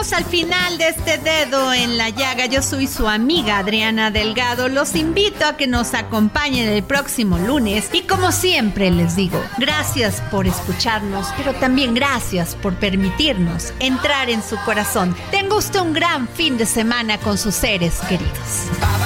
Al 0.00 0.24
final 0.24 0.78
de 0.78 0.88
este 0.88 1.18
dedo 1.18 1.74
en 1.74 1.98
la 1.98 2.08
llaga. 2.08 2.46
Yo 2.46 2.62
soy 2.62 2.86
su 2.86 3.06
amiga 3.06 3.58
Adriana 3.58 4.10
Delgado. 4.10 4.70
Los 4.70 4.96
invito 4.96 5.44
a 5.44 5.58
que 5.58 5.66
nos 5.66 5.92
acompañen 5.92 6.70
el 6.70 6.82
próximo 6.82 7.38
lunes. 7.38 7.90
Y 7.92 8.02
como 8.02 8.32
siempre 8.32 8.90
les 8.90 9.14
digo, 9.14 9.38
gracias 9.58 10.22
por 10.30 10.46
escucharnos, 10.46 11.26
pero 11.36 11.52
también 11.52 11.92
gracias 11.92 12.54
por 12.54 12.76
permitirnos 12.76 13.74
entrar 13.78 14.30
en 14.30 14.42
su 14.42 14.56
corazón. 14.64 15.14
Tenga 15.30 15.56
usted 15.56 15.80
un 15.80 15.92
gran 15.92 16.26
fin 16.28 16.56
de 16.56 16.64
semana 16.64 17.18
con 17.18 17.36
sus 17.36 17.54
seres 17.54 17.98
queridos. 18.08 18.99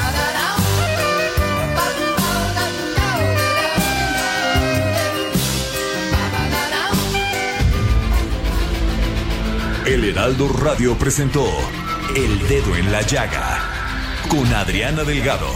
El 9.94 10.06
Heraldo 10.06 10.48
Radio 10.48 10.98
presentó 10.98 11.46
El 12.16 12.48
Dedo 12.48 12.74
en 12.74 12.90
la 12.90 13.02
Llaga 13.02 13.60
con 14.28 14.44
Adriana 14.52 15.04
Delgado. 15.04 15.46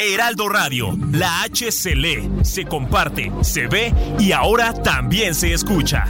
Heraldo 0.00 0.48
Radio, 0.48 0.98
la 1.12 1.42
H 1.42 1.70
se 1.70 1.94
lee, 1.94 2.28
se 2.42 2.64
comparte, 2.64 3.30
se 3.42 3.68
ve 3.68 3.94
y 4.18 4.32
ahora 4.32 4.72
también 4.72 5.32
se 5.32 5.52
escucha. 5.52 6.06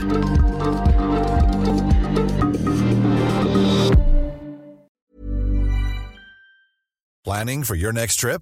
Planning 7.23 7.63
for 7.63 7.75
your 7.75 7.93
next 7.93 8.19
trip? 8.19 8.41